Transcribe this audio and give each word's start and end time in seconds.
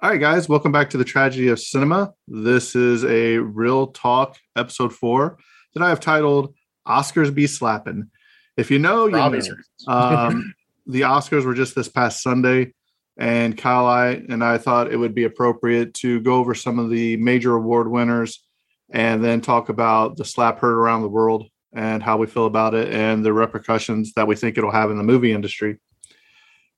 All 0.00 0.10
right, 0.10 0.20
guys, 0.20 0.48
welcome 0.48 0.70
back 0.70 0.90
to 0.90 0.96
the 0.96 1.04
Tragedy 1.04 1.48
of 1.48 1.58
Cinema. 1.58 2.14
This 2.28 2.76
is 2.76 3.04
a 3.04 3.38
real 3.38 3.88
talk 3.88 4.36
episode 4.54 4.92
four 4.92 5.38
that 5.74 5.82
I 5.82 5.88
have 5.88 5.98
titled 5.98 6.54
Oscars 6.86 7.34
Be 7.34 7.48
Slapping. 7.48 8.08
If 8.56 8.70
you 8.70 8.78
know, 8.78 9.06
you 9.06 9.14
know. 9.14 9.40
Um, 9.88 10.54
the 10.86 11.00
Oscars 11.00 11.44
were 11.44 11.52
just 11.52 11.74
this 11.74 11.88
past 11.88 12.22
Sunday, 12.22 12.74
and 13.16 13.58
Kyle 13.58 13.86
I, 13.86 14.22
and 14.28 14.44
I 14.44 14.56
thought 14.58 14.92
it 14.92 14.96
would 14.96 15.16
be 15.16 15.24
appropriate 15.24 15.94
to 15.94 16.20
go 16.20 16.36
over 16.36 16.54
some 16.54 16.78
of 16.78 16.90
the 16.90 17.16
major 17.16 17.56
award 17.56 17.90
winners 17.90 18.46
and 18.90 19.24
then 19.24 19.40
talk 19.40 19.68
about 19.68 20.16
the 20.16 20.24
slap 20.24 20.60
heard 20.60 20.78
around 20.78 21.02
the 21.02 21.08
world 21.08 21.48
and 21.72 22.04
how 22.04 22.18
we 22.18 22.28
feel 22.28 22.46
about 22.46 22.72
it 22.72 22.94
and 22.94 23.24
the 23.24 23.32
repercussions 23.32 24.12
that 24.14 24.28
we 24.28 24.36
think 24.36 24.56
it'll 24.56 24.70
have 24.70 24.92
in 24.92 24.96
the 24.96 25.02
movie 25.02 25.32
industry. 25.32 25.80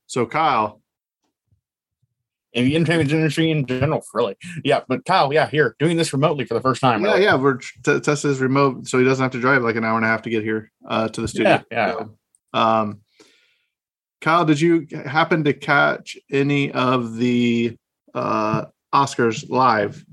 So, 0.06 0.24
Kyle, 0.24 0.79
in 2.52 2.64
the 2.64 2.76
entertainment 2.76 3.10
industry 3.10 3.50
in 3.50 3.66
general, 3.66 4.02
really. 4.12 4.36
Yeah, 4.64 4.80
but 4.88 5.04
Kyle, 5.04 5.32
yeah, 5.32 5.48
here 5.48 5.76
doing 5.78 5.96
this 5.96 6.12
remotely 6.12 6.44
for 6.44 6.54
the 6.54 6.60
first 6.60 6.80
time. 6.80 7.02
Yeah, 7.02 7.12
really. 7.12 7.24
yeah, 7.24 7.36
we're 7.36 7.58
t- 7.58 8.00
test 8.00 8.24
is 8.24 8.40
remote, 8.40 8.88
so 8.88 8.98
he 8.98 9.04
doesn't 9.04 9.22
have 9.22 9.32
to 9.32 9.40
drive 9.40 9.62
like 9.62 9.76
an 9.76 9.84
hour 9.84 9.96
and 9.96 10.04
a 10.04 10.08
half 10.08 10.22
to 10.22 10.30
get 10.30 10.42
here 10.42 10.70
uh, 10.88 11.08
to 11.08 11.20
the 11.20 11.28
studio. 11.28 11.62
Yeah, 11.70 11.94
yeah. 11.94 12.04
Um, 12.52 13.00
Kyle, 14.20 14.44
did 14.44 14.60
you 14.60 14.86
happen 15.06 15.44
to 15.44 15.52
catch 15.52 16.16
any 16.30 16.72
of 16.72 17.16
the 17.16 17.76
uh, 18.14 18.66
Oscars 18.92 19.48
live? 19.48 20.04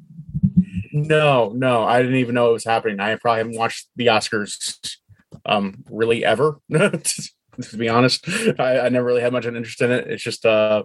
No, 0.94 1.52
no, 1.54 1.84
I 1.84 2.02
didn't 2.02 2.18
even 2.18 2.36
know 2.36 2.50
it 2.50 2.54
was 2.54 2.64
happening. 2.64 3.00
I 3.00 3.16
probably 3.16 3.40
haven't 3.40 3.58
watched 3.58 3.90
the 3.96 4.08
Oscars 4.08 4.98
um 5.46 5.84
really 5.90 6.24
ever. 6.24 6.60
to 6.72 7.78
be 7.78 7.90
honest, 7.90 8.28
I, 8.60 8.80
I 8.80 8.90
never 8.90 9.06
really 9.06 9.22
had 9.22 9.34
much 9.34 9.46
of 9.46 9.50
an 9.50 9.58
interest 9.58 9.82
in 9.82 9.92
it. 9.92 10.08
It's 10.08 10.24
just 10.24 10.46
uh 10.46 10.84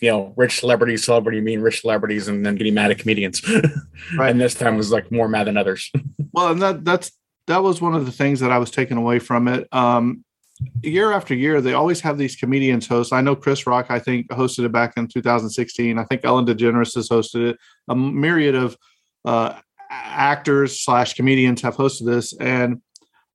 you 0.00 0.10
know, 0.10 0.32
rich 0.36 0.60
celebrities, 0.60 1.04
celebrity 1.04 1.40
mean 1.40 1.60
rich 1.60 1.80
celebrities, 1.80 2.28
and 2.28 2.44
then 2.44 2.56
getting 2.56 2.74
mad 2.74 2.90
at 2.90 2.98
comedians. 2.98 3.42
right. 4.16 4.30
And 4.30 4.40
this 4.40 4.54
time 4.54 4.76
was 4.76 4.90
like 4.90 5.12
more 5.12 5.28
mad 5.28 5.46
than 5.46 5.56
others. 5.56 5.90
well, 6.32 6.50
and 6.50 6.60
that 6.62 6.84
that's 6.84 7.12
that 7.46 7.62
was 7.62 7.80
one 7.80 7.94
of 7.94 8.06
the 8.06 8.12
things 8.12 8.40
that 8.40 8.52
I 8.52 8.58
was 8.58 8.70
taking 8.70 8.96
away 8.96 9.18
from 9.18 9.48
it. 9.48 9.68
Um, 9.72 10.24
year 10.82 11.12
after 11.12 11.34
year, 11.34 11.60
they 11.60 11.74
always 11.74 12.00
have 12.00 12.18
these 12.18 12.36
comedians 12.36 12.86
host. 12.86 13.12
I 13.12 13.20
know 13.20 13.34
Chris 13.36 13.66
Rock, 13.66 13.86
I 13.90 13.98
think, 13.98 14.28
hosted 14.28 14.64
it 14.64 14.72
back 14.72 14.94
in 14.96 15.08
2016. 15.08 15.98
I 15.98 16.04
think 16.04 16.24
Ellen 16.24 16.46
DeGeneres 16.46 16.94
has 16.94 17.08
hosted 17.08 17.50
it. 17.50 17.58
A 17.88 17.96
myriad 17.96 18.54
of 18.54 18.76
uh, 19.24 19.54
actors 19.90 20.80
slash 20.80 21.14
comedians 21.14 21.62
have 21.62 21.76
hosted 21.76 22.06
this, 22.06 22.32
and 22.36 22.80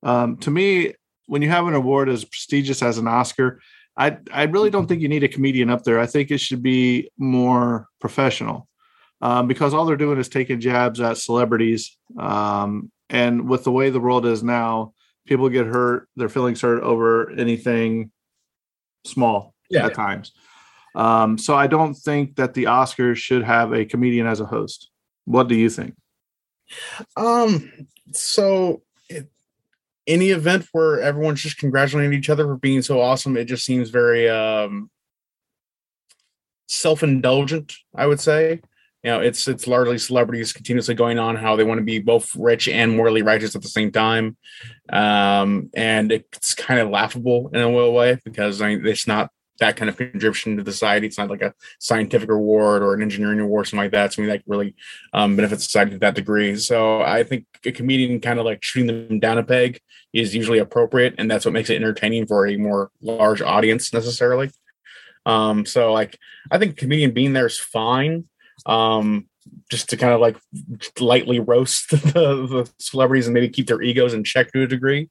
um, 0.02 0.36
to 0.38 0.50
me, 0.50 0.94
when 1.26 1.42
you 1.42 1.50
have 1.50 1.66
an 1.66 1.74
award 1.74 2.08
as 2.08 2.24
prestigious 2.24 2.82
as 2.82 2.98
an 2.98 3.06
Oscar, 3.06 3.60
I 3.98 4.16
I 4.32 4.44
really 4.44 4.70
don't 4.70 4.86
think 4.86 5.02
you 5.02 5.08
need 5.08 5.24
a 5.24 5.28
comedian 5.28 5.70
up 5.70 5.82
there. 5.82 5.98
I 5.98 6.06
think 6.06 6.30
it 6.30 6.38
should 6.38 6.62
be 6.62 7.10
more 7.18 7.88
professional 8.00 8.68
um, 9.20 9.48
because 9.48 9.74
all 9.74 9.84
they're 9.84 9.96
doing 9.96 10.18
is 10.18 10.28
taking 10.28 10.60
jabs 10.60 11.00
at 11.00 11.18
celebrities. 11.18 11.96
Um, 12.16 12.92
and 13.10 13.48
with 13.48 13.64
the 13.64 13.72
way 13.72 13.90
the 13.90 14.00
world 14.00 14.24
is 14.24 14.42
now, 14.42 14.94
people 15.26 15.48
get 15.48 15.66
hurt, 15.66 16.08
their 16.14 16.28
feelings 16.28 16.60
hurt 16.60 16.82
over 16.82 17.30
anything 17.32 18.12
small 19.04 19.54
yeah. 19.68 19.86
at 19.86 19.94
times. 19.94 20.32
Um, 20.94 21.36
so 21.36 21.56
I 21.56 21.66
don't 21.66 21.94
think 21.94 22.36
that 22.36 22.54
the 22.54 22.64
Oscars 22.64 23.16
should 23.16 23.42
have 23.42 23.72
a 23.72 23.84
comedian 23.84 24.26
as 24.26 24.40
a 24.40 24.46
host. 24.46 24.90
What 25.24 25.48
do 25.48 25.54
you 25.54 25.70
think? 25.70 25.94
Um. 27.16 27.70
So 28.12 28.82
any 30.08 30.30
event 30.30 30.66
where 30.72 31.00
everyone's 31.00 31.42
just 31.42 31.58
congratulating 31.58 32.12
each 32.12 32.30
other 32.30 32.44
for 32.44 32.56
being 32.56 32.82
so 32.82 33.00
awesome, 33.00 33.36
it 33.36 33.44
just 33.44 33.64
seems 33.64 33.90
very 33.90 34.28
um, 34.28 34.90
self-indulgent. 36.66 37.74
I 37.94 38.06
would 38.06 38.18
say, 38.18 38.60
you 39.04 39.10
know, 39.10 39.20
it's 39.20 39.46
it's 39.46 39.68
largely 39.68 39.98
celebrities 39.98 40.52
continuously 40.52 40.94
going 40.94 41.18
on 41.18 41.36
how 41.36 41.54
they 41.54 41.62
want 41.62 41.78
to 41.78 41.84
be 41.84 42.00
both 42.00 42.34
rich 42.34 42.66
and 42.66 42.96
morally 42.96 43.22
righteous 43.22 43.54
at 43.54 43.62
the 43.62 43.68
same 43.68 43.92
time, 43.92 44.36
um, 44.88 45.70
and 45.76 46.10
it's 46.10 46.54
kind 46.54 46.80
of 46.80 46.88
laughable 46.88 47.50
in 47.52 47.60
a 47.60 47.90
way 47.90 48.18
because 48.24 48.60
I 48.60 48.74
mean, 48.74 48.86
it's 48.86 49.06
not 49.06 49.30
that 49.60 49.76
kind 49.76 49.88
of 49.88 49.96
contribution 49.96 50.56
to 50.56 50.62
the 50.62 50.72
society. 50.72 51.06
It's 51.06 51.18
not 51.18 51.30
like 51.30 51.42
a 51.42 51.54
scientific 51.78 52.30
award 52.30 52.82
or 52.82 52.94
an 52.94 53.02
engineering 53.02 53.40
award, 53.40 53.66
something 53.66 53.84
like 53.84 53.92
that. 53.92 54.12
Something 54.12 54.30
that 54.30 54.42
really 54.46 54.74
um, 55.12 55.36
benefits 55.36 55.64
society 55.64 55.92
to 55.92 55.98
that 55.98 56.14
degree. 56.14 56.56
So 56.56 57.02
I 57.02 57.24
think 57.24 57.46
a 57.64 57.72
comedian 57.72 58.20
kind 58.20 58.38
of 58.38 58.44
like 58.44 58.62
shooting 58.62 59.08
them 59.08 59.18
down 59.18 59.38
a 59.38 59.42
peg 59.42 59.80
is 60.12 60.34
usually 60.34 60.58
appropriate, 60.58 61.14
and 61.18 61.30
that's 61.30 61.44
what 61.44 61.54
makes 61.54 61.70
it 61.70 61.76
entertaining 61.76 62.26
for 62.26 62.46
a 62.46 62.56
more 62.56 62.90
large 63.02 63.42
audience 63.42 63.92
necessarily. 63.92 64.50
Um, 65.26 65.66
so 65.66 65.92
like 65.92 66.18
I 66.50 66.58
think 66.58 66.76
comedian 66.76 67.12
being 67.12 67.32
there 67.32 67.46
is 67.46 67.58
fine. 67.58 68.24
Um, 68.66 69.26
just 69.70 69.90
to 69.90 69.96
kind 69.96 70.12
of 70.12 70.20
like 70.20 70.36
lightly 70.98 71.40
roast 71.40 71.90
the, 71.90 71.98
the, 71.98 72.70
celebrities 72.78 73.26
and 73.26 73.34
maybe 73.34 73.48
keep 73.48 73.66
their 73.66 73.82
egos 73.82 74.14
in 74.14 74.24
check 74.24 74.52
to 74.52 74.62
a 74.62 74.66
degree. 74.66 75.08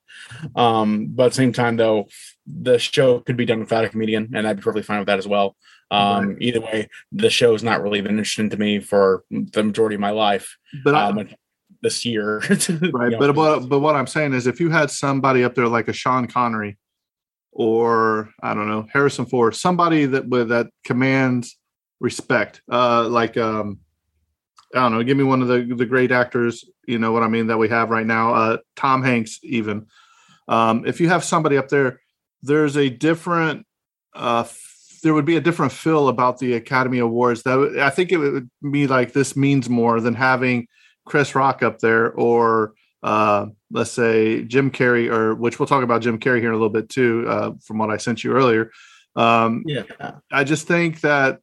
Um, 0.56 1.08
but 1.10 1.26
at 1.26 1.32
the 1.32 1.36
same 1.36 1.54
time, 1.54 1.78
though, 1.78 2.08
the 2.46 2.80
show 2.80 3.20
could 3.20 3.38
be 3.38 3.46
done 3.46 3.60
without 3.60 3.86
a 3.86 3.90
comedian, 3.90 4.32
and 4.34 4.48
I'd 4.48 4.58
be 4.58 4.62
perfectly 4.62 4.84
fine 4.84 5.00
with 5.00 5.08
that 5.08 5.20
as 5.20 5.28
well. 5.28 5.56
Um, 5.90 6.30
right. 6.30 6.38
Either 6.42 6.62
way, 6.62 6.90
the 7.12 7.30
show 7.30 7.54
has 7.54 7.64
not 7.64 7.82
really 7.82 8.02
been 8.02 8.18
interesting 8.18 8.50
to 8.50 8.58
me 8.58 8.80
for 8.80 9.24
the 9.30 9.64
majority 9.64 9.96
of 9.96 10.02
my 10.02 10.12
life. 10.12 10.58
But 10.84 10.96
um, 10.96 11.20
I, 11.20 11.36
this 11.82 12.06
year, 12.06 12.40
right? 12.94 13.14
But 13.18 13.36
what 13.36 13.70
but 13.70 13.80
what 13.80 13.96
I'm 13.96 14.08
saying 14.08 14.34
is, 14.34 14.48
if 14.48 14.60
you 14.60 14.70
had 14.70 14.92
somebody 14.92 15.44
up 15.44 15.56
there 15.56 15.68
like 15.68 15.88
a 15.88 15.94
Sean 15.94 16.28
Connery, 16.28 16.78
or 17.52 18.32
I 18.42 18.54
don't 18.54 18.68
know 18.68 18.88
Harrison 18.92 19.26
Ford, 19.26 19.56
somebody 19.56 20.06
that 20.06 20.28
with 20.28 20.50
that 20.50 20.68
commands 20.86 21.58
respect, 22.00 22.62
uh, 22.72 23.08
like 23.08 23.38
um, 23.38 23.80
I 24.78 24.82
don't 24.82 24.94
know, 24.94 25.04
give 25.04 25.18
me 25.18 25.24
one 25.24 25.42
of 25.42 25.48
the 25.48 25.74
the 25.76 25.86
great 25.86 26.12
actors, 26.12 26.66
you 26.88 27.00
know 27.00 27.12
what 27.12 27.24
I 27.24 27.28
mean, 27.28 27.48
that 27.48 27.58
we 27.58 27.70
have 27.70 27.90
right 27.90 28.06
now, 28.06 28.34
uh, 28.34 28.58
Tom 28.76 29.04
Hanks, 29.04 29.40
even. 29.44 29.88
Um, 30.48 30.86
if 30.86 31.02
you 31.02 31.10
have 31.10 31.24
somebody 31.24 31.58
up 31.58 31.68
there, 31.68 32.00
there's 32.42 32.78
a 32.78 32.90
different, 32.90 33.66
uh, 34.14 34.46
there 35.04 35.14
would 35.14 35.26
be 35.26 35.36
a 35.36 35.42
different 35.42 35.74
feel 35.74 36.08
about 36.08 36.40
the 36.40 36.54
Academy 36.54 37.00
Awards. 37.00 37.44
That 37.44 37.80
I 37.82 37.90
think 37.90 38.12
it 38.12 38.18
would 38.18 38.50
be 38.72 38.88
like 38.88 39.14
this 39.14 39.36
means 39.36 39.70
more 39.70 40.00
than 40.00 40.14
having 40.14 40.68
Chris 41.06 41.36
Rock 41.36 41.64
up 41.64 41.80
there 41.80 42.12
or 42.14 42.74
uh, 43.04 43.48
let's 43.72 43.92
say 43.92 44.44
Jim 44.44 44.72
Carrey, 44.72 45.10
or 45.10 45.36
which 45.36 45.60
we'll 45.60 45.68
talk 45.68 45.84
about 45.84 46.02
Jim 46.02 46.20
Carrey 46.20 46.40
here 46.40 46.50
in 46.50 46.56
a 46.56 46.58
little 46.58 46.70
bit 46.70 46.90
too, 46.90 47.26
uh, 47.28 47.52
from 47.64 47.78
what 47.78 47.90
I 47.90 47.98
sent 47.98 48.24
you 48.24 48.34
earlier. 48.34 48.72
Um, 49.16 49.64
yeah, 49.66 49.84
I 50.32 50.44
just 50.44 50.68
think 50.68 51.02
that 51.02 51.40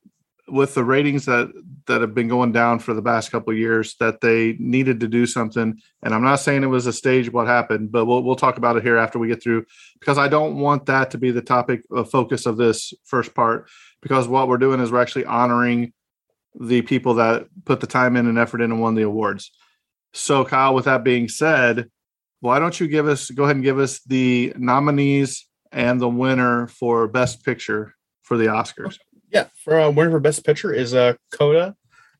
with 0.49 0.75
the 0.75 0.85
ratings 0.85 1.25
that 1.25 1.51
that 1.87 2.01
have 2.01 2.15
been 2.15 2.29
going 2.29 2.53
down 2.53 2.79
for 2.79 2.95
the 2.95 3.03
past 3.03 3.31
couple 3.31 3.53
years 3.55 3.97
that 4.01 4.21
they 4.21 4.57
needed 4.59 5.01
to 5.01 5.09
do 5.09 5.25
something 5.27 5.81
and 6.03 6.15
i'm 6.15 6.23
not 6.23 6.37
saying 6.37 6.63
it 6.63 6.67
was 6.67 6.87
a 6.87 6.93
stage 6.93 7.33
what 7.33 7.47
happened 7.47 7.91
but 7.91 8.05
we'll, 8.05 8.23
we'll 8.23 8.37
talk 8.37 8.59
about 8.59 8.77
it 8.77 8.83
here 8.83 8.99
after 8.99 9.19
we 9.19 9.29
get 9.29 9.43
through 9.43 9.65
because 9.99 10.19
i 10.19 10.29
don't 10.29 10.57
want 10.57 10.85
that 10.87 11.11
to 11.11 11.19
be 11.19 11.31
the 11.31 11.41
topic 11.41 11.83
of 11.91 12.11
focus 12.11 12.45
of 12.45 12.59
this 12.59 12.93
first 13.05 13.35
part 13.35 13.69
because 14.03 14.29
what 14.29 14.49
we're 14.49 14.59
doing 14.59 14.81
is 14.81 14.93
we're 14.93 15.01
actually 15.01 15.25
honoring 15.25 15.93
the 16.61 16.83
people 16.83 17.15
that 17.15 17.47
put 17.65 17.81
the 17.81 17.87
time 17.87 18.15
in 18.17 18.27
and 18.27 18.39
effort 18.39 18.61
in 18.61 18.71
and 18.71 18.81
won 18.81 18.95
the 18.95 19.03
awards 19.03 19.51
So, 20.13 20.45
Kyle, 20.45 20.75
with 20.75 20.85
that 20.85 21.03
being 21.03 21.29
said, 21.29 21.91
why 22.41 22.59
don't 22.61 22.79
you 22.79 22.87
give 22.87 23.09
us 23.09 23.31
go 23.31 23.45
ahead 23.45 23.57
and 23.57 23.65
give 23.65 23.79
us 23.79 24.01
the 24.01 24.53
nominees 24.57 25.47
and 25.73 26.01
the 26.01 26.09
winner 26.09 26.69
for 26.69 27.09
Best 27.09 27.45
Picture 27.45 27.95
for 28.23 28.37
the 28.37 28.47
Oscars? 28.47 28.99
Yeah, 29.35 29.49
for 29.57 29.81
uh, 29.81 29.91
winner 29.91 30.13
for 30.13 30.21
best 30.21 30.47
picture 30.47 30.73
is 30.73 30.95
uh 30.95 31.15
Coda. 31.33 31.75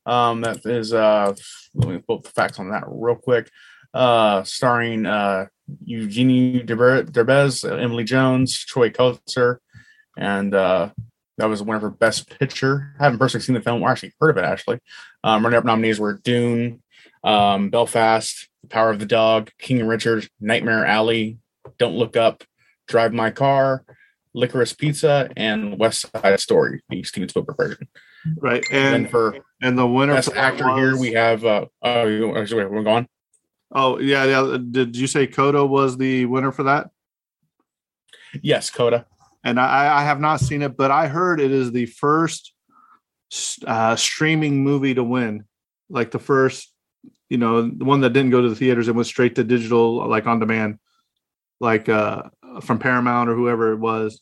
Um, 0.05 0.41
that 0.41 0.65
is 0.65 0.93
uh, 0.93 1.33
let 1.73 1.89
me 1.89 1.97
pull 1.99 2.17
up 2.17 2.23
the 2.23 2.29
facts 2.29 2.59
on 2.59 2.69
that 2.71 2.83
real 2.87 3.15
quick. 3.15 3.49
Uh, 3.93 4.43
starring 4.43 5.05
uh 5.05 5.47
Eugenio 5.83 6.61
Derbez, 6.63 7.63
Emily 7.81 8.03
Jones, 8.03 8.59
Troy 8.65 8.89
Kotsur, 8.89 9.57
and 10.17 10.53
uh, 10.53 10.89
that 11.37 11.45
was 11.45 11.63
winner 11.63 11.79
for 11.79 11.89
best 11.89 12.37
picture. 12.37 12.93
I 12.99 13.05
haven't 13.05 13.19
personally 13.19 13.43
seen 13.43 13.55
the 13.55 13.61
film 13.61 13.81
or 13.81 13.89
actually 13.89 14.13
heard 14.19 14.31
of 14.31 14.37
it. 14.37 14.45
Actually, 14.45 14.79
um, 15.23 15.43
runner-up 15.43 15.65
nominees 15.65 15.99
were 15.99 16.19
Dune, 16.23 16.83
um, 17.23 17.69
Belfast, 17.69 18.47
The 18.61 18.67
Power 18.67 18.91
of 18.91 18.99
the 18.99 19.05
Dog, 19.05 19.51
King 19.57 19.79
and 19.79 19.89
Richard, 19.89 20.27
Nightmare 20.39 20.85
Alley, 20.85 21.39
Don't 21.79 21.95
Look 21.95 22.15
Up, 22.15 22.43
Drive 22.87 23.13
My 23.13 23.31
Car, 23.31 23.83
Licorice 24.35 24.73
Pizza, 24.73 25.29
and 25.35 25.79
West 25.79 26.05
Side 26.11 26.39
Story, 26.39 26.83
the 26.89 27.03
Steven 27.03 27.29
Spielberg 27.29 27.57
version. 27.57 27.87
Right, 28.37 28.63
And, 28.71 28.95
and 28.95 29.09
for 29.09 29.37
and 29.61 29.77
the 29.77 29.87
winner 29.87 30.15
best 30.15 30.33
actor 30.33 30.75
here, 30.75 30.97
we 30.97 31.13
have. 31.13 31.45
Uh, 31.45 31.67
oh, 31.81 32.35
actually, 32.35 32.65
we're 32.65 32.83
going. 32.83 33.07
Oh 33.71 33.99
yeah, 33.99 34.25
yeah. 34.25 34.57
Did 34.57 34.97
you 34.97 35.07
say 35.07 35.27
Coda 35.27 35.65
was 35.65 35.97
the 35.97 36.25
winner 36.25 36.51
for 36.51 36.63
that? 36.63 36.89
Yes, 38.41 38.69
Coda. 38.69 39.05
And 39.43 39.59
I, 39.59 39.99
I 39.99 40.03
have 40.03 40.19
not 40.19 40.39
seen 40.39 40.63
it, 40.63 40.75
but 40.75 40.91
I 40.91 41.07
heard 41.07 41.39
it 41.39 41.51
is 41.51 41.71
the 41.71 41.85
first 41.85 42.53
uh, 43.65 43.95
streaming 43.95 44.63
movie 44.63 44.95
to 44.95 45.03
win, 45.03 45.45
like 45.89 46.11
the 46.11 46.19
first, 46.19 46.73
you 47.29 47.37
know, 47.37 47.61
the 47.61 47.85
one 47.85 48.01
that 48.01 48.13
didn't 48.13 48.31
go 48.31 48.41
to 48.41 48.49
the 48.49 48.55
theaters 48.55 48.87
and 48.87 48.95
went 48.95 49.07
straight 49.07 49.35
to 49.35 49.43
digital, 49.43 50.07
like 50.09 50.25
on 50.25 50.39
demand, 50.39 50.79
like 51.59 51.89
uh, 51.89 52.23
from 52.61 52.79
Paramount 52.79 53.29
or 53.29 53.35
whoever 53.35 53.71
it 53.71 53.79
was, 53.79 54.19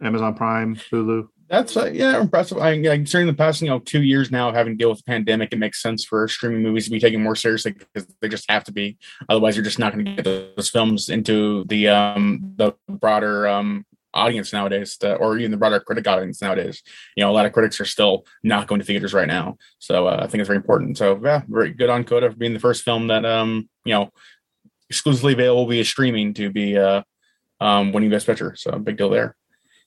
Amazon 0.00 0.34
Prime, 0.34 0.76
Hulu. 0.76 1.28
That's 1.48 1.76
uh, 1.76 1.90
yeah, 1.92 2.20
impressive. 2.20 2.58
I 2.58 2.72
yeah, 2.72 2.94
considering 2.96 3.28
the 3.28 3.34
past 3.34 3.62
you 3.62 3.68
know 3.68 3.78
two 3.78 4.02
years 4.02 4.32
now 4.32 4.52
having 4.52 4.72
to 4.72 4.76
deal 4.76 4.88
with 4.88 4.98
the 4.98 5.04
pandemic, 5.04 5.52
it 5.52 5.58
makes 5.58 5.80
sense 5.80 6.04
for 6.04 6.26
streaming 6.26 6.62
movies 6.62 6.86
to 6.86 6.90
be 6.90 6.98
taken 6.98 7.22
more 7.22 7.36
seriously 7.36 7.72
because 7.72 8.08
they 8.20 8.28
just 8.28 8.50
have 8.50 8.64
to 8.64 8.72
be. 8.72 8.98
Otherwise, 9.28 9.54
you're 9.54 9.64
just 9.64 9.78
not 9.78 9.92
going 9.92 10.04
to 10.04 10.14
get 10.14 10.24
those 10.24 10.68
films 10.68 11.08
into 11.08 11.64
the 11.68 11.88
um 11.88 12.54
the 12.56 12.72
broader 12.88 13.46
um 13.46 13.86
audience 14.12 14.52
nowadays, 14.52 14.96
the, 15.00 15.14
or 15.16 15.38
even 15.38 15.50
the 15.50 15.56
broader 15.56 15.78
critic 15.78 16.08
audience 16.08 16.40
nowadays. 16.42 16.82
You 17.16 17.22
know, 17.22 17.30
a 17.30 17.34
lot 17.34 17.46
of 17.46 17.52
critics 17.52 17.80
are 17.80 17.84
still 17.84 18.24
not 18.42 18.66
going 18.66 18.80
to 18.80 18.86
theaters 18.86 19.14
right 19.14 19.28
now, 19.28 19.56
so 19.78 20.08
uh, 20.08 20.20
I 20.22 20.26
think 20.26 20.40
it's 20.40 20.48
very 20.48 20.56
important. 20.56 20.98
So 20.98 21.20
yeah, 21.22 21.42
very 21.46 21.72
good 21.72 21.90
on 21.90 22.02
Coda 22.02 22.30
for 22.30 22.36
being 22.36 22.54
the 22.54 22.60
first 22.60 22.82
film 22.82 23.06
that 23.06 23.24
um 23.24 23.68
you 23.84 23.94
know 23.94 24.10
exclusively 24.88 25.32
available 25.32 25.66
via 25.66 25.84
streaming 25.84 26.34
to 26.34 26.50
be 26.50 26.76
uh 26.78 27.02
um 27.60 27.92
winning 27.92 28.10
best 28.10 28.26
picture. 28.26 28.54
So 28.56 28.78
big 28.78 28.96
deal 28.96 29.10
there. 29.10 29.36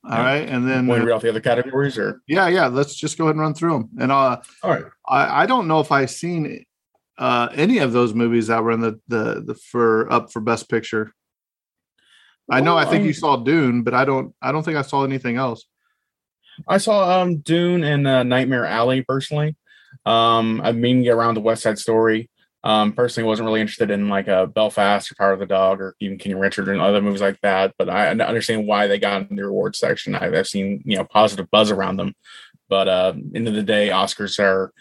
All 0.03 0.17
right, 0.17 0.47
and 0.47 0.67
then 0.67 0.87
Want 0.87 0.99
to 0.99 1.03
uh, 1.03 1.07
read 1.07 1.13
off 1.13 1.21
the 1.21 1.29
other 1.29 1.41
categories 1.41 1.97
or 1.97 2.21
yeah, 2.25 2.47
yeah. 2.47 2.67
Let's 2.67 2.95
just 2.95 3.17
go 3.17 3.25
ahead 3.25 3.35
and 3.35 3.41
run 3.41 3.53
through 3.53 3.73
them. 3.73 3.89
And 3.99 4.11
uh, 4.11 4.41
all 4.63 4.71
right. 4.71 4.85
I, 5.07 5.43
I 5.43 5.45
don't 5.45 5.67
know 5.67 5.81
if 5.81 5.91
I've 5.91 6.09
seen 6.09 6.65
uh, 7.17 7.49
any 7.53 7.79
of 7.79 7.91
those 7.91 8.13
movies 8.13 8.47
that 8.47 8.63
were 8.63 8.71
in 8.71 8.79
the, 8.79 8.99
the 9.09 9.43
the 9.45 9.55
for 9.55 10.11
up 10.11 10.31
for 10.31 10.39
Best 10.39 10.69
Picture. 10.69 11.13
I 12.49 12.61
know. 12.61 12.77
I 12.77 12.85
think 12.85 13.05
you 13.05 13.13
saw 13.13 13.35
Dune, 13.35 13.83
but 13.83 13.93
I 13.93 14.05
don't. 14.05 14.33
I 14.41 14.51
don't 14.51 14.63
think 14.63 14.77
I 14.77 14.83
saw 14.83 15.03
anything 15.03 15.35
else. 15.35 15.65
I 16.67 16.77
saw 16.77 17.21
um 17.21 17.39
Dune 17.39 17.83
and 17.83 18.07
uh, 18.07 18.23
Nightmare 18.23 18.65
Alley 18.65 19.03
personally. 19.03 19.55
Um, 20.05 20.61
I 20.63 20.71
mean, 20.71 21.03
get 21.03 21.11
around 21.11 21.35
the 21.35 21.41
West 21.41 21.63
Side 21.63 21.77
Story. 21.77 22.29
Um, 22.63 22.91
personally, 22.91 23.27
wasn't 23.27 23.47
really 23.47 23.61
interested 23.61 23.89
in 23.89 24.09
like 24.09 24.27
a 24.27 24.45
Belfast 24.45 25.11
or 25.11 25.15
Power 25.15 25.31
of 25.31 25.39
the 25.39 25.45
Dog 25.45 25.79
or 25.79 25.95
even 25.99 26.17
King 26.17 26.37
Richard 26.37 26.67
and 26.67 26.81
other 26.81 27.01
movies 27.01 27.21
like 27.21 27.39
that. 27.41 27.73
But 27.77 27.89
I 27.89 28.09
understand 28.09 28.67
why 28.67 28.87
they 28.87 28.99
got 28.99 29.29
in 29.29 29.37
the 29.37 29.45
reward 29.45 29.75
section. 29.75 30.15
I've, 30.15 30.33
I've 30.33 30.47
seen 30.47 30.81
you 30.85 30.97
know 30.97 31.05
positive 31.05 31.49
buzz 31.51 31.71
around 31.71 31.97
them. 31.97 32.13
But 32.67 32.87
uh, 32.87 33.13
end 33.33 33.47
of 33.47 33.53
the 33.53 33.63
day, 33.63 33.89
Oscars 33.89 34.39
are. 34.39 34.73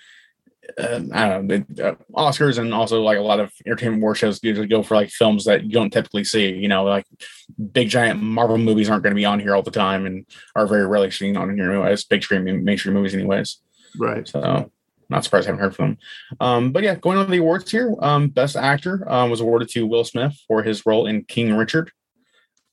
Uh, 0.76 1.00
I 1.14 1.28
don't 1.28 1.46
know 1.46 1.64
uh, 1.82 1.94
Oscars 2.12 2.58
and 2.58 2.75
also 2.75 3.00
like 3.00 3.16
a 3.16 3.22
lot 3.22 3.40
of 3.40 3.50
entertainment 3.64 4.02
award 4.02 4.19
shows 4.19 4.38
usually 4.42 4.66
go 4.66 4.82
for 4.82 4.96
like 4.96 5.08
films 5.08 5.46
that 5.46 5.64
you 5.64 5.70
don't 5.70 5.90
typically 5.90 6.25
see. 6.25 6.50
You 6.50 6.69
know, 6.69 6.84
like 6.84 7.06
big 7.72 7.88
giant 7.88 8.20
Marvel 8.20 8.58
movies 8.58 8.90
aren't 8.90 9.02
going 9.02 9.14
to 9.14 9.19
be 9.19 9.25
on 9.25 9.40
here 9.40 9.56
all 9.56 9.62
the 9.62 9.70
time 9.70 10.04
and 10.04 10.26
are 10.54 10.66
very 10.66 10.86
rarely 10.86 11.10
seen 11.10 11.38
on 11.38 11.56
here 11.56 11.72
anyways. 11.72 12.04
Big 12.04 12.22
screen 12.22 12.64
mainstream 12.64 12.94
movies 12.94 13.14
anyways. 13.14 13.62
Right. 13.98 14.28
So 14.28 14.70
not 15.08 15.25
surprised 15.25 15.46
I 15.46 15.50
haven't 15.50 15.62
heard 15.62 15.76
from 15.76 15.90
them. 15.90 15.99
Um, 16.40 16.72
but 16.72 16.82
yeah, 16.82 16.94
going 16.94 17.19
on 17.19 17.31
the 17.31 17.38
awards 17.38 17.70
here. 17.70 17.94
Um, 18.00 18.28
Best 18.28 18.56
Actor 18.56 19.10
um, 19.10 19.31
was 19.31 19.40
awarded 19.40 19.69
to 19.70 19.87
Will 19.87 20.05
Smith 20.05 20.38
for 20.46 20.62
his 20.62 20.84
role 20.84 21.06
in 21.06 21.25
King 21.25 21.55
Richard. 21.55 21.90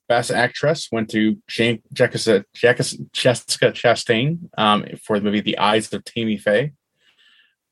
Best 0.07 0.31
Actress 0.31 0.89
went 0.91 1.09
to 1.11 1.41
Jane, 1.47 1.81
Jessica, 1.91 2.45
Jessica, 2.53 3.03
Jessica 3.11 3.71
Chastain 3.71 4.49
um, 4.57 4.85
for 5.03 5.19
the 5.19 5.25
movie 5.25 5.41
The 5.41 5.57
Eyes 5.57 5.91
of 5.93 6.03
Tammy 6.03 6.37
Faye. 6.37 6.73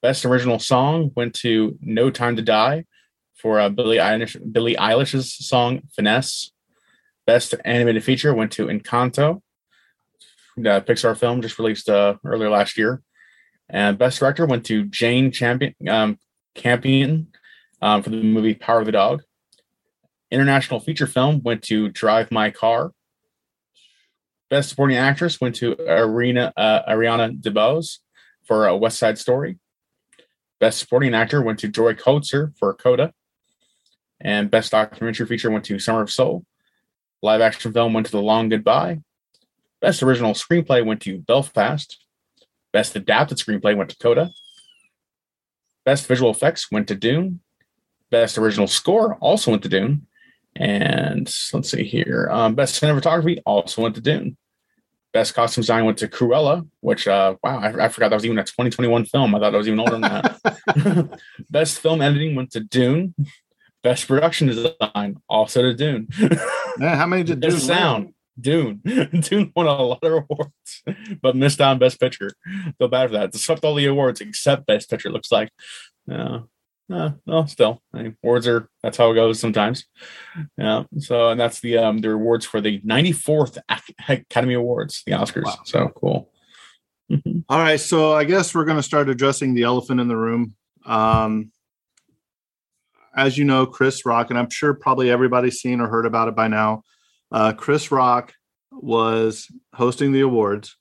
Best 0.01 0.25
Original 0.25 0.59
Song 0.59 1.11
went 1.15 1.33
to 1.35 1.77
No 1.79 2.09
Time 2.09 2.35
to 2.35 2.41
Die 2.41 2.85
for 3.35 3.59
uh, 3.59 3.69
Billie, 3.69 3.97
Eilish, 3.97 4.37
Billie 4.51 4.75
Eilish's 4.75 5.33
song 5.33 5.81
Finesse. 5.95 6.51
Best 7.27 7.53
Animated 7.63 8.03
Feature 8.03 8.33
went 8.33 8.51
to 8.53 8.67
Encanto, 8.67 9.41
the 10.55 10.83
Pixar 10.87 11.17
film 11.17 11.41
just 11.41 11.57
released 11.57 11.89
uh, 11.89 12.15
earlier 12.25 12.49
last 12.49 12.77
year. 12.77 13.01
And 13.69 13.97
Best 13.97 14.19
Director 14.19 14.45
went 14.45 14.65
to 14.65 14.85
Jane 14.85 15.31
Champion 15.31 15.73
um, 15.87 16.19
Campion 16.55 17.27
um, 17.81 18.03
for 18.03 18.09
the 18.09 18.21
movie 18.21 18.53
Power 18.53 18.79
of 18.79 18.85
the 18.85 18.91
Dog. 18.91 19.23
International 20.31 20.79
Feature 20.79 21.07
Film 21.07 21.41
went 21.43 21.61
to 21.63 21.89
Drive 21.89 22.31
My 22.31 22.49
Car. 22.49 22.91
Best 24.49 24.69
Supporting 24.69 24.97
Actress 24.97 25.41
went 25.41 25.55
to 25.55 25.75
Arena, 25.79 26.53
uh, 26.55 26.81
Ariana 26.91 27.39
DeBose 27.39 27.99
for 28.43 28.69
uh, 28.69 28.75
West 28.75 28.99
Side 28.99 29.17
Story. 29.17 29.57
Best 30.59 30.79
Supporting 30.79 31.13
Actor 31.13 31.41
went 31.41 31.59
to 31.59 31.67
Joy 31.67 31.93
Kotsur 31.93 32.57
for 32.57 32.73
Coda. 32.73 33.13
And 34.21 34.49
Best 34.49 34.71
Documentary 34.71 35.25
Feature 35.25 35.51
went 35.51 35.65
to 35.65 35.79
Summer 35.79 36.01
of 36.01 36.11
Soul. 36.11 36.45
Live 37.21 37.41
action 37.41 37.73
film 37.73 37.93
went 37.93 38.05
to 38.07 38.11
The 38.11 38.21
Long 38.21 38.49
Goodbye. 38.49 39.01
Best 39.81 40.03
Original 40.03 40.33
Screenplay 40.33 40.85
went 40.85 41.01
to 41.01 41.19
Belfast. 41.19 42.05
Best 42.73 42.95
Adapted 42.95 43.37
Screenplay 43.37 43.77
went 43.77 43.91
to 43.91 43.97
Coda. 43.97 44.31
Best 45.85 46.07
Visual 46.07 46.31
Effects 46.31 46.71
went 46.71 46.87
to 46.87 46.95
Dune. 46.95 47.39
Best 48.09 48.37
Original 48.37 48.67
Score 48.67 49.15
also 49.15 49.51
went 49.51 49.63
to 49.63 49.69
Dune. 49.69 50.07
And 50.55 51.31
let's 51.53 51.71
see 51.71 51.83
here. 51.83 52.29
Um, 52.31 52.55
best 52.55 52.81
cinematography 52.81 53.41
also 53.45 53.83
went 53.83 53.95
to 53.95 54.01
Dune. 54.01 54.37
Best 55.11 55.35
costume 55.35 55.61
design 55.61 55.85
went 55.85 55.99
to 55.99 56.07
Cruella, 56.07 56.67
which 56.79 57.07
uh 57.07 57.35
wow, 57.43 57.59
I, 57.59 57.85
I 57.85 57.89
forgot 57.89 58.09
that 58.09 58.15
was 58.15 58.25
even 58.25 58.39
a 58.39 58.43
2021 58.43 59.05
film. 59.05 59.35
I 59.35 59.39
thought 59.39 59.51
that 59.51 59.57
was 59.57 59.67
even 59.67 59.79
older 59.79 59.91
than 59.91 60.01
that. 60.01 61.19
Best 61.51 61.79
film 61.79 62.01
editing 62.01 62.35
went 62.35 62.51
to 62.53 62.59
Dune. 62.59 63.13
Best 63.83 64.07
production 64.07 64.47
design 64.47 65.17
also 65.27 65.61
to 65.61 65.73
Dune. 65.75 66.07
Man, 66.77 66.97
how 66.97 67.05
many 67.05 67.23
did 67.23 67.41
Dune 67.41 67.59
sound, 67.59 68.12
Dune. 68.39 68.81
Dune 69.19 69.51
won 69.55 69.67
a 69.67 69.81
lot 69.81 70.03
of 70.03 70.23
awards, 70.29 70.83
but 71.21 71.35
missed 71.35 71.61
out 71.61 71.71
on 71.71 71.79
Best 71.79 71.99
Picture. 71.99 72.31
Feel 72.77 72.87
bad 72.87 73.09
for 73.09 73.13
that. 73.13 73.35
It 73.35 73.35
swept 73.35 73.63
all 73.63 73.75
the 73.75 73.85
awards 73.85 74.21
except 74.21 74.65
Best 74.65 74.89
Picture. 74.89 75.11
Looks 75.11 75.31
like. 75.31 75.49
Uh, 76.11 76.39
uh, 76.91 77.11
well, 77.25 77.47
still, 77.47 77.81
I 77.93 78.03
mean, 78.03 78.17
awards 78.23 78.47
are 78.47 78.69
that's 78.81 78.97
how 78.97 79.09
it 79.11 79.15
goes 79.15 79.39
sometimes. 79.39 79.85
Yeah. 80.57 80.83
So, 80.99 81.29
and 81.29 81.39
that's 81.39 81.61
the 81.61 81.77
um 81.77 81.99
the 81.99 82.11
awards 82.11 82.45
for 82.45 82.59
the 82.59 82.79
94th 82.81 83.57
Academy 84.09 84.55
Awards, 84.55 85.01
the 85.05 85.13
Oscars. 85.13 85.45
Wow. 85.45 85.59
So 85.63 85.87
cool. 85.95 86.29
All 87.49 87.59
right, 87.59 87.79
so 87.79 88.13
I 88.13 88.23
guess 88.23 88.53
we're 88.53 88.65
going 88.65 88.77
to 88.77 88.83
start 88.83 89.09
addressing 89.09 89.53
the 89.53 89.63
elephant 89.63 89.99
in 89.99 90.07
the 90.07 90.17
room. 90.17 90.55
Um, 90.85 91.51
as 93.15 93.37
you 93.37 93.45
know, 93.45 93.65
Chris 93.65 94.05
Rock, 94.05 94.29
and 94.29 94.39
I'm 94.39 94.49
sure 94.49 94.73
probably 94.73 95.11
everybody's 95.11 95.59
seen 95.59 95.79
or 95.79 95.87
heard 95.87 96.05
about 96.05 96.27
it 96.27 96.35
by 96.35 96.47
now. 96.47 96.83
Uh, 97.33 97.51
Chris 97.53 97.91
Rock 97.91 98.33
was 98.71 99.47
hosting 99.73 100.11
the 100.11 100.21
awards, 100.21 100.77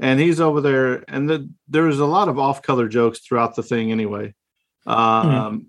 and 0.00 0.18
he's 0.20 0.40
over 0.40 0.60
there, 0.60 1.04
and 1.08 1.28
the, 1.28 1.50
there 1.68 1.82
was 1.82 1.98
a 1.98 2.06
lot 2.06 2.28
of 2.28 2.38
off-color 2.38 2.88
jokes 2.88 3.18
throughout 3.18 3.56
the 3.56 3.62
thing, 3.62 3.90
anyway. 3.92 4.32
Um, 4.86 5.66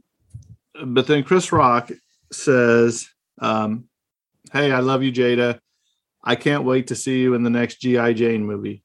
But 0.86 1.05
then 1.08 1.24
Chris 1.24 1.51
Rock 1.51 1.91
says, 2.32 3.08
um, 3.39 3.86
"Hey, 4.51 4.72
I 4.72 4.79
love 4.79 5.03
you, 5.03 5.12
Jada. 5.12 5.60
I 6.24 6.36
can't 6.36 6.63
wait 6.63 6.88
to 6.88 6.96
see 6.96 7.22
you 7.22 7.34
in 7.36 7.43
the 7.43 7.50
next 7.51 7.79
GI 7.82 8.13
Jane 8.15 8.43
movie." 8.46 8.84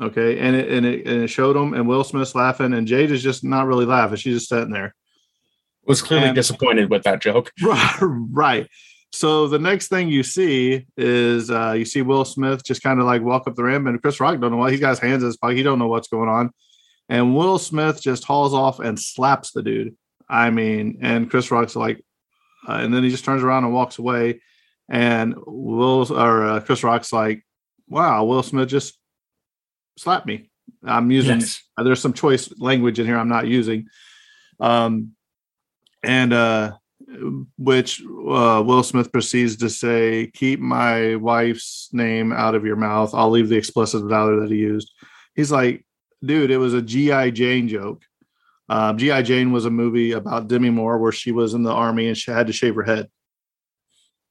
Okay, 0.00 0.38
and 0.38 0.54
it 0.56 0.70
and 0.70 0.84
it 0.86 1.06
and 1.06 1.22
it 1.24 1.28
showed 1.28 1.56
him, 1.56 1.72
and 1.74 1.88
Will 1.88 2.04
Smith's 2.04 2.34
laughing, 2.34 2.72
and 2.74 2.86
Jade 2.86 3.10
is 3.10 3.22
just 3.22 3.44
not 3.44 3.66
really 3.66 3.86
laughing. 3.86 4.16
She's 4.16 4.36
just 4.36 4.48
sitting 4.50 4.72
there. 4.72 4.94
Was 5.86 6.02
clearly 6.02 6.28
And- 6.28 6.34
disappointed 6.34 6.90
with 6.90 7.02
that 7.04 7.20
joke. 7.22 7.50
right. 8.02 8.66
So 9.12 9.48
the 9.48 9.58
next 9.58 9.88
thing 9.88 10.08
you 10.08 10.22
see 10.22 10.86
is 10.96 11.50
uh, 11.50 11.72
you 11.72 11.84
see 11.84 12.02
Will 12.02 12.24
Smith 12.24 12.62
just 12.64 12.82
kind 12.82 13.00
of 13.00 13.06
like 13.06 13.22
walk 13.22 13.46
up 13.48 13.56
the 13.56 13.64
ramp, 13.64 13.86
and 13.86 14.00
Chris 14.00 14.20
Rock 14.20 14.38
don't 14.40 14.52
know 14.52 14.56
why 14.56 14.70
he's 14.70 14.80
got 14.80 14.90
his 14.90 14.98
hands 15.00 15.22
in 15.22 15.26
his 15.26 15.36
pocket. 15.36 15.56
He 15.56 15.62
don't 15.62 15.78
know 15.80 15.88
what's 15.88 16.08
going 16.08 16.28
on, 16.28 16.50
and 17.08 17.34
Will 17.36 17.58
Smith 17.58 18.00
just 18.00 18.24
hauls 18.24 18.54
off 18.54 18.78
and 18.78 18.98
slaps 18.98 19.50
the 19.52 19.62
dude. 19.62 19.96
I 20.28 20.50
mean, 20.50 20.98
and 21.02 21.28
Chris 21.28 21.50
Rock's 21.50 21.74
like, 21.74 22.04
uh, 22.68 22.74
and 22.74 22.94
then 22.94 23.02
he 23.02 23.10
just 23.10 23.24
turns 23.24 23.42
around 23.42 23.64
and 23.64 23.72
walks 23.74 23.98
away. 23.98 24.42
And 24.88 25.34
Will 25.46 26.06
or 26.12 26.44
uh, 26.44 26.60
Chris 26.60 26.84
Rock's 26.84 27.12
like, 27.12 27.44
wow, 27.88 28.24
Will 28.24 28.42
Smith 28.44 28.68
just 28.68 28.96
slapped 29.98 30.26
me. 30.26 30.50
I'm 30.84 31.10
using 31.10 31.40
Yes. 31.40 31.62
uh, 31.76 31.82
there's 31.82 32.00
some 32.00 32.12
choice 32.12 32.52
language 32.58 33.00
in 33.00 33.06
here 33.06 33.16
I'm 33.18 33.28
not 33.28 33.46
using. 33.48 33.88
Um, 34.60 35.12
and 36.02 36.32
uh, 36.32 36.76
which 37.58 38.00
uh, 38.02 38.62
Will 38.64 38.82
Smith 38.82 39.12
proceeds 39.12 39.56
to 39.58 39.68
say, 39.70 40.30
"Keep 40.34 40.60
my 40.60 41.16
wife's 41.16 41.88
name 41.92 42.32
out 42.32 42.54
of 42.54 42.64
your 42.64 42.76
mouth." 42.76 43.14
I'll 43.14 43.30
leave 43.30 43.48
the 43.48 43.56
explicit 43.56 44.10
out 44.12 44.40
that 44.40 44.50
he 44.50 44.58
used. 44.58 44.92
He's 45.34 45.50
like, 45.52 45.84
"Dude, 46.24 46.50
it 46.50 46.58
was 46.58 46.74
a 46.74 46.82
GI 46.82 47.32
Jane 47.32 47.68
joke." 47.68 48.02
Um, 48.68 48.98
GI 48.98 49.22
Jane 49.24 49.50
was 49.52 49.64
a 49.64 49.70
movie 49.70 50.12
about 50.12 50.46
Demi 50.48 50.70
Moore 50.70 50.98
where 50.98 51.10
she 51.12 51.32
was 51.32 51.54
in 51.54 51.64
the 51.64 51.72
army 51.72 52.06
and 52.06 52.16
she 52.16 52.30
had 52.30 52.46
to 52.46 52.52
shave 52.52 52.76
her 52.76 52.84
head. 52.84 53.08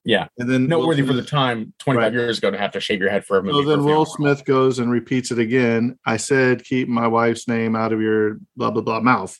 Yeah. 0.05 0.27
and 0.37 0.49
then 0.49 0.67
Noteworthy 0.67 1.05
for 1.05 1.11
the 1.13 1.21
time, 1.21 1.73
25 1.79 2.01
Right. 2.03 2.13
years 2.13 2.37
ago, 2.37 2.49
to 2.49 2.57
have 2.57 2.71
to 2.71 2.79
shave 2.79 3.01
your 3.01 3.09
head 3.09 3.25
for 3.25 3.37
a 3.37 3.43
movie. 3.43 3.63
So 3.63 3.69
then 3.69 3.83
Will. 3.83 4.05
Smith 4.05 4.45
goes 4.45 4.79
and 4.79 4.89
repeats 4.89 5.29
it 5.31 5.39
again. 5.39 5.99
I 6.05 6.15
said, 6.17 6.63
keep 6.63 6.87
my 6.87 7.05
wife's 7.05 7.49
name 7.49 7.75
out 7.75 7.91
of 7.91 8.01
your 8.01 8.39
blah, 8.55 8.71
blah, 8.71 8.81
blah 8.81 9.01
mouth. 9.01 9.37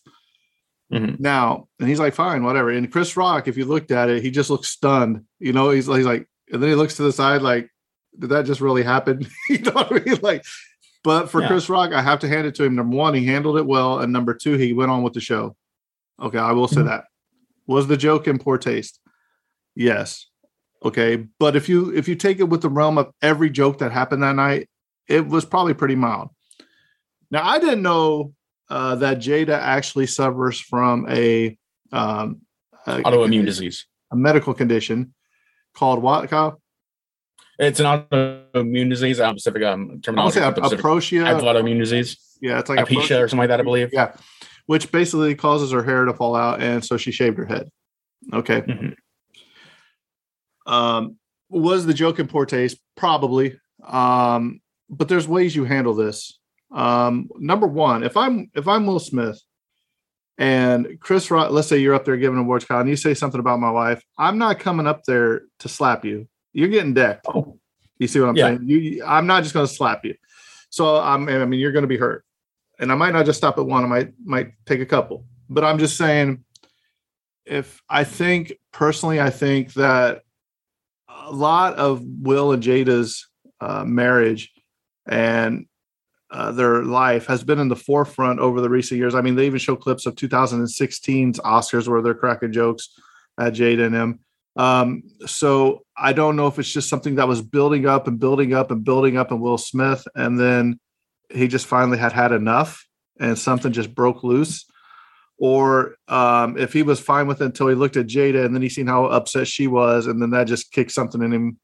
Mhm. 0.91 1.19
Now, 1.19 1.67
and 1.79 1.87
he's 1.87 1.99
like, 1.99 2.15
fine, 2.15 2.43
whatever. 2.43 2.69
And 2.71 2.91
Chris 2.91 3.15
Rock, 3.15 3.47
if 3.47 3.57
you 3.57 3.65
looked 3.65 3.91
at 3.91 4.09
it, 4.09 4.23
he 4.23 4.31
just 4.31 4.49
looks 4.49 4.69
stunned. 4.69 5.23
You 5.39 5.53
know, 5.53 5.69
he's, 5.69 5.85
he's 5.87 6.05
like, 6.05 6.27
and 6.51 6.61
then 6.61 6.69
he 6.69 6.75
looks 6.75 6.95
to 6.95 7.03
the 7.03 7.11
side, 7.13 7.41
like, 7.43 7.69
did 8.17 8.29
that 8.31 8.45
just 8.45 8.59
really 8.61 8.81
happen? 8.83 9.27
you 9.49 9.59
know 9.59 9.71
what 9.71 9.91
I 9.91 10.03
mean? 10.03 10.19
Like, 10.21 10.43
but 11.03 11.29
for 11.29 11.41
Yeah. 11.41 11.47
Chris 11.47 11.69
Rock, 11.69 11.93
I 11.93 12.01
have 12.01 12.19
to 12.19 12.27
hand 12.27 12.47
it 12.47 12.55
to 12.55 12.63
him. 12.63 12.75
Number 12.75 12.95
one, 12.97 13.13
he 13.13 13.25
handled 13.25 13.57
it 13.57 13.65
well. 13.67 13.99
And 13.99 14.11
number 14.11 14.33
two, 14.33 14.53
he 14.57 14.73
went 14.73 14.89
on 14.91 15.03
with 15.03 15.13
the 15.13 15.21
show. 15.21 15.55
Okay, 16.19 16.39
I 16.39 16.51
will 16.53 16.67
say 16.67 16.81
Mhm. 16.81 16.85
that. 16.87 17.05
Was 17.67 17.87
the 17.87 17.95
joke 17.95 18.27
in 18.27 18.39
poor 18.39 18.57
taste? 18.57 18.99
Yes. 19.75 20.25
Okay. 20.83 21.27
But 21.39 21.55
if 21.55 21.69
you 21.69 21.93
if 21.95 22.07
you 22.07 22.15
take 22.15 22.39
it 22.39 22.49
with 22.49 22.61
the 22.61 22.69
realm 22.69 22.97
of 22.97 23.11
every 23.21 23.49
joke 23.49 23.77
that 23.77 23.91
happened 23.91 24.23
that 24.23 24.35
night, 24.35 24.69
it 25.07 25.27
was 25.27 25.45
probably 25.45 25.73
pretty 25.75 25.95
mild. 25.95 26.29
Now 27.31 27.47
I 27.47 27.59
didn't 27.59 27.83
know 27.83 28.33
uh, 28.69 28.95
that 28.95 29.19
Jada 29.19 29.57
actually 29.57 30.07
suffers 30.07 30.59
from 30.59 31.07
a 31.09 31.57
um, 31.91 32.41
a, 32.85 33.01
autoimmune 33.01 33.45
disease. 33.45 33.85
a 34.11 34.15
medical 34.15 34.53
condition 34.53 35.13
called 35.75 36.01
what? 36.01 36.29
Kyle? 36.29 36.61
It's 37.57 37.79
an 37.79 37.85
autoimmune 37.85 38.89
disease. 38.89 39.19
I'm 39.19 39.37
specific 39.37 39.63
um, 39.63 39.67
I 39.67 39.73
want 39.73 39.91
to 39.91 40.05
terminology. 40.05 40.39
say 40.39 40.53
for 40.53 40.69
the 40.69 40.75
aprosia. 40.77 41.41
autoimmune 41.41 41.79
disease. 41.79 42.17
Yeah, 42.41 42.59
it's 42.59 42.69
like 42.69 42.79
Alopecia 42.79 43.21
or 43.21 43.27
something 43.27 43.39
like 43.39 43.49
that, 43.49 43.59
I 43.59 43.63
believe. 43.63 43.89
Yeah, 43.91 44.13
which 44.65 44.91
basically 44.91 45.35
causes 45.35 45.71
her 45.71 45.83
hair 45.83 46.05
to 46.05 46.13
fall 46.13 46.35
out, 46.35 46.61
and 46.61 46.83
so 46.85 46.95
she 46.95 47.11
shaved 47.11 47.37
her 47.37 47.45
head. 47.45 47.69
Okay. 48.33 48.61
Mhm. 48.61 48.95
Um, 50.65 51.17
was 51.49 51.85
the 51.85 51.93
joke 51.93 52.19
in 52.19 52.27
poor 52.27 52.45
taste? 52.45 52.77
Probably. 52.95 53.59
Um, 53.85 54.61
but 54.89 55.07
there's 55.07 55.27
ways 55.27 55.55
you 55.55 55.65
handle 55.65 55.95
this. 55.95 56.38
Um, 56.71 57.29
number 57.37 57.67
one, 57.67 58.03
if 58.03 58.15
I'm 58.15 58.51
if 58.53 58.67
I'm 58.67 58.85
Will 58.85 58.99
Smith 58.99 59.41
and 60.37 60.99
Chris 60.99 61.29
Rock, 61.31 61.51
let's 61.51 61.67
say 61.67 61.77
you're 61.79 61.95
up 61.95 62.05
there 62.05 62.17
giving 62.17 62.39
awards 62.39 62.65
call 62.65 62.79
and 62.79 62.89
you 62.89 62.95
say 62.95 63.13
something 63.13 63.39
about 63.39 63.59
my 63.59 63.71
wife, 63.71 64.03
I'm 64.17 64.37
not 64.37 64.59
coming 64.59 64.87
up 64.87 65.03
there 65.05 65.43
to 65.59 65.69
slap 65.69 66.05
you. 66.05 66.27
You're 66.53 66.67
getting 66.69 66.93
decked. 66.93 67.25
Oh. 67.27 67.59
You 67.97 68.07
see 68.07 68.19
what 68.19 68.29
I'm 68.29 68.37
Yeah. 68.37 68.47
saying? 68.47 68.69
You, 68.69 69.03
I'm 69.05 69.27
not 69.27 69.43
just 69.43 69.53
going 69.53 69.67
to 69.67 69.73
slap 69.73 70.05
you. 70.05 70.15
So 70.69 70.97
I'm, 70.97 71.27
I 71.27 71.45
mean, 71.45 71.59
you're 71.59 71.71
going 71.71 71.83
to 71.83 71.87
be 71.87 71.97
hurt, 71.97 72.23
and 72.79 72.91
I 72.91 72.95
might 72.95 73.11
not 73.13 73.25
just 73.25 73.37
stop 73.37 73.57
at 73.57 73.65
one. 73.65 73.83
I 73.83 73.87
might 73.87 74.13
might 74.23 74.51
take 74.65 74.79
a 74.79 74.85
couple. 74.85 75.25
But 75.49 75.63
I'm 75.63 75.79
just 75.79 75.97
saying, 75.97 76.43
if 77.45 77.81
I 77.89 78.03
think 78.03 78.53
personally, 78.71 79.19
I 79.19 79.31
think 79.31 79.73
that 79.73 80.21
a 81.09 81.31
lot 81.31 81.75
of 81.75 82.03
Will 82.03 82.51
and 82.51 82.61
Jada's 82.61 83.27
uh, 83.59 83.83
marriage 83.83 84.51
and 85.07 85.65
uh, 86.31 86.51
their 86.51 86.83
life 86.83 87.25
has 87.25 87.43
been 87.43 87.59
in 87.59 87.69
the 87.69 87.75
forefront 87.75 88.39
over 88.39 88.61
the 88.61 88.69
recent 88.69 88.99
years. 88.99 89.15
I 89.15 89.21
mean, 89.21 89.35
they 89.35 89.47
even 89.47 89.59
show 89.59 89.75
clips 89.75 90.05
of 90.05 90.15
2016's 90.15 91.39
Oscars 91.39 91.87
where 91.87 92.01
they're 92.01 92.13
cracking 92.13 92.51
jokes 92.51 92.89
at 93.39 93.53
Jada 93.53 93.85
and 93.85 93.95
him. 93.95 94.19
Um, 94.55 95.03
so 95.25 95.83
I 95.97 96.13
don't 96.13 96.35
know 96.35 96.47
if 96.47 96.59
it's 96.59 96.71
just 96.71 96.89
something 96.89 97.15
that 97.15 97.27
was 97.27 97.41
building 97.41 97.87
up 97.87 98.07
and 98.07 98.19
building 98.19 98.53
up 98.53 98.71
and 98.71 98.83
building 98.83 99.17
up 99.17 99.31
in 99.31 99.39
Will 99.39 99.57
Smith, 99.57 100.05
and 100.15 100.39
then 100.39 100.79
he 101.29 101.47
just 101.47 101.65
finally 101.65 101.97
had 101.97 102.11
had 102.11 102.31
enough, 102.31 102.85
and 103.19 103.37
something 103.37 103.71
just 103.71 103.95
broke 103.95 104.23
loose. 104.23 104.65
Or 105.37 105.95
um, 106.09 106.57
if 106.57 106.73
he 106.73 106.83
was 106.83 106.99
fine 106.99 107.25
with 107.25 107.41
it 107.41 107.45
until 107.45 107.69
he 107.69 107.75
looked 107.75 107.95
at 107.95 108.07
Jada, 108.07 108.43
and 108.45 108.53
then 108.53 108.61
he 108.61 108.69
seen 108.69 108.87
how 108.87 109.05
upset 109.05 109.47
she 109.47 109.67
was, 109.67 110.07
and 110.07 110.21
then 110.21 110.31
that 110.31 110.45
just 110.45 110.71
kicked 110.71 110.91
something 110.91 111.21
in 111.21 111.31
him 111.31 111.59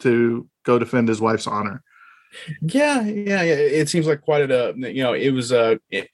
to 0.00 0.48
go 0.64 0.78
defend 0.78 1.08
his 1.08 1.20
wife's 1.20 1.46
honor. 1.46 1.82
Yeah, 2.60 3.02
yeah, 3.02 3.42
yeah. 3.42 3.54
It 3.54 3.88
seems 3.88 4.06
like 4.06 4.22
quite 4.22 4.50
a 4.50 4.74
you 4.76 5.02
know, 5.02 5.12
it 5.12 5.30
was 5.30 5.52
uh 5.52 5.76
it, 5.90 6.08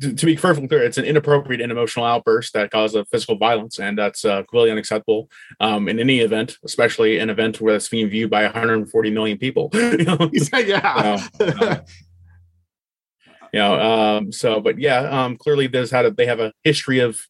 to 0.00 0.26
be 0.26 0.36
perfectly 0.36 0.66
clear, 0.66 0.82
it's 0.82 0.98
an 0.98 1.04
inappropriate 1.04 1.60
and 1.60 1.70
emotional 1.70 2.04
outburst 2.04 2.52
that 2.54 2.70
caused 2.70 2.96
a 2.96 3.04
physical 3.04 3.36
violence, 3.36 3.78
and 3.78 3.96
that's 3.96 4.24
uh, 4.24 4.38
completely 4.38 4.72
unacceptable 4.72 5.30
um, 5.60 5.88
in 5.88 6.00
any 6.00 6.18
event, 6.18 6.58
especially 6.64 7.18
an 7.18 7.30
event 7.30 7.60
where 7.60 7.76
it's 7.76 7.88
being 7.88 8.08
viewed 8.08 8.30
by 8.30 8.42
140 8.42 9.10
million 9.10 9.38
people. 9.38 9.70
you 9.74 9.98
know? 9.98 10.30
yeah. 10.58 11.18
um, 11.40 11.84
you 13.52 13.58
know 13.58 13.78
um 13.80 14.32
so 14.32 14.60
but 14.60 14.78
yeah 14.78 15.00
um 15.00 15.36
clearly 15.36 15.66
there's 15.66 15.90
had 15.90 16.06
a 16.06 16.10
they 16.10 16.26
have 16.26 16.40
a 16.40 16.52
history 16.64 16.98
of 16.98 17.20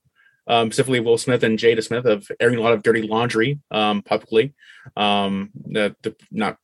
um 0.46 0.68
specifically 0.68 1.00
will 1.00 1.18
smith 1.18 1.42
and 1.42 1.58
jada 1.58 1.82
smith 1.82 2.04
of 2.04 2.30
airing 2.40 2.58
a 2.58 2.62
lot 2.62 2.72
of 2.72 2.82
dirty 2.82 3.02
laundry 3.02 3.58
um 3.70 4.02
publicly 4.02 4.54
um 4.96 5.50
that 5.70 5.94
the, 6.02 6.14
not 6.30 6.58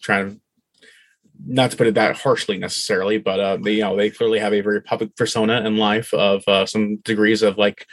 trying 0.00 0.30
to 0.30 0.40
not 1.46 1.70
to 1.70 1.76
put 1.76 1.86
it 1.86 1.94
that 1.94 2.16
harshly 2.16 2.58
necessarily 2.58 3.18
but 3.18 3.40
uh 3.40 3.56
they 3.56 3.74
you 3.74 3.82
know 3.82 3.96
they 3.96 4.10
clearly 4.10 4.38
have 4.38 4.52
a 4.52 4.60
very 4.60 4.80
public 4.82 5.14
persona 5.16 5.60
in 5.62 5.76
life 5.76 6.12
of 6.14 6.46
uh, 6.48 6.66
some 6.66 6.96
degrees 6.98 7.42
of 7.42 7.58
like 7.58 7.86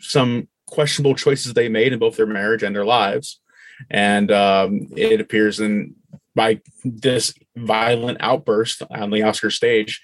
some 0.00 0.48
questionable 0.66 1.14
choices 1.14 1.52
they 1.52 1.68
made 1.68 1.92
in 1.92 1.98
both 1.98 2.16
their 2.16 2.26
marriage 2.26 2.62
and 2.62 2.74
their 2.74 2.84
lives 2.84 3.40
and 3.90 4.30
um 4.30 4.88
it 4.96 5.20
appears 5.20 5.60
in 5.60 5.94
by 6.34 6.60
this 6.84 7.34
violent 7.56 8.18
outburst 8.20 8.82
on 8.90 9.10
the 9.10 9.22
oscar 9.22 9.50
stage 9.50 10.00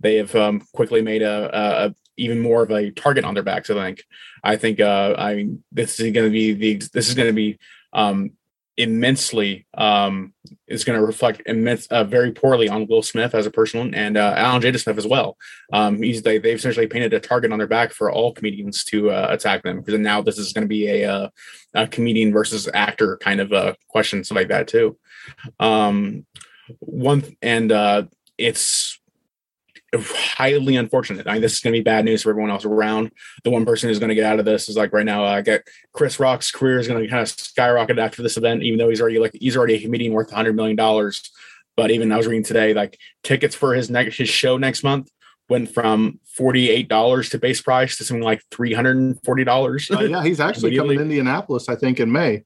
they 0.00 0.16
have 0.16 0.34
um, 0.34 0.60
quickly 0.74 1.02
made 1.02 1.22
a, 1.22 1.50
a, 1.52 1.86
a 1.86 1.94
even 2.16 2.40
more 2.40 2.62
of 2.62 2.70
a 2.70 2.90
target 2.90 3.24
on 3.24 3.34
their 3.34 3.42
backs. 3.42 3.70
I 3.70 3.74
think. 3.74 4.04
I 4.42 4.56
think. 4.56 4.80
Uh, 4.80 5.14
I 5.18 5.34
mean, 5.34 5.64
this 5.72 5.98
is 6.00 6.12
going 6.12 6.26
to 6.26 6.30
be 6.30 6.52
the. 6.52 6.74
This 6.92 7.08
is 7.08 7.14
going 7.14 7.28
to 7.28 7.34
be 7.34 7.58
um, 7.92 8.32
immensely. 8.76 9.66
Um, 9.74 10.34
is 10.68 10.84
going 10.84 10.98
to 10.98 11.04
reflect 11.04 11.42
immense, 11.46 11.86
uh, 11.88 12.04
very 12.04 12.32
poorly 12.32 12.68
on 12.68 12.86
Will 12.88 13.02
Smith 13.02 13.34
as 13.34 13.46
a 13.46 13.50
person 13.50 13.94
and 13.94 14.16
uh, 14.16 14.34
Alan 14.36 14.60
Jada 14.60 14.80
Smith 14.80 14.98
as 14.98 15.06
well. 15.06 15.36
Um, 15.72 16.02
he's 16.02 16.22
they, 16.22 16.38
they've 16.38 16.56
essentially 16.56 16.86
painted 16.86 17.12
a 17.14 17.20
target 17.20 17.52
on 17.52 17.58
their 17.58 17.66
back 17.66 17.92
for 17.92 18.10
all 18.10 18.32
comedians 18.32 18.84
to 18.84 19.10
uh, 19.10 19.28
attack 19.30 19.62
them 19.62 19.80
because 19.80 19.98
now 20.00 20.22
this 20.22 20.38
is 20.38 20.52
going 20.52 20.64
to 20.64 20.68
be 20.68 20.88
a, 20.88 21.10
uh, 21.10 21.28
a 21.74 21.86
comedian 21.86 22.32
versus 22.32 22.68
actor 22.74 23.16
kind 23.18 23.40
of 23.40 23.52
uh, 23.52 23.74
question, 23.88 24.24
something 24.24 24.42
like 24.42 24.48
that 24.48 24.68
too. 24.68 24.98
Um, 25.60 26.26
one 26.80 27.36
and 27.42 27.70
uh, 27.70 28.04
it's 28.36 29.00
highly 29.94 30.76
unfortunate. 30.76 31.26
I 31.26 31.34
mean, 31.34 31.42
this 31.42 31.54
is 31.54 31.60
going 31.60 31.72
to 31.72 31.78
be 31.78 31.84
bad 31.84 32.04
news 32.04 32.22
for 32.22 32.30
everyone 32.30 32.50
else 32.50 32.64
around. 32.64 33.12
The 33.44 33.50
one 33.50 33.64
person 33.64 33.88
who's 33.88 33.98
going 33.98 34.08
to 34.08 34.14
get 34.14 34.24
out 34.24 34.38
of 34.38 34.44
this 34.44 34.68
is 34.68 34.76
like 34.76 34.92
right 34.92 35.06
now. 35.06 35.24
I 35.24 35.40
get 35.42 35.66
Chris 35.92 36.18
Rock's 36.18 36.50
career 36.50 36.78
is 36.78 36.88
going 36.88 37.02
to 37.02 37.08
kind 37.08 37.22
of 37.22 37.28
skyrocket 37.28 37.98
after 37.98 38.22
this 38.22 38.36
event, 38.36 38.62
even 38.62 38.78
though 38.78 38.88
he's 38.88 39.00
already 39.00 39.18
like 39.18 39.32
he's 39.34 39.56
already 39.56 39.74
a 39.74 39.80
comedian 39.80 40.12
worth 40.12 40.30
hundred 40.30 40.56
million 40.56 40.76
dollars. 40.76 41.30
But 41.76 41.90
even 41.90 42.10
I 42.10 42.16
was 42.16 42.26
reading 42.26 42.42
today, 42.42 42.74
like 42.74 42.98
tickets 43.22 43.54
for 43.54 43.74
his 43.74 43.90
next 43.90 44.16
his 44.16 44.28
show 44.28 44.56
next 44.56 44.82
month 44.82 45.10
went 45.48 45.72
from 45.72 46.20
forty 46.24 46.70
eight 46.70 46.88
dollars 46.88 47.28
to 47.30 47.38
base 47.38 47.60
price 47.60 47.96
to 47.98 48.04
something 48.04 48.24
like 48.24 48.42
three 48.50 48.72
hundred 48.72 48.96
and 48.96 49.22
forty 49.24 49.44
dollars. 49.44 49.90
Uh, 49.90 50.00
yeah, 50.00 50.22
he's 50.22 50.40
actually 50.40 50.76
coming 50.76 50.98
to 50.98 51.02
Indianapolis, 51.02 51.68
I 51.68 51.76
think, 51.76 52.00
in 52.00 52.10
May. 52.10 52.44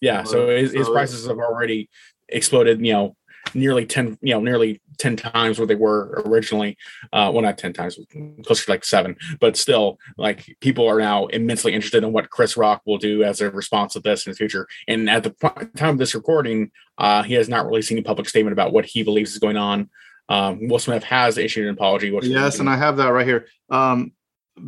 yeah, 0.00 0.24
so 0.24 0.48
his, 0.48 0.72
his 0.72 0.88
prices 0.88 1.26
have 1.26 1.38
already 1.38 1.88
exploded. 2.28 2.84
You 2.84 2.92
know, 2.92 3.16
nearly 3.56 3.86
10 3.86 4.18
you 4.22 4.34
know 4.34 4.40
nearly 4.40 4.80
10 4.98 5.16
times 5.16 5.58
what 5.58 5.68
they 5.68 5.74
were 5.74 6.22
originally. 6.26 6.76
Uh 7.12 7.30
well 7.32 7.42
not 7.42 7.58
10 7.58 7.72
times 7.72 7.98
closer 8.44 8.64
to 8.64 8.70
like 8.70 8.84
seven. 8.84 9.16
But 9.40 9.56
still 9.56 9.98
like 10.16 10.56
people 10.60 10.88
are 10.88 10.98
now 10.98 11.26
immensely 11.26 11.74
interested 11.74 12.04
in 12.04 12.12
what 12.12 12.30
chris 12.30 12.56
rock 12.56 12.82
will 12.86 12.98
do 12.98 13.22
as 13.24 13.40
a 13.40 13.50
response 13.50 13.94
to 13.94 14.00
this 14.00 14.26
in 14.26 14.32
the 14.32 14.36
future. 14.36 14.66
And 14.88 15.10
at 15.10 15.22
the 15.22 15.30
time 15.76 15.90
of 15.94 15.98
this 15.98 16.14
recording 16.14 16.70
uh 16.98 17.22
he 17.22 17.34
has 17.34 17.48
not 17.48 17.66
released 17.66 17.90
any 17.90 18.02
public 18.02 18.28
statement 18.28 18.52
about 18.52 18.72
what 18.72 18.84
he 18.84 19.02
believes 19.02 19.32
is 19.32 19.38
going 19.38 19.56
on. 19.56 19.90
Um 20.28 20.68
will 20.68 20.78
smith 20.78 21.04
has 21.04 21.38
issued 21.38 21.66
an 21.66 21.74
apology 21.74 22.10
which 22.10 22.26
Yes, 22.26 22.60
and 22.60 22.68
I 22.68 22.76
have 22.76 22.96
that 22.98 23.08
right 23.08 23.26
here. 23.26 23.46
Um, 23.70 24.12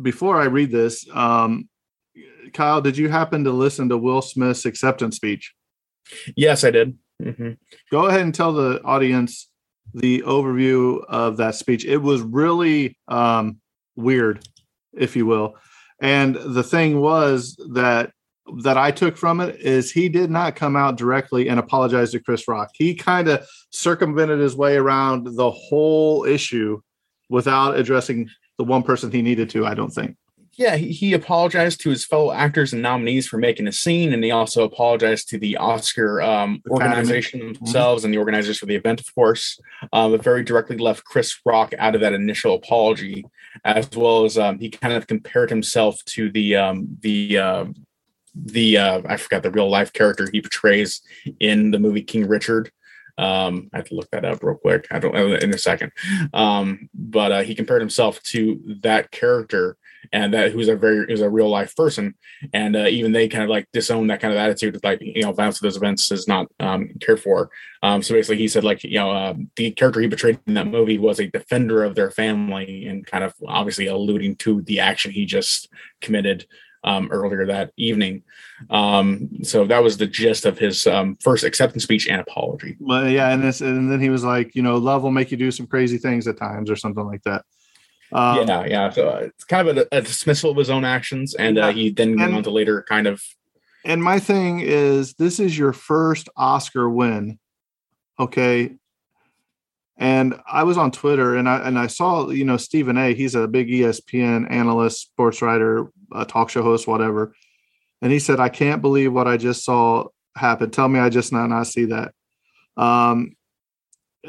before 0.03 0.39
I 0.39 0.45
read 0.45 0.69
this, 0.69 1.07
um, 1.11 1.67
Kyle, 2.53 2.79
did 2.79 2.95
you 2.95 3.09
happen 3.09 3.43
to 3.45 3.51
listen 3.51 3.89
to 3.89 3.97
Will 3.97 4.21
Smith's 4.21 4.65
acceptance 4.65 5.15
speech? 5.15 5.55
yes 6.35 6.63
i 6.63 6.71
did 6.71 6.97
Mhm. 7.21 7.57
Go 7.91 8.05
ahead 8.07 8.21
and 8.21 8.33
tell 8.33 8.53
the 8.53 8.81
audience 8.83 9.49
the 9.93 10.21
overview 10.25 11.03
of 11.05 11.37
that 11.37 11.55
speech. 11.55 11.85
It 11.85 11.97
was 11.97 12.21
really 12.21 12.97
um, 13.07 13.57
weird, 13.95 14.45
if 14.93 15.15
you 15.15 15.25
will. 15.25 15.55
And 16.01 16.35
the 16.35 16.63
thing 16.63 16.99
was 16.99 17.59
that 17.73 18.11
that 18.63 18.77
I 18.77 18.89
took 18.89 19.15
from 19.15 19.41
it 19.41 19.59
is 19.59 19.91
he 19.91 20.09
did 20.09 20.31
not 20.31 20.55
come 20.55 20.75
out 20.75 20.97
directly 20.97 21.49
and 21.49 21.59
apologize 21.59 22.11
to 22.11 22.19
Chris 22.19 22.47
Rock. 22.47 22.69
He 22.73 22.95
kind 22.95 23.27
of 23.27 23.47
circumvented 23.69 24.39
his 24.39 24.55
way 24.55 24.75
around 24.75 25.35
the 25.35 25.51
whole 25.51 26.25
issue 26.25 26.81
without 27.29 27.77
addressing 27.77 28.27
the 28.57 28.63
one 28.63 28.81
person 28.81 29.11
he 29.11 29.21
needed 29.21 29.51
to, 29.51 29.67
I 29.67 29.75
don't 29.75 29.91
think. 29.91 30.15
Yeah, 30.59 30.75
he, 30.75 30.91
he 30.91 31.13
apologized 31.13 31.79
to 31.81 31.89
his 31.89 32.03
fellow 32.03 32.33
actors 32.33 32.73
and 32.73 32.81
nominees 32.81 33.29
for 33.29 33.37
making 33.37 33.65
a 33.67 33.71
scene, 33.71 34.11
and 34.11 34.21
he 34.21 34.31
also 34.31 34.65
apologized 34.65 35.29
to 35.29 35.37
the 35.39 35.55
Oscar 35.55 36.21
um, 36.21 36.61
organization 36.69 37.39
mm-hmm. 37.39 37.63
themselves 37.63 38.03
and 38.03 38.13
the 38.13 38.17
organizers 38.17 38.59
for 38.59 38.65
the 38.65 38.75
event, 38.75 38.99
of 38.99 39.15
course. 39.15 39.57
Um, 39.93 40.11
but 40.11 40.21
very 40.21 40.43
directly 40.43 40.75
left 40.75 41.05
Chris 41.05 41.39
Rock 41.45 41.73
out 41.79 41.95
of 41.95 42.01
that 42.01 42.11
initial 42.11 42.55
apology, 42.55 43.23
as 43.63 43.89
well 43.95 44.25
as 44.25 44.37
um, 44.37 44.59
he 44.59 44.69
kind 44.69 44.93
of 44.93 45.07
compared 45.07 45.49
himself 45.49 46.03
to 46.07 46.29
the 46.29 46.57
um, 46.57 46.89
the 46.99 47.37
uh, 47.37 47.65
the 48.35 48.77
uh, 48.79 49.01
I 49.05 49.15
forgot 49.15 49.43
the 49.43 49.51
real 49.51 49.69
life 49.69 49.93
character 49.93 50.27
he 50.29 50.41
portrays 50.41 51.01
in 51.39 51.71
the 51.71 51.79
movie 51.79 52.03
King 52.03 52.27
Richard. 52.27 52.69
Um, 53.17 53.69
I 53.73 53.77
have 53.77 53.87
to 53.87 53.95
look 53.95 54.11
that 54.11 54.25
up 54.25 54.43
real 54.43 54.57
quick. 54.57 54.87
I 54.91 54.99
don't 54.99 55.15
in 55.15 55.53
a 55.53 55.57
second. 55.57 55.93
Um, 56.33 56.89
but 56.93 57.31
uh, 57.31 57.43
he 57.43 57.55
compared 57.55 57.81
himself 57.81 58.21
to 58.23 58.77
that 58.81 59.11
character 59.11 59.77
and 60.11 60.33
that 60.33 60.51
who's 60.51 60.67
a 60.67 60.75
very 60.75 61.11
is 61.11 61.21
a 61.21 61.29
real 61.29 61.49
life 61.49 61.75
person. 61.75 62.15
And 62.53 62.75
uh, 62.75 62.87
even 62.87 63.11
they 63.11 63.27
kind 63.27 63.43
of 63.43 63.49
like 63.49 63.67
disown 63.73 64.07
that 64.07 64.21
kind 64.21 64.33
of 64.33 64.39
attitude, 64.39 64.79
like 64.83 64.99
you 65.01 65.23
know, 65.23 65.31
violence 65.31 65.57
at 65.57 65.63
those 65.63 65.77
events 65.77 66.11
is 66.11 66.27
not 66.27 66.47
um, 66.59 66.89
cared 66.99 67.21
for. 67.21 67.49
Um, 67.83 68.01
so 68.01 68.13
basically, 68.13 68.37
he 68.37 68.47
said 68.47 68.63
like 68.63 68.83
you 68.83 68.99
know, 68.99 69.11
uh, 69.11 69.33
the 69.55 69.71
character 69.71 70.01
he 70.01 70.07
portrayed 70.07 70.39
in 70.47 70.53
that 70.55 70.67
movie 70.67 70.97
was 70.97 71.19
a 71.19 71.27
defender 71.27 71.83
of 71.83 71.95
their 71.95 72.11
family, 72.11 72.87
and 72.87 73.05
kind 73.05 73.23
of 73.23 73.33
obviously 73.47 73.87
alluding 73.87 74.35
to 74.37 74.61
the 74.63 74.79
action 74.79 75.11
he 75.11 75.25
just 75.25 75.69
committed 76.01 76.45
um, 76.83 77.09
earlier 77.11 77.45
that 77.45 77.71
evening. 77.77 78.23
Um, 78.69 79.29
so 79.43 79.65
that 79.65 79.83
was 79.83 79.97
the 79.97 80.07
gist 80.07 80.45
of 80.45 80.57
his 80.57 80.87
um, 80.87 81.17
first 81.21 81.43
acceptance 81.43 81.83
speech 81.83 82.07
and 82.07 82.21
apology. 82.21 82.77
Well, 82.79 83.07
yeah, 83.07 83.31
and 83.31 83.43
this, 83.43 83.61
and 83.61 83.91
then 83.91 83.99
he 83.99 84.09
was 84.09 84.23
like, 84.23 84.55
you 84.55 84.61
know, 84.61 84.77
love 84.77 85.03
will 85.03 85.11
make 85.11 85.31
you 85.31 85.37
do 85.37 85.51
some 85.51 85.67
crazy 85.67 85.97
things 85.97 86.27
at 86.27 86.37
times, 86.37 86.69
or 86.69 86.75
something 86.75 87.05
like 87.05 87.23
that. 87.23 87.43
Um, 88.11 88.47
yeah, 88.47 88.65
yeah. 88.65 88.89
So 88.89 89.09
uh, 89.09 89.21
it's 89.25 89.43
kind 89.43 89.67
of 89.67 89.77
a, 89.77 89.87
a, 89.91 90.01
dismissal 90.01 90.51
of 90.51 90.57
his 90.57 90.69
own 90.69 90.83
actions, 90.83 91.35
and 91.35 91.57
uh, 91.57 91.71
he 91.71 91.91
then 91.91 92.17
went 92.17 92.33
on 92.33 92.43
to 92.43 92.49
later 92.49 92.83
kind 92.87 93.07
of. 93.07 93.21
And 93.85 94.03
my 94.03 94.19
thing 94.19 94.61
is, 94.61 95.13
this 95.13 95.39
is 95.39 95.57
your 95.57 95.73
first 95.73 96.27
Oscar 96.35 96.89
win, 96.89 97.39
okay? 98.19 98.75
And 99.97 100.39
I 100.51 100.63
was 100.63 100.77
on 100.77 100.91
Twitter, 100.91 101.35
and 101.35 101.47
I 101.47 101.67
and 101.67 101.77
I 101.77 101.87
saw, 101.87 102.29
you 102.29 102.45
know, 102.45 102.57
Stephen 102.57 102.97
A. 102.97 103.13
He's 103.13 103.35
a 103.35 103.47
big 103.47 103.67
ESPN 103.67 104.49
analyst, 104.49 105.01
sports 105.01 105.41
writer, 105.41 105.91
talk 106.27 106.49
show 106.49 106.63
host, 106.63 106.87
whatever. 106.87 107.35
And 108.01 108.11
he 108.11 108.19
said, 108.19 108.39
"I 108.39 108.49
can't 108.49 108.81
believe 108.81 109.13
what 109.13 109.27
I 109.27 109.37
just 109.37 109.63
saw 109.63 110.05
happen. 110.35 110.71
Tell 110.71 110.87
me 110.87 110.99
I 110.99 111.09
just 111.09 111.31
not 111.31 111.47
not 111.47 111.67
see 111.67 111.85
that." 111.85 112.13
Um, 112.77 113.35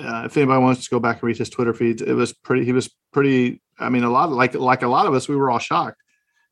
uh, 0.01 0.25
if 0.25 0.37
anybody 0.37 0.63
wants 0.63 0.85
to 0.85 0.91
go 0.91 1.01
back 1.01 1.17
and 1.17 1.25
read 1.25 1.37
his 1.37 1.51
Twitter 1.51 1.75
feeds, 1.75 2.03
it 2.03 2.13
was 2.13 2.33
pretty. 2.33 2.65
He 2.65 2.73
was 2.73 2.91
pretty. 3.13 3.61
I 3.79 3.89
mean, 3.89 4.05
a 4.05 4.11
lot 4.11 4.29
of, 4.29 4.35
like 4.35 4.55
like 4.55 4.83
a 4.83 4.89
lot 4.89 5.07
of 5.07 5.15
us, 5.15 5.29
we 5.29 5.37
were 5.37 5.51
all 5.51 5.59
shocked. 5.59 6.01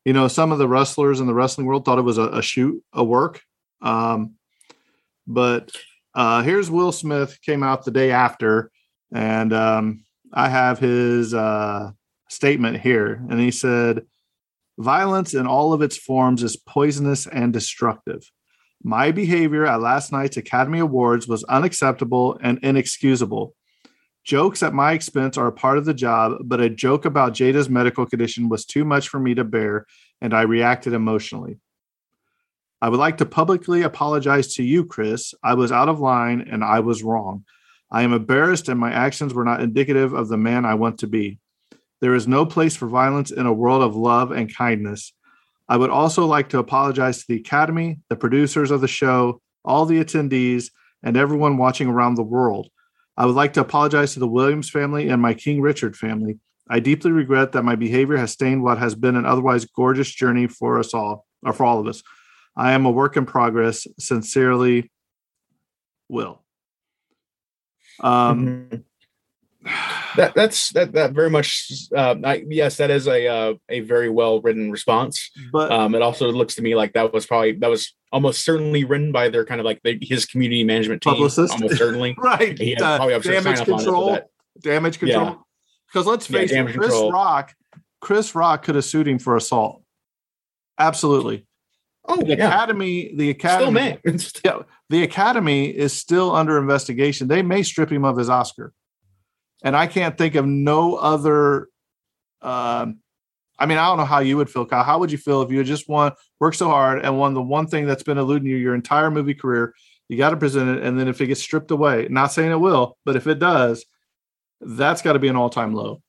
You 0.05 0.13
know, 0.13 0.27
some 0.27 0.51
of 0.51 0.57
the 0.57 0.67
wrestlers 0.67 1.19
in 1.19 1.27
the 1.27 1.33
wrestling 1.33 1.67
world 1.67 1.85
thought 1.85 1.99
it 1.99 2.03
was 2.03 2.17
a, 2.17 2.29
a 2.29 2.41
shoot, 2.41 2.83
a 2.93 3.03
work. 3.03 3.41
Um, 3.81 4.35
but 5.27 5.71
uh, 6.15 6.41
here's 6.41 6.71
Will 6.71 6.91
Smith 6.91 7.39
came 7.41 7.63
out 7.63 7.85
the 7.85 7.91
day 7.91 8.11
after, 8.11 8.71
and 9.13 9.53
um, 9.53 10.03
I 10.33 10.49
have 10.49 10.79
his 10.79 11.33
uh, 11.33 11.91
statement 12.29 12.79
here, 12.79 13.21
and 13.29 13.39
he 13.39 13.51
said, 13.51 14.05
"Violence 14.77 15.33
in 15.33 15.47
all 15.47 15.73
of 15.73 15.81
its 15.81 15.97
forms 15.97 16.43
is 16.43 16.55
poisonous 16.55 17.27
and 17.27 17.53
destructive." 17.53 18.29
My 18.83 19.11
behavior 19.11 19.65
at 19.65 19.81
last 19.81 20.11
night's 20.11 20.37
Academy 20.37 20.79
Awards 20.79 21.27
was 21.27 21.43
unacceptable 21.43 22.37
and 22.41 22.59
inexcusable. 22.63 23.55
Jokes 24.23 24.63
at 24.63 24.73
my 24.73 24.93
expense 24.93 25.37
are 25.37 25.47
a 25.47 25.51
part 25.51 25.77
of 25.77 25.85
the 25.85 25.93
job, 25.93 26.37
but 26.43 26.61
a 26.61 26.69
joke 26.69 27.05
about 27.05 27.33
Jada's 27.33 27.69
medical 27.69 28.05
condition 28.05 28.47
was 28.47 28.65
too 28.65 28.85
much 28.85 29.09
for 29.09 29.19
me 29.19 29.33
to 29.35 29.43
bear, 29.43 29.85
and 30.21 30.33
I 30.33 30.41
reacted 30.41 30.93
emotionally. 30.93 31.57
I 32.81 32.87
would 32.87 32.99
like 32.99 33.17
to 33.17 33.25
publicly 33.25 33.81
apologize 33.81 34.53
to 34.55 34.63
you, 34.63 34.85
Chris. 34.85 35.33
I 35.43 35.55
was 35.55 35.71
out 35.71 35.89
of 35.89 35.99
line 35.99 36.47
and 36.49 36.63
I 36.63 36.79
was 36.79 37.03
wrong. 37.03 37.43
I 37.91 38.03
am 38.03 38.13
embarrassed, 38.13 38.69
and 38.69 38.79
my 38.79 38.91
actions 38.91 39.33
were 39.33 39.43
not 39.43 39.61
indicative 39.61 40.13
of 40.13 40.29
the 40.29 40.37
man 40.37 40.63
I 40.63 40.75
want 40.75 40.99
to 40.99 41.07
be. 41.07 41.39
There 42.01 42.15
is 42.15 42.27
no 42.27 42.45
place 42.45 42.75
for 42.75 42.87
violence 42.87 43.31
in 43.31 43.45
a 43.45 43.53
world 43.53 43.81
of 43.81 43.95
love 43.95 44.31
and 44.31 44.53
kindness. 44.53 45.11
I 45.69 45.77
would 45.77 45.91
also 45.91 46.25
like 46.25 46.49
to 46.49 46.59
apologize 46.59 47.19
to 47.19 47.25
the 47.29 47.39
Academy, 47.39 47.99
the 48.09 48.15
producers 48.15 48.71
of 48.71 48.81
the 48.81 48.87
show, 48.87 49.39
all 49.63 49.85
the 49.85 50.03
attendees, 50.03 50.71
and 51.03 51.15
everyone 51.15 51.57
watching 51.57 51.87
around 51.87 52.15
the 52.15 52.23
world. 52.23 52.69
I 53.15 53.27
would 53.27 53.35
like 53.35 53.53
to 53.53 53.61
apologize 53.61 54.13
to 54.13 54.19
the 54.19 54.27
Williams 54.27 54.69
family 54.69 55.09
and 55.09 55.21
my 55.21 55.35
King 55.35 55.61
Richard 55.61 55.95
family. 55.95 56.39
I 56.69 56.79
deeply 56.79 57.11
regret 57.11 57.51
that 57.51 57.63
my 57.63 57.75
behavior 57.75 58.17
has 58.17 58.31
stained 58.31 58.63
what 58.63 58.79
has 58.79 58.95
been 58.95 59.15
an 59.15 59.25
otherwise 59.25 59.65
gorgeous 59.65 60.09
journey 60.09 60.47
for 60.47 60.79
us 60.79 60.93
all, 60.93 61.25
or 61.45 61.53
for 61.53 61.65
all 61.65 61.79
of 61.79 61.87
us. 61.87 62.01
I 62.57 62.71
am 62.71 62.85
a 62.85 62.91
work 62.91 63.15
in 63.15 63.25
progress. 63.25 63.85
Sincerely, 63.99 64.91
Will. 66.09 66.43
Um, 67.99 68.45
mm-hmm 68.45 68.75
that 70.15 70.33
that's 70.35 70.71
that 70.71 70.93
that 70.93 71.11
very 71.11 71.29
much 71.29 71.69
uh, 71.95 72.15
I, 72.23 72.43
yes 72.47 72.77
that 72.77 72.89
is 72.89 73.07
a 73.07 73.27
uh, 73.27 73.53
a 73.67 73.81
very 73.81 74.09
well 74.09 74.41
written 74.41 74.71
response. 74.71 75.29
But 75.51 75.71
um, 75.71 75.95
it 75.95 76.01
also 76.01 76.31
looks 76.31 76.55
to 76.55 76.61
me 76.61 76.75
like 76.75 76.93
that 76.93 77.11
was 77.13 77.25
probably 77.25 77.53
that 77.53 77.69
was 77.69 77.93
almost 78.11 78.45
certainly 78.45 78.85
written 78.85 79.11
by 79.11 79.29
their 79.29 79.45
kind 79.45 79.59
of 79.59 79.65
like 79.65 79.81
the, 79.83 79.99
his 80.01 80.25
community 80.25 80.63
management 80.63 81.01
team 81.01 81.13
publicist. 81.13 81.53
almost 81.53 81.77
certainly. 81.77 82.15
Right. 82.17 82.57
He 82.57 82.75
uh, 82.75 82.97
probably 82.97 83.19
damage 83.19 83.63
control. 83.65 84.19
damage 84.61 84.99
control. 84.99 85.45
Because 85.87 86.05
let's 86.07 86.25
face 86.25 86.51
yeah, 86.51 86.61
it 86.61 86.73
chris 86.73 86.91
control. 86.91 87.11
rock 87.11 87.53
chris 87.99 88.35
rock 88.35 88.63
could 88.63 88.75
have 88.75 88.85
sued 88.85 89.07
him 89.07 89.19
for 89.19 89.35
assault. 89.35 89.83
Absolutely. 90.77 91.45
Oh, 92.05 92.15
the 92.15 92.37
yeah. 92.37 92.47
academy, 92.47 93.13
the 93.15 93.29
academy, 93.29 93.99
yeah, 94.45 94.59
the 94.89 95.03
academy 95.03 95.65
is 95.65 95.93
still 95.93 96.33
under 96.33 96.57
investigation. 96.57 97.27
They 97.27 97.43
may 97.43 97.61
strip 97.61 97.91
him 97.91 98.03
of 98.03 98.17
his 98.17 98.29
Oscar 98.29 98.73
and 99.63 99.75
I 99.75 99.87
can't 99.87 100.17
think 100.17 100.35
of 100.35 100.45
no 100.45 100.95
other. 100.95 101.67
Um, 102.41 102.99
I 103.57 103.65
mean, 103.65 103.77
I 103.77 103.87
don't 103.87 103.97
know 103.97 104.05
how 104.05 104.19
you 104.19 104.37
would 104.37 104.49
feel, 104.49 104.65
Kyle. 104.65 104.83
How 104.83 104.99
would 104.99 105.11
you 105.11 105.17
feel 105.17 105.41
if 105.41 105.51
you 105.51 105.57
had 105.57 105.67
just 105.67 105.89
won, 105.89 106.13
worked 106.39 106.57
so 106.57 106.69
hard, 106.69 107.03
and 107.03 107.17
won 107.17 107.33
the 107.33 107.41
one 107.41 107.67
thing 107.67 107.85
that's 107.85 108.03
been 108.03 108.17
eluding 108.17 108.47
you 108.47 108.55
your 108.55 108.75
entire 108.75 109.11
movie 109.11 109.33
career? 109.33 109.73
You 110.07 110.17
got 110.17 110.29
to 110.31 110.37
present 110.37 110.77
it, 110.77 110.83
and 110.83 110.99
then 110.99 111.07
if 111.07 111.19
it 111.21 111.27
gets 111.27 111.41
stripped 111.41 111.71
away, 111.71 112.07
not 112.09 112.31
saying 112.31 112.51
it 112.51 112.59
will, 112.59 112.97
but 113.05 113.15
if 113.15 113.27
it 113.27 113.39
does, 113.39 113.85
that's 114.61 115.01
got 115.01 115.13
to 115.13 115.19
be 115.19 115.27
an 115.27 115.35
all-time 115.35 115.73
low. 115.73 116.01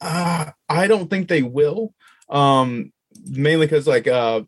Uh, 0.00 0.50
I 0.68 0.86
don't 0.86 1.08
think 1.08 1.28
they 1.28 1.42
will. 1.42 1.94
Um, 2.28 2.92
mainly 3.26 3.66
because 3.66 3.86
like 3.86 4.06
uh 4.06 4.42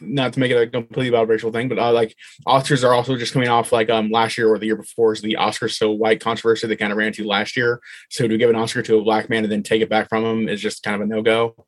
not 0.00 0.32
to 0.32 0.40
make 0.40 0.50
it 0.50 0.60
a 0.60 0.66
completely 0.66 1.08
about 1.08 1.28
racial 1.28 1.52
thing, 1.52 1.68
but 1.68 1.78
uh, 1.78 1.92
like 1.92 2.14
Oscars 2.46 2.84
are 2.84 2.94
also 2.94 3.16
just 3.16 3.32
coming 3.32 3.48
off 3.48 3.72
like 3.72 3.90
um 3.90 4.10
last 4.10 4.38
year 4.38 4.48
or 4.48 4.58
the 4.58 4.66
year 4.66 4.76
before 4.76 5.12
is 5.12 5.20
the 5.20 5.36
Oscars 5.38 5.76
so 5.76 5.90
white 5.90 6.20
controversy 6.20 6.66
they 6.66 6.76
kind 6.76 6.92
of 6.92 6.98
ran 6.98 7.12
to 7.12 7.26
last 7.26 7.56
year. 7.56 7.80
So 8.10 8.28
to 8.28 8.38
give 8.38 8.50
an 8.50 8.56
Oscar 8.56 8.82
to 8.82 8.98
a 8.98 9.02
black 9.02 9.28
man 9.28 9.44
and 9.44 9.52
then 9.52 9.62
take 9.62 9.82
it 9.82 9.90
back 9.90 10.08
from 10.08 10.24
him 10.24 10.48
is 10.48 10.60
just 10.60 10.82
kind 10.82 10.96
of 10.96 11.02
a 11.02 11.06
no 11.06 11.22
go. 11.22 11.66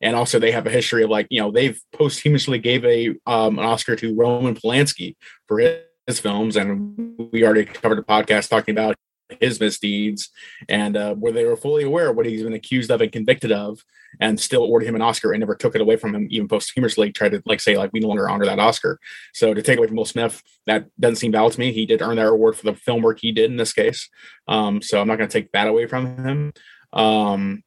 And 0.00 0.16
also 0.16 0.38
they 0.38 0.52
have 0.52 0.66
a 0.66 0.70
history 0.70 1.02
of 1.02 1.10
like 1.10 1.26
you 1.30 1.40
know 1.40 1.50
they've 1.50 1.80
posthumously 1.92 2.58
gave 2.58 2.84
a 2.84 3.10
um 3.26 3.58
an 3.58 3.64
Oscar 3.64 3.96
to 3.96 4.14
Roman 4.14 4.54
Polanski 4.54 5.16
for 5.48 5.58
his, 5.58 5.78
his 6.06 6.20
films, 6.20 6.56
and 6.56 7.30
we 7.32 7.44
already 7.44 7.64
covered 7.64 7.98
a 7.98 8.02
podcast 8.02 8.48
talking 8.48 8.74
about 8.74 8.96
his 9.40 9.60
misdeeds 9.60 10.30
and 10.68 10.96
uh, 10.96 11.14
where 11.14 11.32
they 11.32 11.44
were 11.44 11.56
fully 11.56 11.84
aware 11.84 12.10
of 12.10 12.16
what 12.16 12.26
he's 12.26 12.42
been 12.42 12.52
accused 12.52 12.90
of 12.90 13.00
and 13.00 13.12
convicted 13.12 13.52
of 13.52 13.84
and 14.20 14.38
still 14.38 14.64
awarded 14.64 14.88
him 14.88 14.94
an 14.94 15.02
oscar 15.02 15.32
and 15.32 15.40
never 15.40 15.54
took 15.54 15.74
it 15.74 15.80
away 15.80 15.96
from 15.96 16.14
him 16.14 16.26
even 16.30 16.48
posthumously 16.48 17.10
tried 17.12 17.32
to 17.32 17.42
like 17.46 17.60
say 17.60 17.76
like 17.76 17.92
we 17.92 18.00
no 18.00 18.08
longer 18.08 18.28
honor 18.28 18.44
that 18.44 18.58
oscar. 18.58 18.98
So 19.32 19.54
to 19.54 19.62
take 19.62 19.78
away 19.78 19.86
from 19.86 19.96
will 19.96 20.04
smith 20.04 20.42
that 20.66 20.86
doesn't 20.98 21.16
seem 21.16 21.32
valid 21.32 21.52
to 21.54 21.60
me. 21.60 21.72
He 21.72 21.86
did 21.86 22.02
earn 22.02 22.16
that 22.16 22.26
award 22.26 22.56
for 22.56 22.64
the 22.64 22.74
film 22.74 23.02
work 23.02 23.18
he 23.20 23.32
did 23.32 23.50
in 23.50 23.56
this 23.56 23.72
case. 23.72 24.08
Um, 24.48 24.82
so 24.82 25.00
i'm 25.00 25.08
not 25.08 25.18
going 25.18 25.28
to 25.28 25.32
take 25.32 25.52
that 25.52 25.68
away 25.68 25.86
from 25.86 26.16
him. 26.24 26.52
Um, 26.92 27.62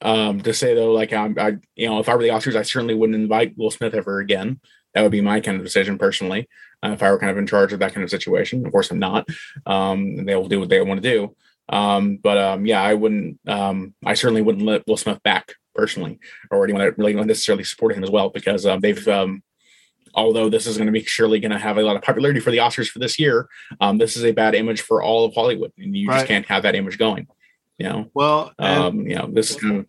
um, 0.00 0.40
to 0.40 0.52
say 0.52 0.74
though 0.74 0.92
like 0.92 1.12
I'm, 1.12 1.38
I, 1.38 1.58
you 1.76 1.88
know 1.88 2.00
if 2.00 2.08
i 2.08 2.14
were 2.16 2.22
the 2.22 2.30
oscars 2.30 2.56
i 2.56 2.62
certainly 2.62 2.94
wouldn't 2.94 3.14
invite 3.14 3.56
will 3.56 3.70
smith 3.70 3.94
ever 3.94 4.18
again. 4.18 4.60
That 4.94 5.02
would 5.02 5.12
be 5.12 5.20
my 5.20 5.40
kind 5.40 5.56
of 5.56 5.64
decision 5.64 5.96
personally 5.96 6.48
uh, 6.82 6.90
if 6.90 7.02
I 7.02 7.10
were 7.10 7.18
kind 7.18 7.30
of 7.30 7.38
in 7.38 7.46
charge 7.46 7.72
of 7.72 7.78
that 7.80 7.94
kind 7.94 8.04
of 8.04 8.10
situation. 8.10 8.66
Of 8.66 8.72
course, 8.72 8.90
I'm 8.90 8.98
not. 8.98 9.26
Um, 9.66 10.24
they 10.24 10.34
will 10.34 10.48
do 10.48 10.60
what 10.60 10.68
they 10.68 10.80
want 10.80 11.02
to 11.02 11.10
do. 11.10 11.36
Um, 11.68 12.16
but 12.16 12.38
um, 12.38 12.66
yeah, 12.66 12.82
I 12.82 12.94
wouldn't. 12.94 13.38
Um, 13.46 13.94
I 14.04 14.14
certainly 14.14 14.42
wouldn't 14.42 14.64
let 14.64 14.86
Will 14.86 14.96
Smith 14.96 15.22
back 15.22 15.54
personally, 15.74 16.18
or 16.50 16.64
anyone 16.64 16.82
that 16.82 16.98
really 16.98 17.14
necessarily 17.14 17.64
supported 17.64 17.96
him 17.96 18.04
as 18.04 18.10
well, 18.10 18.30
because 18.30 18.66
um, 18.66 18.80
they've. 18.80 19.06
Um, 19.08 19.42
although 20.14 20.50
this 20.50 20.66
is 20.66 20.76
going 20.76 20.86
to 20.86 20.92
be 20.92 21.02
surely 21.02 21.40
going 21.40 21.52
to 21.52 21.58
have 21.58 21.78
a 21.78 21.82
lot 21.82 21.96
of 21.96 22.02
popularity 22.02 22.38
for 22.38 22.50
the 22.50 22.58
Oscars 22.58 22.88
for 22.88 22.98
this 22.98 23.18
year, 23.18 23.48
um, 23.80 23.96
this 23.96 24.14
is 24.14 24.24
a 24.24 24.32
bad 24.32 24.54
image 24.54 24.82
for 24.82 25.02
all 25.02 25.24
of 25.24 25.34
Hollywood, 25.34 25.72
and 25.78 25.96
you 25.96 26.08
right. 26.08 26.16
just 26.16 26.26
can't 26.26 26.46
have 26.46 26.64
that 26.64 26.74
image 26.74 26.98
going. 26.98 27.26
You 27.78 27.88
know. 27.88 28.10
Well, 28.12 28.52
um, 28.58 29.06
you 29.06 29.16
know, 29.16 29.28
this 29.32 29.50
is 29.50 29.56
kind 29.56 29.78
of 29.78 29.86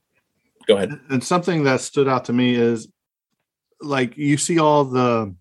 go 0.67 0.77
ahead. 0.77 0.99
And 1.09 1.23
something 1.23 1.63
that 1.63 1.81
stood 1.81 2.07
out 2.07 2.25
to 2.25 2.33
me 2.33 2.55
is 2.55 2.87
like 3.81 4.17
you 4.17 4.37
see 4.37 4.59
all 4.59 4.85
the 4.85 5.35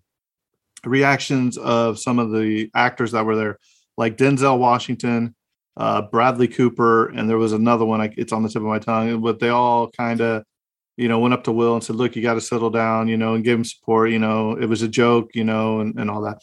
reactions 0.85 1.57
of 1.57 1.99
some 1.99 2.19
of 2.19 2.31
the 2.31 2.69
actors 2.75 3.11
that 3.11 3.25
were 3.25 3.35
there, 3.35 3.59
like 3.97 4.17
Denzel 4.17 4.57
Washington, 4.57 5.35
uh, 5.77 6.03
Bradley 6.03 6.47
Cooper, 6.47 7.09
and 7.09 7.29
there 7.29 7.37
was 7.37 7.53
another 7.53 7.85
one. 7.85 7.99
Like 7.99 8.15
it's 8.17 8.33
on 8.33 8.43
the 8.43 8.49
tip 8.49 8.61
of 8.61 8.67
my 8.67 8.79
tongue, 8.79 9.21
but 9.21 9.39
they 9.39 9.49
all 9.49 9.89
kind 9.89 10.21
of, 10.21 10.43
you 10.97 11.07
know, 11.07 11.19
went 11.19 11.33
up 11.33 11.43
to 11.45 11.51
Will 11.51 11.73
and 11.73 11.83
said, 11.83 11.95
"Look, 11.95 12.15
you 12.15 12.21
got 12.21 12.35
to 12.35 12.41
settle 12.41 12.69
down," 12.69 13.07
you 13.07 13.17
know, 13.17 13.33
and 13.33 13.43
give 13.43 13.57
him 13.57 13.65
support. 13.65 14.11
You 14.11 14.19
know, 14.19 14.53
it 14.53 14.67
was 14.67 14.81
a 14.81 14.87
joke, 14.87 15.31
you 15.33 15.43
know, 15.43 15.79
and, 15.79 15.97
and 15.99 16.09
all 16.09 16.21
that. 16.21 16.39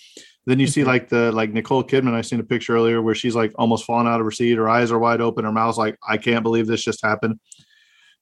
Then 0.46 0.58
you 0.58 0.66
see 0.66 0.84
like 0.84 1.08
the 1.08 1.30
like 1.32 1.52
Nicole 1.52 1.84
Kidman. 1.84 2.14
I 2.14 2.22
seen 2.22 2.40
a 2.40 2.44
picture 2.44 2.74
earlier 2.74 3.02
where 3.02 3.14
she's 3.14 3.36
like 3.36 3.52
almost 3.56 3.84
falling 3.84 4.08
out 4.08 4.20
of 4.20 4.26
her 4.26 4.30
seat. 4.32 4.56
Her 4.56 4.68
eyes 4.68 4.90
are 4.90 4.98
wide 4.98 5.20
open. 5.20 5.44
Her 5.44 5.52
mouth's 5.52 5.78
like, 5.78 5.96
"I 6.06 6.16
can't 6.16 6.42
believe 6.42 6.66
this 6.66 6.82
just 6.82 7.04
happened." 7.04 7.38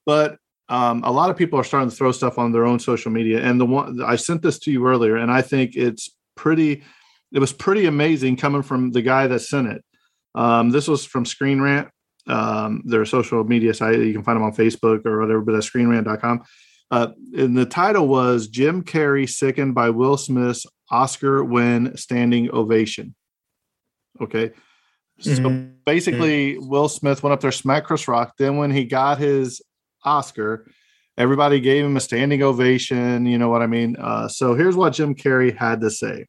But 0.04 0.38
um, 0.68 1.02
a 1.04 1.10
lot 1.10 1.30
of 1.30 1.36
people 1.36 1.58
are 1.58 1.64
starting 1.64 1.88
to 1.90 1.96
throw 1.96 2.12
stuff 2.12 2.38
on 2.38 2.52
their 2.52 2.66
own 2.66 2.78
social 2.78 3.10
media. 3.10 3.42
And 3.42 3.60
the 3.60 3.66
one 3.66 4.02
I 4.02 4.16
sent 4.16 4.42
this 4.42 4.58
to 4.60 4.70
you 4.70 4.86
earlier, 4.86 5.16
and 5.16 5.30
I 5.30 5.42
think 5.42 5.76
it's 5.76 6.10
pretty. 6.36 6.82
It 7.30 7.40
was 7.40 7.52
pretty 7.52 7.84
amazing 7.84 8.36
coming 8.36 8.62
from 8.62 8.92
the 8.92 9.02
guy 9.02 9.26
that 9.26 9.40
sent 9.40 9.68
it. 9.68 9.84
Um, 10.34 10.70
this 10.70 10.88
was 10.88 11.04
from 11.04 11.26
Screen 11.26 11.60
Rant, 11.60 11.88
um, 12.26 12.82
their 12.86 13.04
social 13.04 13.44
media 13.44 13.74
site. 13.74 13.98
You 13.98 14.14
can 14.14 14.22
find 14.22 14.36
them 14.36 14.44
on 14.44 14.54
Facebook 14.54 15.04
or 15.04 15.20
whatever, 15.20 15.42
but 15.42 15.54
at 15.54 15.62
screenrant.com. 15.62 16.44
Uh, 16.90 17.08
and 17.36 17.56
the 17.56 17.66
title 17.66 18.08
was 18.08 18.48
Jim 18.48 18.82
Carrey 18.82 19.28
sickened 19.28 19.74
by 19.74 19.90
Will 19.90 20.16
Smith's 20.16 20.64
Oscar 20.90 21.44
win 21.44 21.94
standing 21.98 22.50
ovation. 22.50 23.14
Okay. 24.22 24.52
So 25.20 25.32
Mhm. 25.32 25.72
basically, 25.84 26.56
Will 26.58 26.88
Smith 26.88 27.22
went 27.22 27.34
up 27.34 27.40
there, 27.40 27.52
smacked 27.52 27.88
Chris 27.88 28.08
Rock. 28.08 28.34
Then, 28.38 28.56
when 28.56 28.70
he 28.70 28.84
got 28.84 29.18
his 29.18 29.60
Oscar, 30.08 30.66
everybody 31.16 31.60
gave 31.60 31.84
him 31.84 31.96
a 31.96 32.00
standing 32.00 32.42
ovation. 32.42 33.26
You 33.26 33.38
know 33.38 33.48
what 33.48 33.62
I 33.62 33.66
mean? 33.66 33.96
Uh, 33.96 34.28
so, 34.28 34.54
here's 34.54 34.76
what 34.76 34.94
Jim 34.94 35.14
Carrey 35.14 35.56
had 35.56 35.80
to 35.82 35.90
say. 35.90 36.26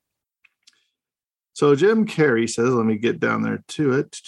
So, 1.53 1.75
Jim 1.75 2.05
Carrey 2.05 2.49
says, 2.49 2.73
let 2.73 2.85
me 2.85 2.97
get 2.97 3.19
down 3.19 3.41
there 3.41 3.63
to 3.69 3.93
it. 3.93 4.19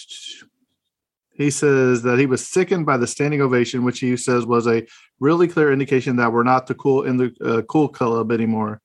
He 1.33 1.49
says 1.49 2.03
that 2.03 2.19
he 2.19 2.25
was 2.25 2.47
sickened 2.47 2.85
by 2.85 2.97
the 2.97 3.07
standing 3.07 3.41
ovation, 3.41 3.83
which 3.83 3.99
he 3.99 4.15
says 4.17 4.45
was 4.45 4.67
a 4.67 4.85
really 5.19 5.47
clear 5.47 5.71
indication 5.71 6.17
that 6.17 6.31
we're 6.31 6.43
not 6.43 6.67
the 6.67 6.75
cool 6.75 7.03
in 7.03 7.17
the 7.17 7.33
uh, 7.43 7.61
cool 7.63 7.87
club 7.87 8.31
anymore. 8.31 8.81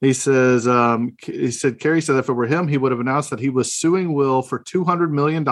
He 0.00 0.12
says, 0.12 0.68
um, 0.68 1.16
he 1.22 1.50
said, 1.50 1.78
Carrey 1.78 2.02
said 2.02 2.16
if 2.16 2.28
it 2.28 2.34
were 2.34 2.46
him, 2.46 2.68
he 2.68 2.76
would 2.76 2.92
have 2.92 3.00
announced 3.00 3.30
that 3.30 3.40
he 3.40 3.48
was 3.48 3.72
suing 3.72 4.12
Will 4.12 4.42
for 4.42 4.58
$200 4.58 5.10
million 5.10 5.44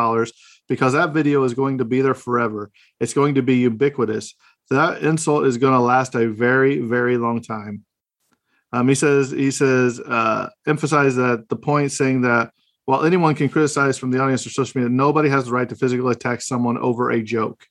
because 0.68 0.92
that 0.94 1.12
video 1.12 1.44
is 1.44 1.54
going 1.54 1.78
to 1.78 1.84
be 1.84 2.00
there 2.00 2.14
forever. 2.14 2.70
It's 3.00 3.14
going 3.14 3.34
to 3.34 3.42
be 3.42 3.56
ubiquitous. 3.56 4.34
That 4.70 5.02
insult 5.02 5.44
is 5.44 5.58
going 5.58 5.74
to 5.74 5.80
last 5.80 6.14
a 6.14 6.28
very, 6.28 6.80
very 6.80 7.18
long 7.18 7.42
time. 7.42 7.84
Um, 8.72 8.88
he 8.88 8.94
says, 8.94 9.30
he 9.30 9.50
says, 9.50 10.00
uh, 10.00 10.48
emphasize 10.66 11.16
that 11.16 11.48
the 11.48 11.56
point 11.56 11.92
saying 11.92 12.22
that 12.22 12.50
while 12.86 13.04
anyone 13.04 13.34
can 13.34 13.48
criticize 13.48 13.98
from 13.98 14.10
the 14.10 14.20
audience 14.20 14.46
or 14.46 14.50
social 14.50 14.80
media, 14.80 14.94
nobody 14.94 15.28
has 15.28 15.46
the 15.46 15.52
right 15.52 15.68
to 15.68 15.76
physically 15.76 16.10
attack 16.10 16.42
someone 16.42 16.76
over 16.78 17.10
a 17.10 17.22
joke. 17.22 17.66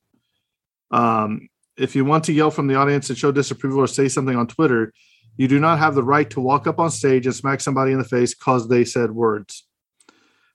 Um, 0.91 1.49
if 1.77 1.95
you 1.95 2.05
want 2.05 2.23
to 2.25 2.33
yell 2.33 2.51
from 2.51 2.67
the 2.67 2.75
audience 2.75 3.09
and 3.09 3.17
show 3.17 3.31
disapproval 3.31 3.79
or 3.79 3.87
say 3.87 4.07
something 4.07 4.35
on 4.35 4.47
Twitter, 4.47 4.93
you 5.35 5.47
do 5.47 5.59
not 5.59 5.79
have 5.79 5.95
the 5.95 6.03
right 6.03 6.29
to 6.29 6.39
walk 6.39 6.67
up 6.67 6.79
on 6.79 6.91
stage 6.91 7.25
and 7.25 7.35
smack 7.35 7.61
somebody 7.61 7.91
in 7.91 7.97
the 7.97 8.03
face 8.03 8.33
because 8.33 8.67
they 8.67 8.85
said 8.85 9.11
words. 9.11 9.65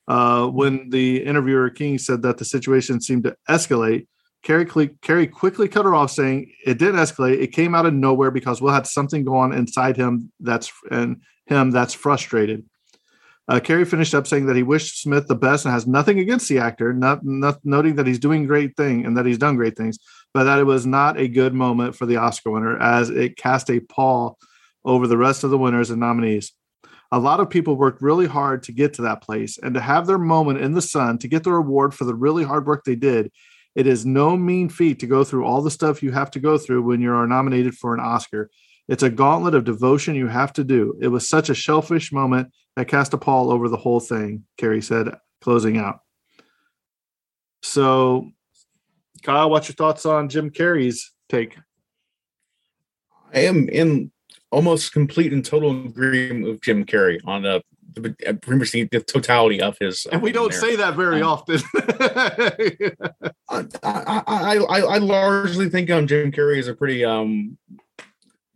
Uh, 0.09 0.47
when 0.47 0.89
the 0.89 1.23
interviewer 1.23 1.69
King 1.69 1.99
said 1.99 2.23
that 2.23 2.39
the 2.39 2.45
situation 2.45 3.01
seemed 3.01 3.25
to 3.25 3.37
escalate, 3.49 4.07
Carrey, 4.45 4.67
Carrey 5.01 5.31
quickly 5.31 5.69
cut 5.69 5.85
her 5.85 5.95
off, 5.95 6.11
saying 6.11 6.51
it 6.65 6.79
didn't 6.79 6.97
escalate. 6.97 7.41
It 7.41 7.49
came 7.49 7.75
out 7.75 7.87
of 7.87 7.93
nowhere 7.93 8.31
because 8.31 8.63
Will 8.63 8.73
had 8.73 8.87
something 8.87 9.25
go 9.25 9.37
on 9.37 9.53
inside 9.53 9.97
him 9.97 10.33
that's 10.41 10.73
and 10.91 11.21
him 11.47 11.71
that's 11.71 11.93
frustrated. 11.93 12.65
Uh, 13.49 13.61
Carrey 13.61 13.87
finished 13.87 14.15
up 14.15 14.27
saying 14.27 14.47
that 14.47 14.57
he 14.57 14.63
wished 14.63 15.01
Smith 15.01 15.27
the 15.27 15.35
best 15.35 15.65
and 15.65 15.73
has 15.73 15.87
nothing 15.87 16.19
against 16.19 16.49
the 16.49 16.59
actor, 16.59 16.93
not, 16.93 17.25
not 17.25 17.59
noting 17.65 17.95
that 17.97 18.07
he's 18.07 18.19
doing 18.19 18.47
great 18.47 18.77
thing 18.77 19.07
and 19.07 19.17
that 19.17 19.25
he's 19.25 19.39
done 19.39 19.57
great 19.57 19.75
things, 19.75 19.99
but 20.35 20.45
that 20.45 20.59
it 20.59 20.65
was 20.65 20.85
not 20.85 21.19
a 21.19 21.29
good 21.29 21.55
moment 21.55 21.97
for 21.97 22.05
the 22.05 22.17
Oscar 22.17 22.51
winner 22.51 22.79
as 22.79 23.09
it 23.09 23.39
cast 23.39 23.71
a 23.71 23.81
pall 23.81 24.37
over 24.85 25.07
the 25.07 25.17
rest 25.17 25.45
of 25.45 25.51
the 25.51 25.57
winners 25.57 25.89
and 25.89 25.99
nominees. 25.99 26.53
A 27.11 27.19
lot 27.19 27.41
of 27.41 27.49
people 27.49 27.77
worked 27.77 28.03
really 28.03 28.27
hard 28.27 28.63
to 28.65 28.73
get 28.73 28.95
to 28.95 29.03
that 29.03 29.23
place 29.23 29.59
and 29.59 29.75
to 29.75 29.81
have 29.81 30.07
their 30.07 30.19
moment 30.19 30.61
in 30.61 30.73
the 30.73 30.83
sun 30.83 31.19
to 31.19 31.29
get 31.29 31.43
the 31.43 31.53
reward 31.53 31.95
for 31.95 32.05
the 32.05 32.15
really 32.15 32.45
hard 32.45 32.67
work 32.67 32.85
they 32.85 32.97
did. 32.97 33.33
It 33.75 33.87
is 33.87 34.05
no 34.05 34.37
mean 34.37 34.69
feat 34.69 34.99
to 35.01 35.07
go 35.07 35.25
through 35.25 35.45
all 35.45 35.63
the 35.63 35.71
stuff 35.71 36.03
you 36.03 36.13
have 36.13 36.31
to 36.33 36.41
go 36.41 36.59
through 36.59 36.83
when 36.83 37.01
you 37.01 37.13
are 37.13 37.27
nominated 37.27 37.75
for 37.75 37.95
an 37.95 38.01
Oscar. 38.01 38.51
It's 38.89 39.03
a 39.03 39.11
gauntlet 39.11 39.55
of 39.55 39.65
devotion 39.65 40.15
you 40.15 40.27
have 40.27 40.53
to 40.55 40.65
do. 40.65 40.99
It 41.01 41.09
was 41.09 41.29
such 41.29 41.49
a 41.49 41.55
shellfish 41.55 42.13
moment 42.13 42.53
that 42.77 42.89
cast 42.89 43.15
a 43.15 43.19
pall 43.19 43.51
over 43.51 43.69
the 43.69 43.77
whole 43.77 44.01
thing, 44.01 44.45
Carrey 44.59 44.83
said, 44.83 45.15
closing 45.41 45.79
out. 45.79 46.01
So, 47.63 48.31
Kyle, 49.23 49.51
what's 49.51 49.69
your 49.69 49.75
thoughts 49.75 50.07
on 50.07 50.29
Jim 50.29 50.51
Carrey's 50.51 51.13
take? 51.29 51.57
I 53.33 53.41
am 53.41 53.69
in 53.69 54.11
almost 54.51 54.93
complete 54.93 55.33
and 55.33 55.45
total 55.45 55.71
agreement 55.71 56.45
with 56.47 56.61
Jim 56.63 56.85
Carrey 56.85 57.19
on 57.27 57.45
uh, 57.45 57.61
the, 57.95 58.15
uh, 58.27 58.33
pretty 58.35 58.59
much 58.59 58.73
the, 58.73 58.87
totality 59.07 59.61
of 59.61 59.77
his. 59.79 60.07
And 60.11 60.23
we 60.23 60.33
don't 60.33 60.51
there. 60.51 60.61
say 60.61 60.77
that 60.77 60.95
very 60.97 61.21
Um, 61.23 61.29
often. 61.29 61.61
I, 63.51 63.65
I, 63.83 64.23
I, 64.27 64.57
I 64.57 64.79
I 64.81 64.99
largely 64.99 65.69
think 65.69 65.91
um 65.91 66.07
Jim 66.07 66.33
Carrey 66.33 66.59
is 66.59 66.69
a 66.69 66.75
pretty 66.75 67.05
um 67.05 67.59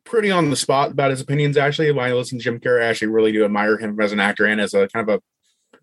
pretty 0.04 0.30
on 0.30 0.50
the 0.50 0.56
spot 0.56 0.90
about 0.92 1.10
his 1.10 1.20
opinions. 1.20 1.56
Actually, 1.56 1.90
when 1.92 2.04
I 2.04 2.12
listen 2.12 2.38
to 2.38 2.44
Jim 2.44 2.60
Carrey, 2.60 2.82
I 2.82 2.86
actually 2.86 3.08
really 3.08 3.32
do 3.32 3.44
admire 3.44 3.78
him 3.78 3.98
as 4.00 4.12
an 4.12 4.20
actor 4.20 4.44
and 4.46 4.60
as 4.60 4.74
a 4.74 4.88
kind 4.88 5.08
of 5.08 5.16
a 5.16 5.22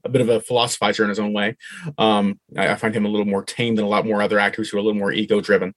a 0.03 0.09
bit 0.09 0.21
of 0.21 0.29
a 0.29 0.39
philosophizer 0.39 1.03
in 1.03 1.09
his 1.09 1.19
own 1.19 1.33
way. 1.33 1.55
Um, 1.97 2.39
I, 2.57 2.69
I 2.69 2.75
find 2.75 2.95
him 2.95 3.05
a 3.05 3.09
little 3.09 3.25
more 3.25 3.43
tame 3.43 3.75
than 3.75 3.85
a 3.85 3.89
lot 3.89 4.05
more 4.05 4.21
other 4.21 4.39
actors 4.39 4.69
who 4.69 4.77
are 4.77 4.79
a 4.79 4.83
little 4.83 4.99
more 4.99 5.11
ego 5.11 5.41
driven. 5.41 5.73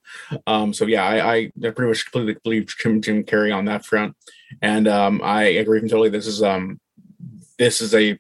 Um, 0.46 0.72
so 0.72 0.87
yeah, 0.87 1.04
I, 1.04 1.30
I 1.30 1.52
pretty 1.61 1.88
much 1.88 2.04
completely 2.04 2.40
believe 2.42 2.66
Jim, 2.78 3.00
Jim 3.00 3.24
Carrey 3.24 3.54
on 3.54 3.66
that 3.66 3.85
front, 3.85 4.16
and 4.61 4.88
um, 4.88 5.20
I 5.22 5.44
agree 5.44 5.76
with 5.76 5.85
him 5.85 5.90
totally. 5.90 6.11
This 6.11 6.26
is 6.26 6.42
um, 6.42 6.80
this 7.58 7.80
is 7.80 7.94
a 7.94 8.18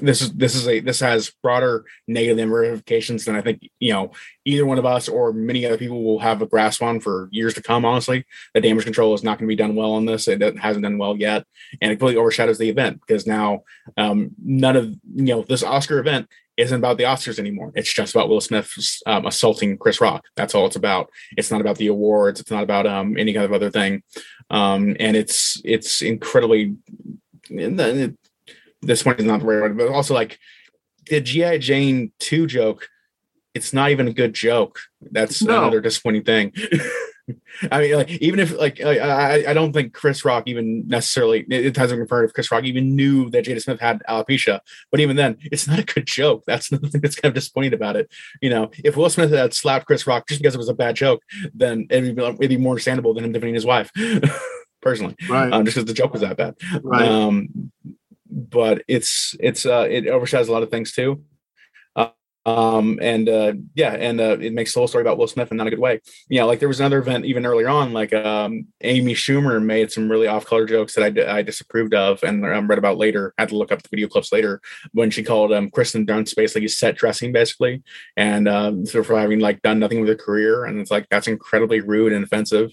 this 0.00 0.20
is 0.20 0.32
this 0.32 0.54
is 0.56 0.66
a 0.66 0.80
this 0.80 1.00
has 1.00 1.30
broader 1.42 1.84
negative 2.08 2.48
ramifications 2.48 3.24
than 3.24 3.36
I 3.36 3.40
think 3.40 3.68
you 3.78 3.92
know 3.92 4.10
either 4.44 4.66
one 4.66 4.78
of 4.78 4.86
us 4.86 5.08
or 5.08 5.32
many 5.32 5.64
other 5.64 5.78
people 5.78 6.02
will 6.02 6.18
have 6.18 6.42
a 6.42 6.46
grasp 6.46 6.82
on 6.82 6.98
for 6.98 7.28
years 7.30 7.54
to 7.54 7.62
come. 7.62 7.84
Honestly, 7.84 8.24
the 8.52 8.60
damage 8.60 8.84
control 8.84 9.14
is 9.14 9.22
not 9.22 9.38
going 9.38 9.46
to 9.46 9.52
be 9.52 9.56
done 9.56 9.76
well 9.76 9.92
on 9.92 10.06
this. 10.06 10.26
It 10.26 10.42
hasn't 10.58 10.82
done 10.82 10.98
well 10.98 11.16
yet, 11.16 11.44
and 11.80 11.92
it 11.92 11.96
completely 11.96 12.20
overshadows 12.20 12.58
the 12.58 12.68
event 12.68 13.00
because 13.06 13.26
now 13.26 13.62
um, 13.96 14.32
none 14.42 14.76
of 14.76 14.86
you 14.86 15.24
know 15.24 15.42
this 15.42 15.62
Oscar 15.62 15.98
event 15.98 16.28
isn't 16.56 16.78
about 16.78 16.98
the 16.98 17.04
Oscars 17.04 17.38
anymore. 17.38 17.72
It's 17.74 17.92
just 17.92 18.14
about 18.14 18.28
Will 18.28 18.40
Smith 18.40 18.70
um, 19.06 19.24
assaulting 19.24 19.78
Chris 19.78 20.00
Rock. 20.00 20.24
That's 20.36 20.54
all 20.54 20.66
it's 20.66 20.76
about. 20.76 21.10
It's 21.36 21.50
not 21.50 21.60
about 21.60 21.78
the 21.78 21.86
awards. 21.86 22.40
It's 22.40 22.50
not 22.50 22.64
about 22.64 22.86
um, 22.86 23.16
any 23.16 23.32
kind 23.32 23.44
of 23.44 23.52
other 23.52 23.70
thing. 23.70 24.02
Um, 24.50 24.96
and 24.98 25.16
it's 25.16 25.60
it's 25.64 26.02
incredibly. 26.02 26.76
This 28.82 29.04
one 29.04 29.16
is 29.16 29.24
not 29.24 29.40
the 29.40 29.46
right 29.46 29.60
one, 29.62 29.76
but 29.76 29.88
also 29.88 30.14
like 30.14 30.38
the 31.08 31.20
GI 31.20 31.58
Jane 31.58 32.12
two 32.18 32.46
joke. 32.46 32.88
It's 33.54 33.72
not 33.72 33.90
even 33.90 34.06
a 34.08 34.12
good 34.12 34.32
joke. 34.34 34.78
That's 35.00 35.42
No. 35.42 35.58
another 35.58 35.80
disappointing 35.80 36.22
thing. 36.24 36.52
I 37.70 37.80
mean, 37.80 37.94
like 37.94 38.10
even 38.10 38.40
if 38.40 38.56
like 38.56 38.80
I, 38.80 39.44
I 39.50 39.52
don't 39.52 39.72
think 39.72 39.92
Chris 39.92 40.24
Rock 40.24 40.44
even 40.46 40.88
necessarily 40.88 41.44
it 41.48 41.76
hasn't 41.76 42.00
confirmed 42.00 42.28
if 42.28 42.34
Chris 42.34 42.50
Rock 42.50 42.64
even 42.64 42.96
knew 42.96 43.30
that 43.30 43.44
Jada 43.44 43.62
Smith 43.62 43.80
had 43.80 44.02
alopecia. 44.08 44.60
But 44.90 45.00
even 45.00 45.16
then, 45.16 45.36
it's 45.42 45.68
not 45.68 45.78
a 45.78 45.84
good 45.84 46.06
joke. 46.06 46.42
That's 46.46 46.68
the 46.70 46.78
thing 46.78 47.00
that's 47.00 47.14
kind 47.16 47.30
of 47.30 47.34
disappointing 47.34 47.74
about 47.74 47.96
it. 47.96 48.10
You 48.40 48.50
know, 48.50 48.70
if 48.82 48.96
Will 48.96 49.10
Smith 49.10 49.30
had 49.30 49.54
slapped 49.54 49.86
Chris 49.86 50.06
Rock 50.06 50.26
just 50.28 50.40
because 50.40 50.54
it 50.54 50.58
was 50.58 50.68
a 50.68 50.74
bad 50.74 50.96
joke, 50.96 51.22
then 51.54 51.86
it'd 51.90 52.16
be, 52.16 52.22
it'd 52.22 52.48
be 52.48 52.56
more 52.56 52.72
understandable 52.72 53.14
than 53.14 53.24
him 53.24 53.32
defending 53.32 53.54
his 53.54 53.66
wife. 53.66 53.90
Personally, 54.82 55.14
right, 55.28 55.52
um, 55.52 55.64
just 55.66 55.76
because 55.76 55.86
the 55.86 55.92
joke 55.92 56.12
was 56.12 56.22
that 56.22 56.38
bad. 56.38 56.54
right. 56.82 57.06
Um, 57.06 57.70
but 58.30 58.82
it's 58.88 59.34
it's 59.40 59.66
uh, 59.66 59.86
it 59.90 60.06
overshadows 60.06 60.48
a 60.48 60.52
lot 60.52 60.62
of 60.62 60.70
things 60.70 60.92
too. 60.92 61.22
Uh, 61.96 62.10
um, 62.46 62.98
and 63.02 63.28
uh, 63.28 63.52
yeah, 63.74 63.92
and 63.92 64.20
uh, 64.20 64.38
it 64.40 64.52
makes 64.52 64.72
the 64.72 64.80
whole 64.80 64.88
story 64.88 65.02
about 65.02 65.18
Will 65.18 65.26
Smith 65.26 65.50
in 65.50 65.56
not 65.56 65.66
a 65.66 65.70
good 65.70 65.78
way. 65.78 66.00
Yeah, 66.28 66.44
like 66.44 66.58
there 66.58 66.68
was 66.68 66.80
another 66.80 66.98
event 66.98 67.26
even 67.26 67.44
earlier 67.44 67.68
on, 67.68 67.92
like 67.92 68.14
um, 68.14 68.66
Amy 68.80 69.14
Schumer 69.14 69.62
made 69.62 69.92
some 69.92 70.10
really 70.10 70.26
off-color 70.26 70.64
jokes 70.66 70.94
that 70.94 71.28
I, 71.28 71.42
disapproved 71.42 71.92
of, 71.92 72.22
and 72.22 72.44
um, 72.46 72.66
read 72.66 72.78
about 72.78 72.96
later. 72.96 73.34
I 73.36 73.42
had 73.42 73.50
to 73.50 73.56
look 73.56 73.72
up 73.72 73.82
the 73.82 73.90
video 73.90 74.08
clips 74.08 74.32
later 74.32 74.60
when 74.92 75.10
she 75.10 75.22
called 75.22 75.52
um, 75.52 75.70
Kirsten 75.70 76.06
Dunst 76.06 76.34
basically 76.34 76.68
set 76.68 76.96
dressing, 76.96 77.32
basically, 77.32 77.82
and 78.16 78.48
um, 78.48 78.86
so 78.86 79.02
for 79.02 79.18
having 79.18 79.40
like 79.40 79.60
done 79.62 79.78
nothing 79.78 80.00
with 80.00 80.08
her 80.08 80.14
career, 80.14 80.64
and 80.64 80.80
it's 80.80 80.90
like 80.90 81.06
that's 81.10 81.28
incredibly 81.28 81.80
rude 81.80 82.12
and 82.12 82.24
offensive. 82.24 82.72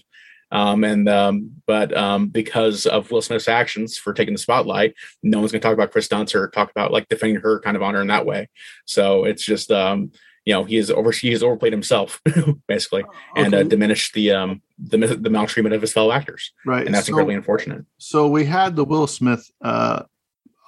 Um, 0.50 0.84
and 0.84 1.08
um, 1.08 1.50
but 1.66 1.96
um, 1.96 2.28
because 2.28 2.86
of 2.86 3.10
Will 3.10 3.22
Smith's 3.22 3.48
actions 3.48 3.98
for 3.98 4.12
taking 4.12 4.34
the 4.34 4.38
spotlight, 4.38 4.94
no 5.22 5.38
one's 5.38 5.52
going 5.52 5.60
to 5.60 5.66
talk 5.66 5.74
about 5.74 5.92
Chris 5.92 6.08
Dunst 6.08 6.34
or 6.34 6.48
talk 6.48 6.70
about 6.70 6.92
like 6.92 7.08
defending 7.08 7.40
her 7.40 7.60
kind 7.60 7.76
of 7.76 7.82
honor 7.82 8.00
in 8.00 8.06
that 8.08 8.26
way. 8.26 8.48
So 8.86 9.24
it's 9.24 9.44
just 9.44 9.70
um, 9.70 10.10
you 10.44 10.54
know 10.54 10.64
he 10.64 10.76
has 10.76 10.90
over 10.90 11.10
he 11.10 11.32
has 11.32 11.42
overplayed 11.42 11.72
himself 11.72 12.22
basically 12.68 13.04
and 13.36 13.52
uh, 13.52 13.58
Okay. 13.58 13.68
diminished 13.68 14.14
the 14.14 14.30
um 14.30 14.62
the 14.78 14.96
the 14.98 15.28
maltreatment 15.28 15.74
of 15.74 15.82
his 15.82 15.92
fellow 15.92 16.10
actors 16.10 16.52
right. 16.64 16.86
and 16.86 16.94
that's 16.94 17.06
so, 17.06 17.10
incredibly 17.10 17.34
unfortunate 17.34 17.84
so 17.98 18.28
we 18.28 18.46
had 18.46 18.74
the 18.74 18.84
Will 18.84 19.06
Smith 19.06 19.50
uh, 19.60 20.04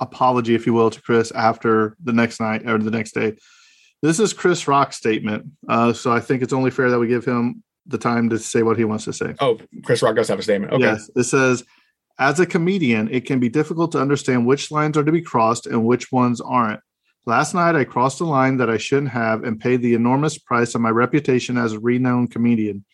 apology, 0.00 0.54
if 0.54 0.66
you 0.66 0.72
will, 0.72 0.90
to 0.90 1.00
Chris 1.00 1.30
after 1.32 1.96
the 2.02 2.12
next 2.12 2.40
night 2.40 2.66
or 2.66 2.78
the 2.78 2.90
next 2.90 3.12
day. 3.12 3.36
This 4.02 4.18
is 4.18 4.32
Chris 4.32 4.66
Rock's 4.66 4.96
statement. 4.96 5.46
Uh, 5.68 5.92
so 5.92 6.10
I 6.10 6.20
think 6.20 6.42
it's 6.42 6.54
only 6.54 6.70
fair 6.70 6.90
that 6.90 6.98
we 6.98 7.06
give 7.06 7.24
him 7.24 7.62
the 7.90 7.98
time 7.98 8.30
to 8.30 8.38
say 8.38 8.62
what 8.62 8.78
he 8.78 8.84
wants 8.84 9.04
to 9.04 9.12
say. 9.12 9.34
oh 9.40 9.58
chris 9.84 10.02
rock 10.02 10.16
does 10.16 10.28
have 10.28 10.38
a 10.38 10.42
statement 10.42 10.72
okay 10.72 10.82
Yes, 10.82 11.10
it 11.14 11.24
says, 11.24 11.64
as 12.18 12.38
a 12.38 12.46
comedian, 12.46 13.08
it 13.10 13.24
can 13.24 13.40
be 13.40 13.48
difficult 13.48 13.92
to 13.92 14.00
understand 14.00 14.46
which 14.46 14.70
lines 14.70 14.96
are 14.98 15.04
to 15.04 15.12
be 15.12 15.22
crossed 15.22 15.66
and 15.66 15.86
which 15.86 16.12
ones 16.12 16.40
aren't. 16.40 16.80
Last 17.26 17.54
night, 17.54 17.74
I 17.74 17.84
crossed 17.84 18.20
a 18.20 18.24
line 18.26 18.58
that 18.58 18.68
I 18.68 18.76
shouldn't 18.76 19.12
have 19.12 19.42
and 19.42 19.58
paid 19.58 19.80
the 19.80 19.94
enormous 19.94 20.36
price 20.36 20.74
of 20.74 20.82
my 20.82 20.90
reputation 20.90 21.56
as 21.56 21.72
a 21.72 21.80
renowned 21.80 22.30
comedian. 22.30 22.84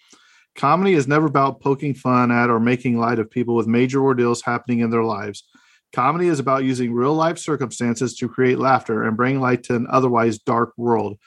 Comedy 0.54 0.94
is 0.94 1.08
never 1.08 1.26
about 1.26 1.60
poking 1.60 1.94
fun 1.94 2.30
at 2.30 2.50
or 2.50 2.58
making 2.60 2.98
light 2.98 3.18
of 3.18 3.30
people 3.30 3.56
with 3.56 3.66
major 3.66 4.00
ordeals 4.02 4.42
happening 4.42 4.80
in 4.80 4.90
their 4.90 5.04
lives. 5.04 5.44
Comedy 5.92 6.28
is 6.28 6.38
about 6.38 6.64
using 6.64 6.92
real 6.92 7.14
life 7.14 7.38
circumstances 7.38 8.14
to 8.16 8.28
create 8.28 8.58
laughter 8.58 9.02
and 9.04 9.16
bring 9.16 9.40
light 9.40 9.62
to 9.64 9.74
an 9.74 9.86
otherwise 9.90 10.38
dark 10.38 10.72
world. 10.76 11.18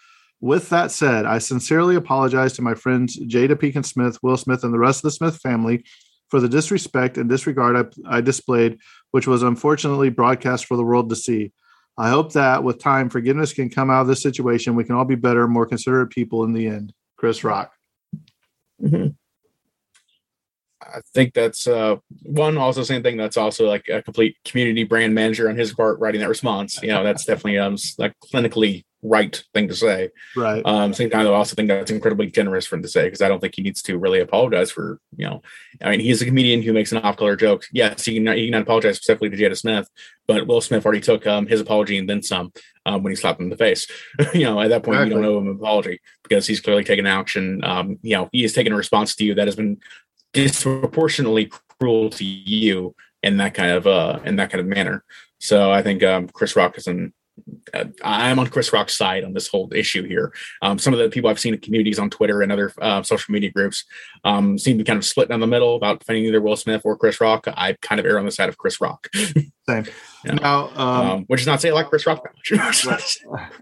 With 0.41 0.69
that 0.69 0.91
said, 0.91 1.25
I 1.25 1.39
sincerely 1.39 1.95
apologize 1.95 2.53
to 2.53 2.61
my 2.61 2.73
friends 2.73 3.19
Jada 3.19 3.55
Pinkett 3.55 3.85
Smith, 3.85 4.17
Will 4.23 4.37
Smith, 4.37 4.63
and 4.63 4.73
the 4.73 4.79
rest 4.79 4.99
of 4.99 5.03
the 5.03 5.11
Smith 5.11 5.37
family 5.37 5.83
for 6.29 6.39
the 6.39 6.47
disrespect 6.47 7.17
and 7.17 7.29
disregard 7.29 7.75
I, 8.07 8.17
I 8.17 8.21
displayed, 8.21 8.77
which 9.11 9.27
was 9.27 9.43
unfortunately 9.43 10.09
broadcast 10.09 10.65
for 10.65 10.77
the 10.77 10.83
world 10.83 11.09
to 11.09 11.15
see. 11.15 11.51
I 11.97 12.09
hope 12.09 12.31
that 12.33 12.63
with 12.63 12.79
time, 12.79 13.09
forgiveness 13.09 13.51
can 13.51 13.69
come 13.69 13.89
out 13.89 14.01
of 14.01 14.07
this 14.07 14.23
situation. 14.23 14.75
We 14.75 14.85
can 14.85 14.95
all 14.95 15.05
be 15.05 15.15
better, 15.15 15.47
more 15.47 15.65
considerate 15.65 16.11
people 16.11 16.45
in 16.45 16.53
the 16.53 16.67
end. 16.67 16.93
Chris 17.17 17.43
Rock. 17.43 17.73
Mhm. 18.81 19.15
I 20.81 21.01
think 21.13 21.33
that's 21.33 21.67
uh, 21.67 21.97
one 22.23 22.57
also 22.57 22.83
same 22.83 23.03
thing. 23.03 23.17
That's 23.17 23.35
also 23.35 23.67
like 23.67 23.89
a 23.89 24.01
complete 24.01 24.37
community 24.45 24.85
brand 24.85 25.13
manager 25.13 25.49
on 25.49 25.57
his 25.57 25.73
part 25.73 25.99
writing 25.99 26.21
that 26.21 26.29
response. 26.29 26.81
You 26.81 26.89
know, 26.89 27.03
that's 27.03 27.25
definitely 27.25 27.57
um 27.57 27.75
like 27.97 28.13
clinically 28.33 28.85
right 29.01 29.43
thing 29.53 29.67
to 29.67 29.75
say. 29.75 30.09
Right. 30.35 30.61
Um, 30.65 30.93
same 30.93 31.09
time, 31.09 31.25
I 31.25 31.29
also 31.29 31.55
think 31.55 31.69
that's 31.69 31.91
incredibly 31.91 32.27
generous 32.27 32.65
for 32.65 32.75
him 32.75 32.81
to 32.81 32.87
say 32.87 33.05
because 33.05 33.21
I 33.21 33.27
don't 33.27 33.39
think 33.39 33.55
he 33.55 33.61
needs 33.61 33.81
to 33.83 33.97
really 33.97 34.19
apologize 34.19 34.71
for 34.71 34.99
you 35.15 35.27
know. 35.27 35.41
I 35.81 35.91
mean, 35.91 35.99
he's 35.99 36.21
a 36.21 36.25
comedian 36.25 36.61
who 36.61 36.73
makes 36.73 36.91
an 36.91 36.99
off-color 36.99 37.35
joke. 37.35 37.65
Yes, 37.71 38.05
he 38.05 38.15
can 38.15 38.27
he 38.35 38.45
can 38.45 38.51
not 38.51 38.63
apologize 38.63 38.97
specifically 38.97 39.29
to 39.29 39.37
Jada 39.37 39.57
Smith, 39.57 39.89
but 40.27 40.47
Will 40.47 40.61
Smith 40.61 40.85
already 40.85 41.01
took 41.01 41.25
um, 41.27 41.47
his 41.47 41.61
apology 41.61 41.97
and 41.97 42.09
then 42.09 42.21
some 42.21 42.51
um, 42.85 43.03
when 43.03 43.11
he 43.11 43.15
slapped 43.15 43.39
him 43.39 43.45
in 43.45 43.49
the 43.49 43.57
face. 43.57 43.87
you 44.33 44.43
know, 44.43 44.59
at 44.59 44.69
that 44.69 44.83
point, 44.83 45.07
you 45.07 45.13
don't 45.13 45.25
owe 45.25 45.39
him 45.39 45.47
an 45.47 45.55
apology 45.55 45.99
because 46.23 46.47
he's 46.47 46.61
clearly 46.61 46.83
taken 46.83 47.05
action. 47.05 47.63
Um, 47.63 47.99
you 48.01 48.15
know, 48.15 48.29
he 48.31 48.41
has 48.41 48.53
taken 48.53 48.73
a 48.73 48.77
response 48.77 49.15
to 49.15 49.25
you 49.25 49.35
that 49.35 49.47
has 49.47 49.55
been 49.55 49.77
disproportionately 50.33 51.51
cruel 51.79 52.09
to 52.11 52.23
you 52.23 52.95
in 53.23 53.37
that 53.37 53.53
kind 53.53 53.71
of 53.71 53.87
uh 53.87 54.19
in 54.25 54.35
that 54.35 54.49
kind 54.49 54.61
of 54.61 54.67
manner. 54.67 55.03
So 55.39 55.71
I 55.71 55.81
think 55.81 56.03
um, 56.03 56.27
Chris 56.27 56.55
Rock 56.55 56.77
is 56.77 56.87
an 56.87 57.07
uh, 57.07 57.18
I'm 58.03 58.39
on 58.39 58.47
Chris 58.47 58.73
Rock's 58.73 58.97
side 58.97 59.23
on 59.23 59.33
this 59.33 59.47
whole 59.47 59.71
issue 59.73 60.03
here. 60.03 60.33
Um, 60.61 60.79
some 60.79 60.93
of 60.93 60.99
the 60.99 61.09
people 61.09 61.29
I've 61.29 61.39
seen 61.39 61.53
in 61.53 61.59
communities 61.59 61.99
on 61.99 62.09
Twitter 62.09 62.41
and 62.41 62.51
other 62.51 62.71
uh, 62.81 63.03
social 63.03 63.31
media 63.31 63.51
groups 63.51 63.85
um, 64.23 64.57
seem 64.57 64.77
to 64.77 64.83
be 64.83 64.87
kind 64.87 64.97
of 64.97 65.05
split 65.05 65.29
down 65.29 65.39
the 65.39 65.47
middle 65.47 65.75
about 65.75 65.99
defending 65.99 66.25
either 66.25 66.41
Will 66.41 66.55
Smith 66.55 66.81
or 66.83 66.97
Chris 66.97 67.21
Rock. 67.21 67.47
I 67.47 67.75
kind 67.81 67.99
of 67.99 68.05
err 68.05 68.19
on 68.19 68.25
the 68.25 68.31
side 68.31 68.49
of 68.49 68.57
Chris 68.57 68.81
Rock, 68.81 69.07
Same. 69.69 69.85
Yeah. 70.25 70.33
Now, 70.35 70.69
um, 70.75 71.09
um, 71.09 71.23
which 71.27 71.41
is 71.41 71.47
not 71.47 71.55
to 71.55 71.59
say 71.61 71.69
I 71.69 71.73
like 71.73 71.89
Chris 71.89 72.05
Rock 72.05 72.23
that 72.23 72.85
much. 72.85 73.19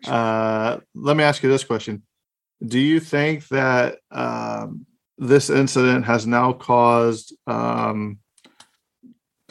uh, 0.07 0.77
let 0.95 1.17
me 1.17 1.23
ask 1.23 1.43
you 1.43 1.49
this 1.49 1.63
question: 1.63 2.03
Do 2.65 2.79
you 2.79 2.99
think 2.99 3.47
that 3.49 3.99
um, 4.11 4.85
this 5.17 5.49
incident 5.49 6.05
has 6.05 6.25
now 6.25 6.53
caused? 6.53 7.35
Um, 7.45 8.19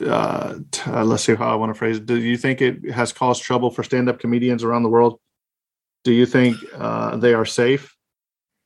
uh, 0.04 0.59
t- 0.70 0.90
let's 0.90 1.24
see 1.24 1.35
how 1.35 1.50
I 1.50 1.54
want 1.54 1.70
to 1.70 1.78
phrase 1.78 1.98
it. 1.98 2.06
Do 2.06 2.20
you 2.20 2.37
think 2.37 2.61
it 2.61 2.90
has 2.90 3.12
caused 3.12 3.42
trouble 3.42 3.70
for 3.70 3.82
stand-up 3.82 4.18
comedians 4.18 4.62
around 4.62 4.82
the 4.82 4.88
world? 4.88 5.20
Do 6.04 6.12
you 6.12 6.26
think 6.26 6.56
uh, 6.74 7.16
they 7.16 7.35
are 7.35 7.44
safe? 7.44 7.96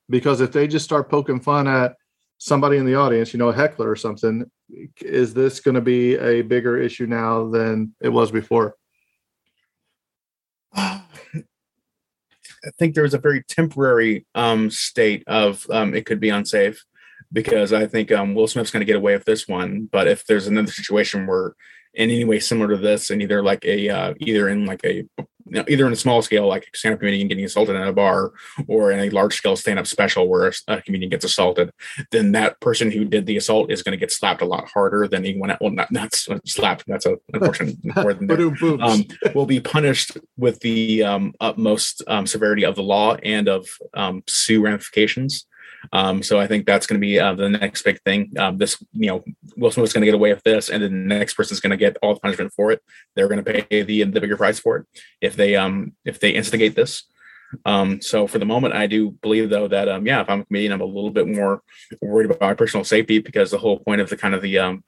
Because 0.09 0.41
if 0.41 0.51
they 0.51 0.67
just 0.67 0.85
start 0.85 1.09
poking 1.09 1.39
fun 1.39 1.67
at 1.67 1.95
somebody 2.37 2.77
in 2.77 2.85
the 2.85 2.95
audience, 2.95 3.33
you 3.33 3.39
know, 3.39 3.49
a 3.49 3.53
heckler 3.53 3.89
or 3.89 3.95
something, 3.95 4.49
is 5.01 5.33
this 5.33 5.59
going 5.59 5.75
to 5.75 5.81
be 5.81 6.15
a 6.15 6.41
bigger 6.41 6.77
issue 6.77 7.05
now 7.05 7.49
than 7.49 7.95
it 8.01 8.09
was 8.09 8.31
before? 8.31 8.75
I 10.75 11.03
think 12.77 12.93
there 12.93 13.03
was 13.03 13.13
a 13.13 13.19
very 13.19 13.43
temporary 13.43 14.25
um, 14.35 14.69
state 14.69 15.23
of 15.27 15.65
um, 15.71 15.95
it 15.95 16.05
could 16.05 16.19
be 16.19 16.29
unsafe 16.29 16.83
because 17.31 17.73
I 17.73 17.87
think 17.87 18.11
um, 18.11 18.35
Will 18.35 18.47
Smith's 18.47 18.71
going 18.71 18.81
to 18.81 18.85
get 18.85 18.95
away 18.95 19.13
with 19.13 19.25
this 19.25 19.47
one. 19.47 19.89
But 19.91 20.07
if 20.07 20.25
there's 20.25 20.47
another 20.47 20.71
situation 20.71 21.27
where 21.27 21.55
in 21.93 22.09
any 22.09 22.23
way 22.23 22.39
similar 22.39 22.69
to 22.69 22.77
this, 22.77 23.09
and 23.09 23.21
either 23.21 23.43
like 23.43 23.65
a 23.65 23.89
uh, 23.89 24.13
either 24.19 24.47
in 24.47 24.65
like 24.65 24.81
a 24.85 25.05
you 25.51 25.57
know, 25.57 25.65
either 25.67 25.85
in 25.85 25.91
a 25.91 25.97
small 25.97 26.21
scale 26.21 26.47
like 26.47 26.69
a 26.73 26.77
stand-up 26.77 26.99
comedian 26.99 27.27
getting 27.27 27.43
assaulted 27.43 27.75
in 27.75 27.81
a 27.81 27.91
bar, 27.91 28.31
or 28.67 28.91
in 28.91 28.99
a 28.99 29.09
large 29.09 29.35
scale 29.35 29.57
stand-up 29.57 29.85
special 29.87 30.29
where 30.29 30.53
a, 30.67 30.81
comedian 30.81 31.09
gets 31.09 31.25
assaulted, 31.25 31.71
then 32.11 32.31
that 32.31 32.59
person 32.61 32.89
who 32.91 33.03
did 33.03 33.25
the 33.25 33.35
assault 33.35 33.69
is 33.69 33.83
going 33.83 33.91
to 33.91 33.99
get 33.99 34.11
slapped 34.11 34.41
a 34.41 34.45
lot 34.45 34.69
harder 34.69 35.07
than 35.07 35.25
anyone. 35.25 35.55
Well, 35.59 35.71
not 35.71 35.91
not 35.91 36.13
slapped. 36.45 36.85
That's 36.87 37.05
a 37.05 37.17
unfortunate 37.33 37.75
word. 37.97 38.21
in 38.21 38.27
there 38.27 38.37
Boom, 38.37 38.55
boom. 38.59 38.81
um, 38.81 39.03
will 39.35 39.45
be 39.45 39.59
punished 39.59 40.17
with 40.37 40.59
the 40.61 41.03
um, 41.03 41.33
utmost 41.41 42.01
um, 42.07 42.25
severity 42.25 42.63
of 42.63 42.75
the 42.75 42.83
law 42.83 43.15
and 43.15 43.49
of 43.49 43.67
um, 43.93 44.23
sue 44.27 44.63
ramifications. 44.63 45.45
Um, 45.91 46.23
so 46.23 46.39
I 46.39 46.47
think 46.47 46.65
that's 46.65 46.87
going 46.87 46.99
to 46.99 47.05
be 47.05 47.19
uh, 47.19 47.33
the 47.33 47.49
next 47.49 47.83
big 47.83 48.01
thing. 48.01 48.33
Um, 48.37 48.57
this, 48.57 48.83
you 48.93 49.07
know, 49.07 49.23
Will 49.57 49.71
Smith's 49.71 49.93
going 49.93 50.01
to 50.01 50.05
get 50.05 50.15
away 50.15 50.33
with 50.33 50.43
this, 50.43 50.69
and 50.69 50.83
then 50.83 50.91
the 50.91 51.15
next 51.15 51.33
person's 51.33 51.59
going 51.59 51.71
to 51.71 51.77
get 51.77 51.97
all 52.01 52.13
the 52.13 52.19
punishment 52.19 52.53
for 52.53 52.71
it. 52.71 52.81
They're 53.15 53.27
going 53.27 53.43
to 53.43 53.63
pay 53.63 53.83
the 53.83 54.03
the 54.03 54.21
bigger 54.21 54.37
price 54.37 54.59
for 54.59 54.77
it 54.77 54.85
if 55.21 55.35
they 55.35 55.55
um 55.55 55.93
if 56.05 56.19
they 56.19 56.31
instigate 56.31 56.75
this. 56.75 57.03
Um, 57.65 58.01
so 58.01 58.27
for 58.27 58.39
the 58.39 58.45
moment, 58.45 58.75
I 58.75 58.87
do 58.87 59.11
believe 59.11 59.49
though 59.49 59.67
that 59.67 59.89
um 59.89 60.05
yeah, 60.05 60.21
if 60.21 60.29
I'm 60.29 60.41
a 60.41 60.45
comedian, 60.45 60.71
I'm 60.71 60.81
a 60.81 60.85
little 60.85 61.11
bit 61.11 61.27
more 61.27 61.61
worried 62.01 62.25
about 62.25 62.41
my 62.41 62.53
personal 62.53 62.83
safety 62.83 63.19
because 63.19 63.51
the 63.51 63.57
whole 63.57 63.79
point 63.79 64.01
of 64.01 64.09
the 64.09 64.17
kind 64.17 64.35
of 64.35 64.41
the 64.41 64.59
um 64.59 64.83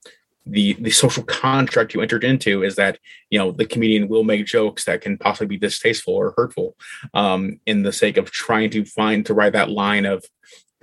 the 0.45 0.73
the 0.73 0.91
social 0.91 1.23
contract 1.23 1.93
you 1.93 2.01
entered 2.01 2.23
into 2.23 2.63
is 2.63 2.75
that 2.75 2.99
you 3.29 3.39
know 3.39 3.51
the 3.51 3.65
comedian 3.65 4.07
will 4.07 4.23
make 4.23 4.45
jokes 4.45 4.85
that 4.85 5.01
can 5.01 5.17
possibly 5.17 5.47
be 5.47 5.57
distasteful 5.57 6.13
or 6.13 6.33
hurtful 6.35 6.75
um 7.13 7.59
in 7.65 7.83
the 7.83 7.93
sake 7.93 8.17
of 8.17 8.29
trying 8.29 8.69
to 8.69 8.83
find 8.83 9.25
to 9.25 9.33
write 9.33 9.53
that 9.53 9.69
line 9.69 10.05
of 10.05 10.25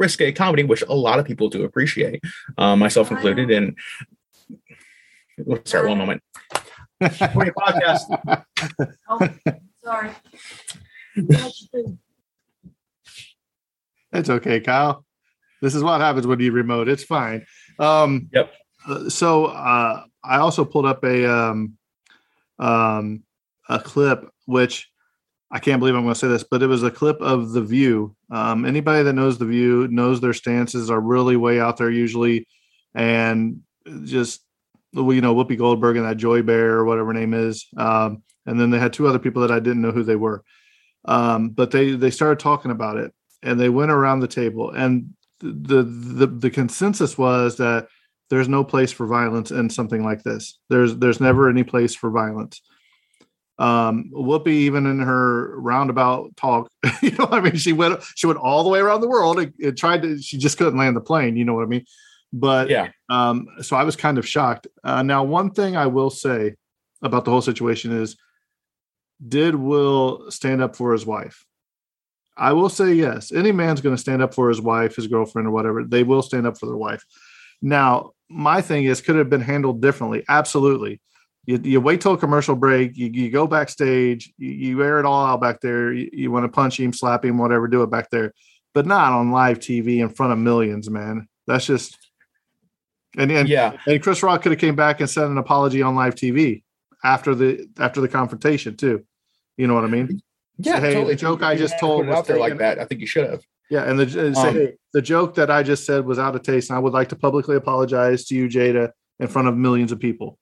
risque 0.00 0.32
comedy 0.32 0.64
which 0.64 0.82
a 0.88 0.94
lot 0.94 1.18
of 1.20 1.24
people 1.26 1.48
do 1.48 1.62
appreciate 1.62 2.20
um 2.58 2.78
myself 2.80 3.10
included 3.12 3.50
and 3.50 3.78
sorry 5.64 5.88
one 5.88 5.98
moment 5.98 6.22
Recording 7.00 7.52
a 7.56 7.60
podcast 7.60 8.44
Oh, 9.08 9.28
sorry. 9.84 10.10
It's 14.12 14.30
okay, 14.30 14.60
Kyle. 14.60 15.04
This 15.62 15.74
is 15.74 15.82
what 15.82 16.00
happens 16.00 16.26
when 16.26 16.40
you 16.40 16.52
remote. 16.52 16.88
It's 16.88 17.04
fine. 17.04 17.46
Um, 17.78 18.28
Yep. 18.32 18.52
uh, 18.88 19.08
so 19.08 19.46
uh, 19.46 20.04
I 20.24 20.36
also 20.38 20.64
pulled 20.64 20.86
up 20.86 21.04
a 21.04 21.26
um, 21.30 21.74
um, 22.58 23.22
a 23.68 23.78
clip, 23.78 24.28
which 24.46 24.89
I 25.50 25.58
can't 25.58 25.80
believe 25.80 25.96
I'm 25.96 26.02
going 26.02 26.14
to 26.14 26.18
say 26.18 26.28
this, 26.28 26.44
but 26.44 26.62
it 26.62 26.68
was 26.68 26.82
a 26.82 26.90
clip 26.90 27.20
of 27.20 27.52
The 27.52 27.62
View. 27.62 28.14
Um, 28.30 28.64
anybody 28.64 29.02
that 29.02 29.14
knows 29.14 29.38
The 29.38 29.46
View 29.46 29.88
knows 29.88 30.20
their 30.20 30.32
stances 30.32 30.90
are 30.90 31.00
really 31.00 31.36
way 31.36 31.60
out 31.60 31.76
there 31.76 31.90
usually, 31.90 32.46
and 32.94 33.62
just 34.04 34.42
you 34.94 35.20
know 35.20 35.34
Whoopi 35.34 35.58
Goldberg 35.58 35.96
and 35.96 36.06
that 36.06 36.16
Joy 36.16 36.42
Bear 36.42 36.76
or 36.76 36.84
whatever 36.84 37.12
name 37.12 37.34
is, 37.34 37.66
um, 37.76 38.22
and 38.46 38.60
then 38.60 38.70
they 38.70 38.78
had 38.78 38.92
two 38.92 39.08
other 39.08 39.18
people 39.18 39.42
that 39.42 39.50
I 39.50 39.58
didn't 39.58 39.82
know 39.82 39.92
who 39.92 40.04
they 40.04 40.16
were, 40.16 40.44
um, 41.04 41.50
but 41.50 41.72
they 41.72 41.92
they 41.92 42.10
started 42.10 42.38
talking 42.38 42.70
about 42.70 42.96
it 42.96 43.12
and 43.42 43.58
they 43.58 43.68
went 43.68 43.90
around 43.90 44.20
the 44.20 44.28
table. 44.28 44.70
And 44.70 45.14
the 45.40 45.82
the 45.82 46.26
the 46.26 46.50
consensus 46.50 47.16
was 47.16 47.56
that 47.56 47.88
there's 48.28 48.48
no 48.48 48.62
place 48.62 48.92
for 48.92 49.06
violence 49.06 49.50
in 49.50 49.70
something 49.70 50.04
like 50.04 50.22
this. 50.22 50.58
There's 50.68 50.96
there's 50.96 51.20
never 51.20 51.48
any 51.48 51.64
place 51.64 51.94
for 51.94 52.10
violence 52.10 52.60
um 53.60 54.10
whoopi 54.12 54.48
even 54.48 54.86
in 54.86 54.98
her 54.98 55.56
roundabout 55.60 56.34
talk 56.36 56.68
you 57.02 57.12
know 57.12 57.28
i 57.30 57.40
mean 57.40 57.56
she 57.56 57.72
went 57.72 58.02
she 58.16 58.26
went 58.26 58.38
all 58.38 58.64
the 58.64 58.68
way 58.68 58.80
around 58.80 59.00
the 59.00 59.08
world 59.08 59.38
and, 59.38 59.52
and 59.62 59.78
tried 59.78 60.02
to 60.02 60.20
she 60.20 60.36
just 60.38 60.58
couldn't 60.58 60.78
land 60.78 60.96
the 60.96 61.00
plane 61.00 61.36
you 61.36 61.44
know 61.44 61.54
what 61.54 61.62
i 61.62 61.66
mean 61.66 61.84
but 62.32 62.68
yeah 62.68 62.88
um, 63.10 63.48
so 63.60 63.76
I 63.76 63.82
was 63.82 63.96
kind 63.96 64.16
of 64.16 64.26
shocked. 64.26 64.68
Uh, 64.84 65.02
now, 65.02 65.24
one 65.24 65.50
thing 65.50 65.76
I 65.76 65.88
will 65.88 66.10
say 66.10 66.54
about 67.02 67.24
the 67.24 67.32
whole 67.32 67.42
situation 67.42 67.90
is, 67.90 68.16
did 69.26 69.54
Will 69.54 70.30
stand 70.30 70.62
up 70.62 70.76
for 70.76 70.92
his 70.92 71.04
wife? 71.04 71.44
I 72.36 72.52
will 72.52 72.68
say 72.68 72.94
yes. 72.94 73.32
Any 73.32 73.52
man's 73.52 73.80
going 73.80 73.96
to 73.96 74.00
stand 74.00 74.22
up 74.22 74.32
for 74.32 74.48
his 74.48 74.60
wife, 74.60 74.96
his 74.96 75.08
girlfriend, 75.08 75.48
or 75.48 75.50
whatever. 75.50 75.84
They 75.84 76.04
will 76.04 76.22
stand 76.22 76.46
up 76.46 76.56
for 76.56 76.66
their 76.66 76.76
wife. 76.76 77.04
Now, 77.60 78.12
my 78.30 78.62
thing 78.62 78.84
is, 78.84 79.02
could 79.02 79.16
it 79.16 79.18
have 79.18 79.28
been 79.28 79.40
handled 79.40 79.82
differently? 79.82 80.24
Absolutely. 80.28 81.00
You, 81.50 81.60
you 81.64 81.80
wait 81.80 82.00
till 82.00 82.12
a 82.12 82.16
commercial 82.16 82.54
break. 82.54 82.96
You, 82.96 83.08
you 83.08 83.28
go 83.28 83.48
backstage. 83.48 84.32
You, 84.38 84.50
you 84.50 84.82
air 84.84 85.00
it 85.00 85.04
all 85.04 85.26
out 85.26 85.40
back 85.40 85.60
there. 85.60 85.92
You, 85.92 86.08
you 86.12 86.30
want 86.30 86.44
to 86.44 86.48
punch 86.48 86.78
him, 86.78 86.92
slap 86.92 87.24
him, 87.24 87.38
whatever, 87.38 87.66
do 87.66 87.82
it 87.82 87.90
back 87.90 88.08
there, 88.10 88.32
but 88.72 88.86
not 88.86 89.12
on 89.12 89.32
live 89.32 89.58
TV 89.58 89.98
in 89.98 90.10
front 90.10 90.32
of 90.32 90.38
millions, 90.38 90.88
man. 90.88 91.26
That's 91.48 91.66
just 91.66 91.98
and 93.18 93.32
and 93.32 93.48
yeah, 93.48 93.72
and 93.84 94.00
Chris 94.00 94.22
Rock 94.22 94.42
could 94.42 94.52
have 94.52 94.60
came 94.60 94.76
back 94.76 95.00
and 95.00 95.10
said 95.10 95.24
an 95.24 95.38
apology 95.38 95.82
on 95.82 95.96
live 95.96 96.14
TV 96.14 96.62
after 97.02 97.34
the 97.34 97.66
after 97.80 98.00
the 98.00 98.06
confrontation 98.06 98.76
too. 98.76 99.04
You 99.56 99.66
know 99.66 99.74
what 99.74 99.82
I 99.82 99.88
mean? 99.88 100.22
yeah. 100.58 100.78
hey, 100.78 100.94
totally. 100.94 101.14
the 101.14 101.20
joke 101.20 101.42
I 101.42 101.56
just 101.56 101.80
told 101.80 102.06
was 102.06 102.16
out 102.16 102.26
there 102.26 102.38
like 102.38 102.58
that. 102.58 102.78
I 102.78 102.84
think 102.84 103.00
you 103.00 103.08
should 103.08 103.28
have. 103.28 103.42
Yeah, 103.70 103.90
and 103.90 103.98
the 103.98 104.26
and 104.26 104.36
say, 104.36 104.48
Um, 104.48 104.54
hey, 104.54 104.72
the 104.92 105.02
joke 105.02 105.34
that 105.34 105.50
I 105.50 105.64
just 105.64 105.84
said 105.84 106.04
was 106.04 106.20
out 106.20 106.36
of 106.36 106.42
taste, 106.42 106.70
and 106.70 106.76
I 106.76 106.80
would 106.80 106.92
like 106.92 107.08
to 107.08 107.16
publicly 107.16 107.56
apologize 107.56 108.24
to 108.26 108.36
you, 108.36 108.46
Jada, 108.48 108.92
in 109.18 109.26
front 109.26 109.48
of 109.48 109.56
millions 109.56 109.90
of 109.90 109.98
people. 109.98 110.38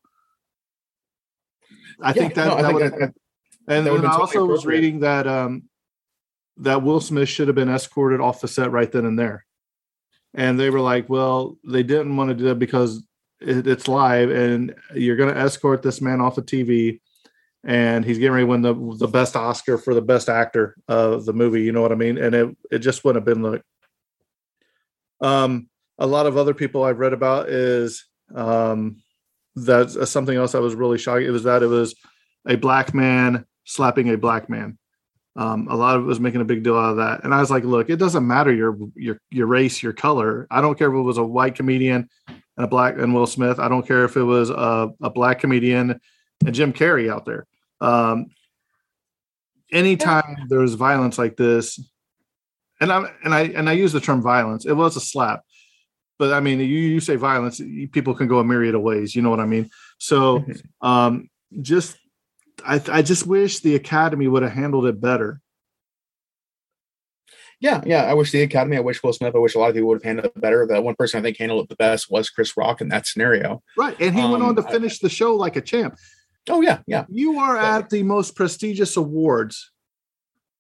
I 2.01 2.13
think 2.13 2.35
that, 2.35 2.47
no, 2.47 2.57
I 2.57 2.63
that 2.63 2.75
would, 2.75 2.83
that- 2.93 3.15
and 3.69 3.87
that 3.87 3.93
then 3.93 4.05
I 4.05 4.13
also 4.15 4.33
totally 4.35 4.49
was 4.51 4.67
reading 4.67 5.01
that 5.01 5.27
um 5.27 5.65
that 6.59 6.83
Will 6.83 7.01
Smith 7.01 7.29
should 7.29 7.49
have 7.49 7.55
been 7.55 7.69
escorted 7.69 8.21
off 8.21 8.41
the 8.41 8.49
set 8.49 8.73
right 8.73 8.91
then 8.91 9.05
and 9.05 9.19
there, 9.19 9.45
and 10.35 10.59
they 10.59 10.71
were 10.71 10.81
like, 10.81 11.09
well, 11.09 11.57
they 11.65 11.83
didn't 11.83 12.17
want 12.17 12.31
to 12.31 12.35
do 12.35 12.45
that 12.45 12.59
because 12.59 13.05
it, 13.41 13.67
it's 13.67 13.87
live, 13.89 14.31
and 14.31 14.75
you're 14.95 15.17
going 15.17 15.33
to 15.33 15.41
escort 15.41 15.83
this 15.83 16.01
man 16.01 16.21
off 16.21 16.35
the 16.37 16.43
TV. 16.43 17.01
And 17.65 18.05
he's 18.05 18.19
getting 18.19 18.33
ready 18.33 18.45
to 18.47 18.51
win 18.51 18.63
the 18.63 18.97
the 18.99 19.09
best 19.09 19.35
Oscar 19.37 19.79
for 19.79 19.93
the 19.93 20.01
best 20.01 20.29
actor 20.29 20.77
of 20.87 21.25
the 21.27 21.33
movie. 21.33 21.63
You 21.63 21.73
know 21.73 21.83
what 21.83 21.93
I 21.93 21.97
mean? 21.97 22.17
And 22.17 22.35
it 22.35 22.57
it 22.71 22.79
just 22.79 23.05
wouldn't 23.05 23.27
have 23.27 23.35
been 23.35 23.43
like 23.43 23.63
um, 25.21 25.69
a 25.99 26.07
lot 26.07 26.27
of 26.27 26.37
other 26.37 26.55
people 26.55 26.85
I've 26.85 27.01
read 27.01 27.13
about 27.13 27.49
is 27.49 28.07
um, 28.35 29.03
that's 29.55 29.97
uh, 29.97 30.07
something 30.07 30.37
else 30.37 30.53
that 30.53 30.63
was 30.63 30.75
really 30.75 30.99
shocking. 30.99 31.27
It 31.27 31.31
was 31.31 31.45
that 31.45 31.63
it 31.63 31.67
was 31.67 31.95
a 32.47 32.57
black 32.57 32.95
man 32.95 33.45
slapping 33.65 34.09
a 34.11 34.17
black 34.17 34.49
man. 34.49 34.79
Um, 35.37 35.69
a 35.71 35.77
lot 35.77 35.97
of 35.97 36.03
it 36.03 36.07
was 36.07 36.19
making 36.19 36.41
a 36.41 36.45
big 36.45 36.65
deal 36.65 36.77
out 36.77 36.91
of 36.91 36.97
that, 36.97 37.23
and 37.23 37.33
I 37.33 37.41
was 37.41 37.51
like, 37.51 37.63
"Look, 37.63 37.91
it 37.91 37.97
doesn't 37.97 38.27
matter 38.27 38.53
your 38.53 38.77
your 38.95 39.21
your 39.31 39.47
race, 39.47 39.83
your 39.83 39.93
color. 39.93 40.49
I 40.51 40.61
don't 40.61 40.77
care 40.77 40.89
if 40.89 40.95
it 40.95 41.03
was 41.03 41.19
a 41.19 41.25
white 41.25 41.55
comedian 41.55 42.09
and 42.27 42.65
a 42.65 42.67
black 42.67 42.99
and 42.99 43.15
Will 43.15 43.27
Smith. 43.27 43.61
I 43.61 43.69
don't 43.69 43.87
care 43.87 44.05
if 44.05 44.17
it 44.17 44.25
was 44.25 44.51
a, 44.51 44.91
a 45.01 45.11
black 45.11 45.39
comedian 45.39 46.01
and 46.45 46.55
Jim 46.55 46.73
Carrey 46.73 47.11
out 47.11 47.25
there. 47.25 47.47
Um, 47.81 48.27
anytime 49.73 50.47
there's 50.49 50.75
violence 50.75 51.19
like 51.19 51.37
this, 51.37 51.79
and 52.81 52.93
I 52.93 53.11
and 53.25 53.35
I 53.35 53.43
and 53.43 53.69
I 53.69 53.73
use 53.73 53.93
the 53.93 54.01
term 54.01 54.23
violence. 54.23 54.67
It 54.67 54.73
was 54.73 54.97
a 54.97 55.01
slap, 55.01 55.43
but 56.19 56.33
I 56.33 56.41
mean, 56.41 56.59
you 56.61 56.67
you 56.67 57.01
say 57.01 57.17
violence, 57.17 57.61
people 57.93 58.15
can 58.15 58.29
go 58.29 58.39
a 58.39 58.45
myriad 58.45 58.75
of 58.75 58.83
ways. 58.83 59.15
You 59.15 59.23
know 59.23 59.31
what 59.31 59.41
I 59.41 59.47
mean? 59.47 59.71
So, 59.99 60.45
um, 60.81 61.29
just 61.61 61.97
I 62.67 62.81
I 62.91 63.03
just 63.03 63.27
wish 63.27 63.61
the 63.61 63.75
Academy 63.75 64.29
would 64.29 64.43
have 64.43 64.53
handled 64.53 64.87
it 64.87 65.01
better. 65.01 65.41
Yeah, 67.61 67.83
yeah. 67.85 68.05
I 68.05 68.15
wish 68.15 68.31
the 68.31 68.43
Academy, 68.43 68.77
I 68.77 68.81
wish 68.81 69.03
Will 69.03 69.13
Smith, 69.13 69.35
I 69.35 69.39
wish 69.39 69.57
a 69.57 69.59
lot 69.59 69.69
of 69.71 69.75
people 69.75 69.89
would 69.89 69.97
have 69.97 70.05
handled 70.05 70.27
it 70.27 70.41
better. 70.41 70.65
The 70.65 70.81
one 70.81 70.95
person 70.95 71.19
I 71.19 71.23
think 71.23 71.39
handled 71.39 71.65
it 71.65 71.69
the 71.69 71.77
best 71.77 72.09
was 72.09 72.31
Chris 72.31 72.57
Rock 72.57 72.81
in 72.81 72.89
that 72.91 73.07
scenario. 73.07 73.63
Right, 73.77 73.97
and 74.01 74.15
he 74.15 74.21
went 74.25 74.45
on 74.45 74.55
to 74.57 74.63
Um, 74.63 74.69
I- 74.69 74.73
finish 74.73 74.99
the 75.01 75.09
show 75.09 75.35
like 75.35 75.57
a 75.57 75.61
champ. 75.61 75.97
Oh 76.49 76.61
yeah, 76.61 76.79
yeah. 76.87 77.05
You 77.09 77.39
are 77.39 77.57
at 77.57 77.91
the 77.91 78.03
most 78.05 78.35
prestigious 78.37 78.97
awards. 78.97 79.71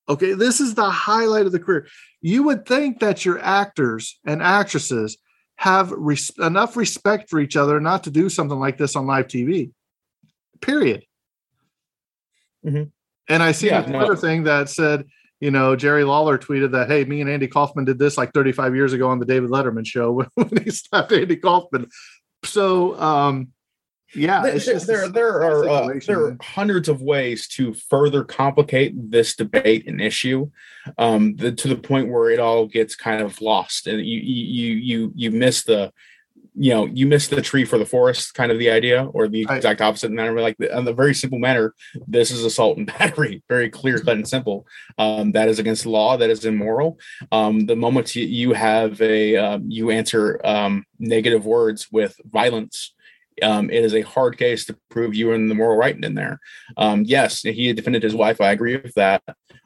Okay, 0.08 0.32
this 0.32 0.60
is 0.60 0.74
the 0.74 0.90
highlight 0.90 1.46
of 1.46 1.52
the 1.52 1.60
career. 1.60 1.86
You 2.20 2.42
would 2.44 2.66
think 2.66 3.00
that 3.00 3.24
your 3.24 3.38
actors 3.38 4.18
and 4.26 4.42
actresses 4.42 5.18
have 5.58 5.90
res- 5.90 6.30
enough 6.38 6.76
respect 6.76 7.28
for 7.28 7.40
each 7.40 7.56
other 7.56 7.80
not 7.80 8.04
to 8.04 8.10
do 8.10 8.28
something 8.28 8.58
like 8.58 8.78
this 8.78 8.94
on 8.94 9.06
live 9.06 9.26
TV. 9.26 9.72
Period. 10.60 11.04
Mhm. 12.64 12.90
And 13.28 13.42
I 13.42 13.52
see 13.52 13.66
Yeah, 13.66 13.84
another 13.84 14.14
no. 14.14 14.20
thing 14.20 14.44
that 14.44 14.68
said, 14.68 15.04
you 15.40 15.50
know, 15.50 15.74
Jerry 15.76 16.04
Lawler 16.04 16.38
tweeted 16.38 16.72
that, 16.72 16.88
hey, 16.88 17.04
me 17.04 17.20
and 17.20 17.28
Andy 17.28 17.48
Kaufman 17.48 17.84
did 17.84 17.98
this 17.98 18.16
like 18.16 18.32
35 18.32 18.74
years 18.74 18.92
ago 18.92 19.08
on 19.08 19.18
the 19.18 19.26
David 19.26 19.50
Letterman 19.50 19.86
show 19.86 20.12
when, 20.12 20.26
when 20.34 20.62
he 20.64 20.70
slapped 20.70 21.12
Andy 21.12 21.36
Kaufman. 21.36 21.88
So, 22.44 22.98
um, 23.00 23.48
yeah, 24.14 24.42
there, 24.42 24.58
just 24.58 24.86
there, 24.86 25.08
there 25.08 25.42
are 25.42 25.68
uh, 25.68 26.00
there 26.06 26.20
are 26.24 26.36
hundreds 26.40 26.88
of 26.88 27.02
ways 27.02 27.46
to 27.48 27.74
further 27.74 28.24
complicate 28.24 28.94
this 29.10 29.36
debate 29.36 29.86
and 29.86 30.00
issue, 30.00 30.50
um, 30.96 31.36
the, 31.36 31.52
to 31.52 31.68
the 31.68 31.76
point 31.76 32.08
where 32.08 32.30
it 32.30 32.40
all 32.40 32.66
gets 32.66 32.94
kind 32.96 33.22
of 33.22 33.40
lost, 33.42 33.86
and 33.86 33.98
you 34.04 34.18
you 34.18 34.74
you 34.74 35.12
you 35.14 35.30
miss 35.30 35.62
the, 35.64 35.92
you 36.54 36.72
know, 36.72 36.86
you 36.86 37.06
miss 37.06 37.28
the 37.28 37.42
tree 37.42 37.66
for 37.66 37.76
the 37.76 37.84
forest, 37.84 38.32
kind 38.32 38.50
of 38.50 38.58
the 38.58 38.70
idea, 38.70 39.04
or 39.12 39.28
the 39.28 39.42
exact 39.42 39.82
opposite 39.82 40.10
manner. 40.10 40.40
Like 40.40 40.56
in 40.58 40.86
the 40.86 40.94
very 40.94 41.14
simple 41.14 41.38
manner, 41.38 41.74
this 42.06 42.30
is 42.30 42.44
assault 42.44 42.78
and 42.78 42.86
battery, 42.98 43.42
very 43.46 43.68
clear 43.68 43.98
cut 43.98 44.16
and 44.16 44.26
simple. 44.26 44.66
Um, 44.96 45.32
that 45.32 45.48
is 45.48 45.58
against 45.58 45.82
the 45.82 45.90
law. 45.90 46.16
That 46.16 46.30
is 46.30 46.46
immoral. 46.46 46.98
Um, 47.30 47.66
the 47.66 47.76
moment 47.76 48.16
you, 48.16 48.24
you 48.24 48.54
have 48.54 49.02
a 49.02 49.36
um, 49.36 49.64
you 49.68 49.90
answer 49.90 50.40
um, 50.44 50.86
negative 50.98 51.44
words 51.44 51.92
with 51.92 52.18
violence 52.24 52.94
um, 53.42 53.70
it 53.70 53.84
is 53.84 53.94
a 53.94 54.02
hard 54.02 54.38
case 54.38 54.64
to 54.66 54.76
prove 54.90 55.14
you 55.14 55.32
in 55.32 55.48
the 55.48 55.54
moral 55.54 55.76
right 55.76 55.96
in 55.96 56.14
there. 56.14 56.40
Um, 56.76 57.04
yes, 57.04 57.42
he 57.42 57.72
defended 57.72 58.02
his 58.02 58.14
wife. 58.14 58.40
I 58.40 58.52
agree 58.52 58.76
with 58.76 58.94
that. 58.94 59.22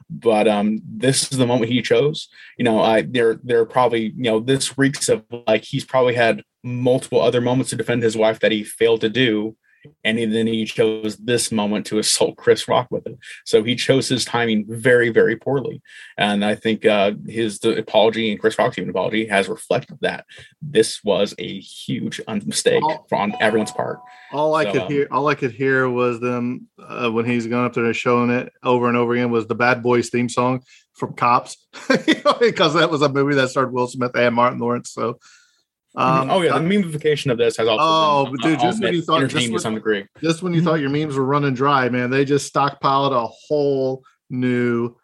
But 0.09 0.47
um, 0.47 0.79
this 0.85 1.31
is 1.31 1.37
the 1.37 1.47
moment 1.47 1.71
he 1.71 1.81
chose. 1.81 2.27
You 2.57 2.65
know, 2.65 2.81
I 2.81 3.01
there 3.01 3.39
there 3.43 3.65
probably 3.65 4.13
you 4.15 4.23
know 4.23 4.39
this 4.39 4.77
reeks 4.77 5.09
of 5.09 5.23
like 5.47 5.63
he's 5.63 5.85
probably 5.85 6.13
had 6.13 6.43
multiple 6.63 7.21
other 7.21 7.41
moments 7.41 7.71
to 7.71 7.75
defend 7.75 8.03
his 8.03 8.15
wife 8.15 8.39
that 8.39 8.51
he 8.51 8.63
failed 8.63 9.01
to 9.01 9.09
do, 9.09 9.55
and 10.03 10.17
then 10.17 10.47
he 10.47 10.65
chose 10.65 11.17
this 11.17 11.51
moment 11.51 11.85
to 11.87 11.99
assault 11.99 12.37
Chris 12.37 12.67
Rock 12.67 12.87
with 12.91 13.05
it. 13.07 13.17
So 13.45 13.63
he 13.63 13.75
chose 13.75 14.07
his 14.07 14.25
timing 14.25 14.65
very 14.67 15.09
very 15.09 15.35
poorly, 15.35 15.81
and 16.17 16.43
I 16.43 16.55
think 16.55 16.85
uh, 16.85 17.11
his 17.27 17.59
the 17.59 17.77
apology 17.77 18.31
and 18.31 18.39
Chris 18.39 18.57
Rock's 18.57 18.77
even 18.77 18.89
apology 18.89 19.27
has 19.27 19.47
reflected 19.47 19.97
that 20.01 20.25
this 20.61 21.03
was 21.03 21.33
a 21.37 21.59
huge 21.59 22.21
mistake 22.45 22.83
Oh. 22.83 23.05
on 23.11 23.33
everyone's 23.39 23.71
part. 23.71 23.99
All 24.31 24.55
I 24.55 24.63
So, 24.65 24.71
could 24.71 24.81
um, 24.83 24.91
hear, 24.91 25.07
all 25.11 25.27
I 25.27 25.35
could 25.35 25.51
hear 25.51 25.89
was 25.89 26.19
them 26.19 26.67
uh, 26.79 27.09
when 27.11 27.25
he's 27.25 27.47
going 27.47 27.65
up 27.65 27.73
there 27.73 27.85
and 27.85 27.95
showing 27.95 28.29
it 28.31 28.51
over 28.63 28.87
and 28.87 28.97
over 28.97 29.13
again 29.13 29.31
was 29.31 29.47
the 29.47 29.55
Bad 29.55 29.83
Boys 29.83 30.09
theme 30.09 30.29
song 30.29 30.63
from 30.93 31.13
Cops, 31.13 31.57
You 32.07 32.15
know, 32.23 32.33
because 32.39 32.73
that 32.75 32.89
was 32.89 33.01
a 33.01 33.09
movie 33.09 33.35
that 33.35 33.49
starred 33.49 33.73
Will 33.73 33.87
Smith 33.87 34.15
and 34.15 34.35
Martin 34.35 34.59
Lawrence. 34.59 34.91
So, 34.91 35.19
um, 35.95 36.29
oh 36.31 36.41
yeah, 36.41 36.53
the 36.57 36.63
memification 36.65 37.31
of 37.31 37.37
this 37.37 37.57
has 37.57 37.67
also 37.67 37.83
Oh, 37.85 38.25
been, 38.25 38.35
dude, 38.51 38.59
uh, 38.59 38.61
just 38.63 38.81
when 38.81 38.93
you 38.93 39.01
thought- 39.01 39.21
entertaining 39.21 39.51
just 39.51 39.57
to 39.63 39.67
some 39.67 39.75
degree. 39.75 40.05
just 40.21 40.41
when 40.43 40.53
you 40.53 40.61
thought 40.61 40.79
your 40.79 40.89
memes 40.89 41.15
were 41.15 41.23
running 41.25 41.53
dry, 41.53 41.89
man, 41.89 42.09
they 42.09 42.25
just 42.25 42.51
stockpiled 42.53 43.11
a 43.11 43.27
whole 43.27 44.03
new 44.29 44.95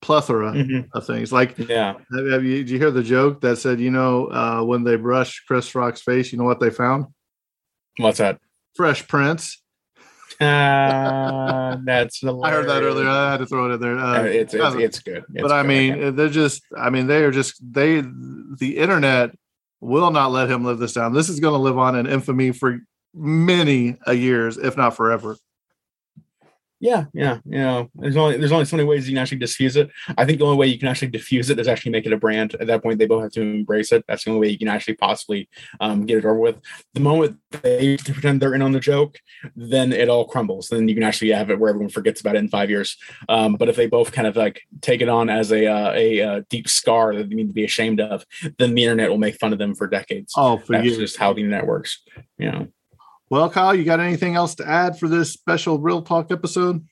plethora 0.00 0.52
Mhm. 0.52 0.88
of 0.92 1.06
things. 1.06 1.32
Like, 1.32 1.56
Yeah, 1.58 1.94
have, 2.14 2.26
have 2.30 2.44
you, 2.44 2.56
did 2.58 2.70
you 2.70 2.78
hear 2.78 2.90
the 2.90 3.02
joke 3.02 3.40
that 3.40 3.56
said, 3.56 3.80
you 3.80 3.90
know, 3.90 4.26
uh, 4.26 4.62
when 4.62 4.84
they 4.84 4.96
brushed 4.96 5.46
Chris 5.46 5.74
Rock's 5.74 6.02
face, 6.02 6.30
you 6.32 6.38
know 6.38 6.44
what 6.44 6.60
they 6.60 6.70
found? 6.70 7.06
what's 7.98 8.18
that? 8.18 8.38
Fresh 8.76 9.06
prints. 9.08 9.62
Uh, 10.40 11.76
that's 11.84 12.22
I 12.24 12.50
heard 12.50 12.68
that 12.68 12.82
earlier. 12.82 13.08
I 13.08 13.30
had 13.32 13.36
to 13.38 13.46
throw 13.46 13.70
it 13.70 13.74
in 13.74 13.80
there. 13.80 13.96
Uh, 13.98 14.20
Uh, 14.20 14.22
it's, 14.24 14.52
it's 14.52 14.74
it's 14.74 14.98
good. 15.00 15.24
It's 15.32 15.42
but 15.42 15.52
I 15.52 15.62
good. 15.62 15.68
mean, 15.68 15.94
can't- 15.94 16.16
they're 16.16 16.28
just, 16.28 16.62
I 16.76 16.90
mean, 16.90 17.06
they 17.06 17.24
are 17.24 17.30
just, 17.30 17.54
they, 17.72 18.00
the 18.00 18.76
internet 18.76 19.30
will 19.84 20.10
not 20.10 20.32
let 20.32 20.50
him 20.50 20.64
live 20.64 20.78
this 20.78 20.94
down. 20.94 21.12
This 21.12 21.28
is 21.28 21.40
going 21.40 21.52
to 21.52 21.58
live 21.58 21.78
on 21.78 21.94
in 21.94 22.06
infamy 22.06 22.52
for 22.52 22.78
many 23.12 23.96
a 24.06 24.14
years, 24.14 24.56
if 24.56 24.76
not 24.76 24.96
forever. 24.96 25.36
Yeah, 26.84 27.06
yeah, 27.14 27.38
you 27.46 27.58
know, 27.58 27.90
there's 27.94 28.14
only 28.14 28.36
there's 28.36 28.52
only 28.52 28.66
so 28.66 28.76
many 28.76 28.86
ways 28.86 29.08
you 29.08 29.14
can 29.14 29.22
actually 29.22 29.38
diffuse 29.38 29.74
it. 29.76 29.90
I 30.18 30.26
think 30.26 30.38
the 30.38 30.44
only 30.44 30.58
way 30.58 30.66
you 30.66 30.78
can 30.78 30.86
actually 30.86 31.08
diffuse 31.08 31.48
it 31.48 31.58
is 31.58 31.66
actually 31.66 31.92
make 31.92 32.04
it 32.04 32.12
a 32.12 32.18
brand. 32.18 32.54
At 32.60 32.66
that 32.66 32.82
point, 32.82 32.98
they 32.98 33.06
both 33.06 33.22
have 33.22 33.32
to 33.32 33.40
embrace 33.40 33.90
it. 33.90 34.04
That's 34.06 34.24
the 34.24 34.32
only 34.32 34.42
way 34.42 34.52
you 34.52 34.58
can 34.58 34.68
actually 34.68 34.96
possibly 34.96 35.48
um, 35.80 36.04
get 36.04 36.18
it 36.18 36.26
over 36.26 36.38
with. 36.38 36.60
The 36.92 37.00
moment 37.00 37.38
they 37.62 37.96
pretend 37.96 38.42
they're 38.42 38.52
in 38.52 38.60
on 38.60 38.72
the 38.72 38.80
joke, 38.80 39.16
then 39.56 39.94
it 39.94 40.10
all 40.10 40.26
crumbles. 40.26 40.68
Then 40.68 40.86
you 40.86 40.94
can 40.94 41.04
actually 41.04 41.30
have 41.30 41.48
it 41.48 41.58
where 41.58 41.70
everyone 41.70 41.88
forgets 41.88 42.20
about 42.20 42.36
it 42.36 42.40
in 42.40 42.48
five 42.48 42.68
years. 42.68 42.98
Um, 43.30 43.54
but 43.54 43.70
if 43.70 43.76
they 43.76 43.86
both 43.86 44.12
kind 44.12 44.28
of 44.28 44.36
like 44.36 44.60
take 44.82 45.00
it 45.00 45.08
on 45.08 45.30
as 45.30 45.52
a 45.52 45.66
uh, 45.66 45.92
a 45.94 46.20
uh, 46.20 46.42
deep 46.50 46.68
scar 46.68 47.14
that 47.14 47.30
they 47.30 47.34
need 47.34 47.48
to 47.48 47.54
be 47.54 47.64
ashamed 47.64 48.00
of, 48.00 48.26
then 48.58 48.74
the 48.74 48.82
internet 48.84 49.08
will 49.08 49.16
make 49.16 49.36
fun 49.36 49.54
of 49.54 49.58
them 49.58 49.74
for 49.74 49.86
decades. 49.86 50.34
Oh, 50.36 50.58
for 50.58 50.72
That's 50.72 50.84
years. 50.84 50.98
just 50.98 51.16
how 51.16 51.32
the 51.32 51.40
internet 51.40 51.66
works. 51.66 52.02
You 52.36 52.52
know. 52.52 52.68
Well, 53.34 53.50
Kyle, 53.50 53.74
you 53.74 53.82
got 53.82 53.98
anything 53.98 54.36
else 54.36 54.54
to 54.54 54.64
add 54.64 54.96
for 54.96 55.08
this 55.08 55.32
special 55.32 55.80
Real 55.80 56.02
Talk 56.02 56.30
episode? 56.30 56.86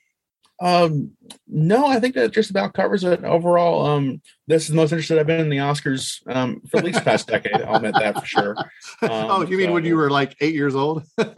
Um, 0.61 1.13
no, 1.47 1.87
I 1.87 2.01
think 2.01 2.17
that 2.17 2.33
just 2.33 2.51
about 2.51 2.75
covers 2.75 3.05
it 3.05 3.23
overall. 3.23 3.87
Um, 3.87 4.21
this 4.49 4.65
is 4.65 4.71
the 4.71 4.75
most 4.75 4.91
interested 4.91 5.21
I've 5.21 5.29
been 5.29 5.39
in 5.39 5.51
the 5.51 5.59
Oscars 5.59 6.21
um, 6.27 6.61
for 6.69 6.79
at 6.79 6.85
least 6.85 6.99
the 6.99 7.05
past 7.05 7.29
decade. 7.29 7.63
I'll 7.63 7.77
admit 7.77 7.95
that 7.95 8.19
for 8.19 8.27
sure. 8.27 8.57
oh, 9.03 9.47
you 9.47 9.57
mean 9.57 9.71
when 9.71 9.85
you 9.85 9.95
were 9.95 10.11
like 10.11 10.35
eight 10.41 10.57
years 10.57 10.75
old? 10.75 11.05
I'm 11.17 11.31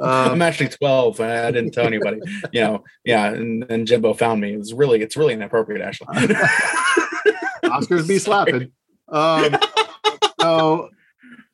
um, 0.00 0.42
actually 0.42 0.68
12. 0.68 1.18
and 1.18 1.28
I 1.28 1.50
didn't 1.50 1.72
tell 1.72 1.88
anybody. 1.88 2.20
You 2.52 2.60
know, 2.60 2.84
yeah, 3.04 3.32
and 3.32 3.64
then 3.64 3.84
Jimbo 3.84 4.14
found 4.14 4.40
me. 4.40 4.52
It's 4.52 4.72
really, 4.72 5.02
it's 5.02 5.16
really 5.16 5.34
inappropriate, 5.34 5.82
actually. 5.82 6.14
Oscars 7.64 8.06
be 8.06 8.20
slapping. 8.20 8.70
Um, 9.08 9.56
so, 10.40 10.90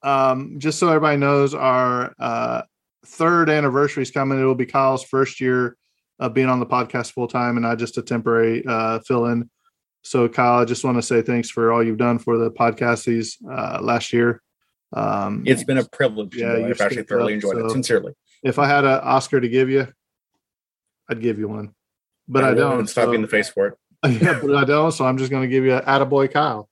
um, 0.03 0.57
just 0.59 0.79
so 0.79 0.89
everybody 0.89 1.17
knows, 1.17 1.55
our 1.55 2.15
uh, 2.19 2.63
third 3.07 3.51
anniversary 3.51 4.03
is 4.03 4.11
coming. 4.11 4.41
It 4.41 4.45
will 4.45 4.55
be 4.55 4.67
Kyle's 4.67 5.05
first 5.05 5.41
year 5.41 5.77
of 6.19 6.35
being 6.35 6.49
on 6.49 6.61
the 6.61 6.67
podcast 6.67 7.13
full 7.13 7.29
time, 7.29 7.57
and 7.57 7.65
not 7.65 7.79
just 7.79 7.99
a 7.99 8.03
temporary 8.03 8.65
uh, 8.67 9.01
fill 9.01 9.27
in. 9.27 9.51
So, 10.03 10.29
Kyle, 10.29 10.61
I 10.61 10.65
just 10.65 10.85
want 10.85 10.97
to 10.97 11.03
say 11.03 11.23
thanks 11.23 11.51
for 11.51 11.73
all 11.73 11.83
you've 11.83 11.99
done 11.99 12.19
for 12.19 12.39
the 12.39 12.51
podcast 12.51 13.05
these 13.05 13.37
uh, 13.51 13.79
last 13.83 14.13
year. 14.13 14.41
Um, 14.93 15.43
It's 15.47 15.65
been 15.65 15.79
a 15.79 15.85
privilege. 15.85 16.35
Yeah, 16.35 16.57
Yeah, 16.57 16.69
you've 16.69 16.81
I've 16.81 16.87
actually 16.87 17.03
thoroughly 17.05 17.35
enjoyed 17.35 17.57
so- 17.57 17.67
it. 17.67 17.71
Sincerely. 17.71 18.15
if 18.43 18.59
I 18.59 18.67
had 18.67 18.85
an 18.85 19.01
Oscar 19.03 19.41
to 19.41 19.49
give 19.49 19.69
you, 19.69 19.87
I'd 21.11 21.21
give 21.21 21.39
you 21.39 21.49
one, 21.49 21.75
but 22.27 22.45
I, 22.45 22.51
will 22.51 22.57
don't. 22.57 22.87
Stop 22.87 23.05
so- 23.05 23.11
you 23.11 23.17
in 23.17 23.23
the 23.23 23.29
face 23.29 23.49
for 23.49 23.67
it. 23.67 23.75
yeah, 24.23 24.39
but 24.41 24.55
I 24.55 24.65
don't. 24.65 24.93
So 24.93 25.05
I'm 25.05 25.19
just 25.19 25.31
going 25.31 25.43
to 25.43 25.49
give 25.49 25.65
you 25.65 25.75
an 25.75 25.83
attaboy 25.83 26.33
Kyle. 26.33 26.69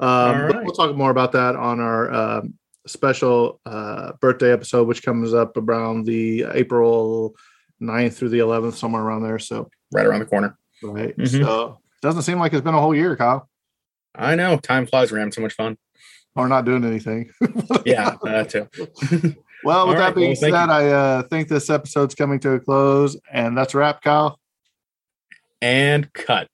Um, 0.00 0.40
right. 0.40 0.64
we'll 0.64 0.74
talk 0.74 0.96
more 0.96 1.10
about 1.10 1.32
that 1.32 1.54
on 1.54 1.78
our 1.78 2.10
um, 2.10 2.54
special 2.86 3.60
uh, 3.66 4.12
birthday 4.20 4.52
episode, 4.52 4.86
which 4.88 5.02
comes 5.02 5.34
up 5.34 5.56
around 5.56 6.04
the 6.06 6.44
April 6.52 7.34
9th 7.80 8.14
through 8.14 8.28
the 8.30 8.38
11th, 8.38 8.74
somewhere 8.74 9.02
around 9.02 9.22
there. 9.22 9.38
So, 9.38 9.70
Right 9.92 10.06
around 10.06 10.20
the 10.20 10.26
corner. 10.26 10.56
right. 10.82 11.16
Mhm. 11.16 11.42
So, 11.44 11.78
doesn't 12.02 12.22
seem 12.22 12.38
like 12.38 12.52
it's 12.52 12.62
been 12.62 12.74
a 12.74 12.80
whole 12.80 12.94
year, 12.94 13.16
Kyle, 13.16 13.48
I 14.14 14.34
know. 14.36 14.56
Time 14.58 14.86
flies. 14.86 15.10
We're 15.12 15.18
having 15.18 15.32
so 15.32 15.40
much 15.42 15.54
fun. 15.54 15.76
or 16.36 16.48
not 16.48 16.64
doing 16.64 16.84
anything. 16.84 17.30
Yeah, 17.84 18.16
that 18.22 18.48
too. 18.50 18.68
Well, 19.62 19.86
with 19.88 19.96
All 19.96 20.00
that 20.00 20.06
right, 20.06 20.14
being 20.14 20.28
well, 20.30 20.36
said, 20.36 20.48
you. 20.48 20.54
I 20.54 20.86
uh, 20.88 21.22
think 21.24 21.48
this 21.48 21.68
episode's 21.68 22.14
coming 22.14 22.40
to 22.40 22.52
a 22.52 22.60
close, 22.60 23.14
and 23.30 23.58
that's 23.58 23.74
a 23.74 23.78
wrap, 23.78 24.00
Kyle. 24.00 24.38
And 25.60 26.10
cut. 26.14 26.48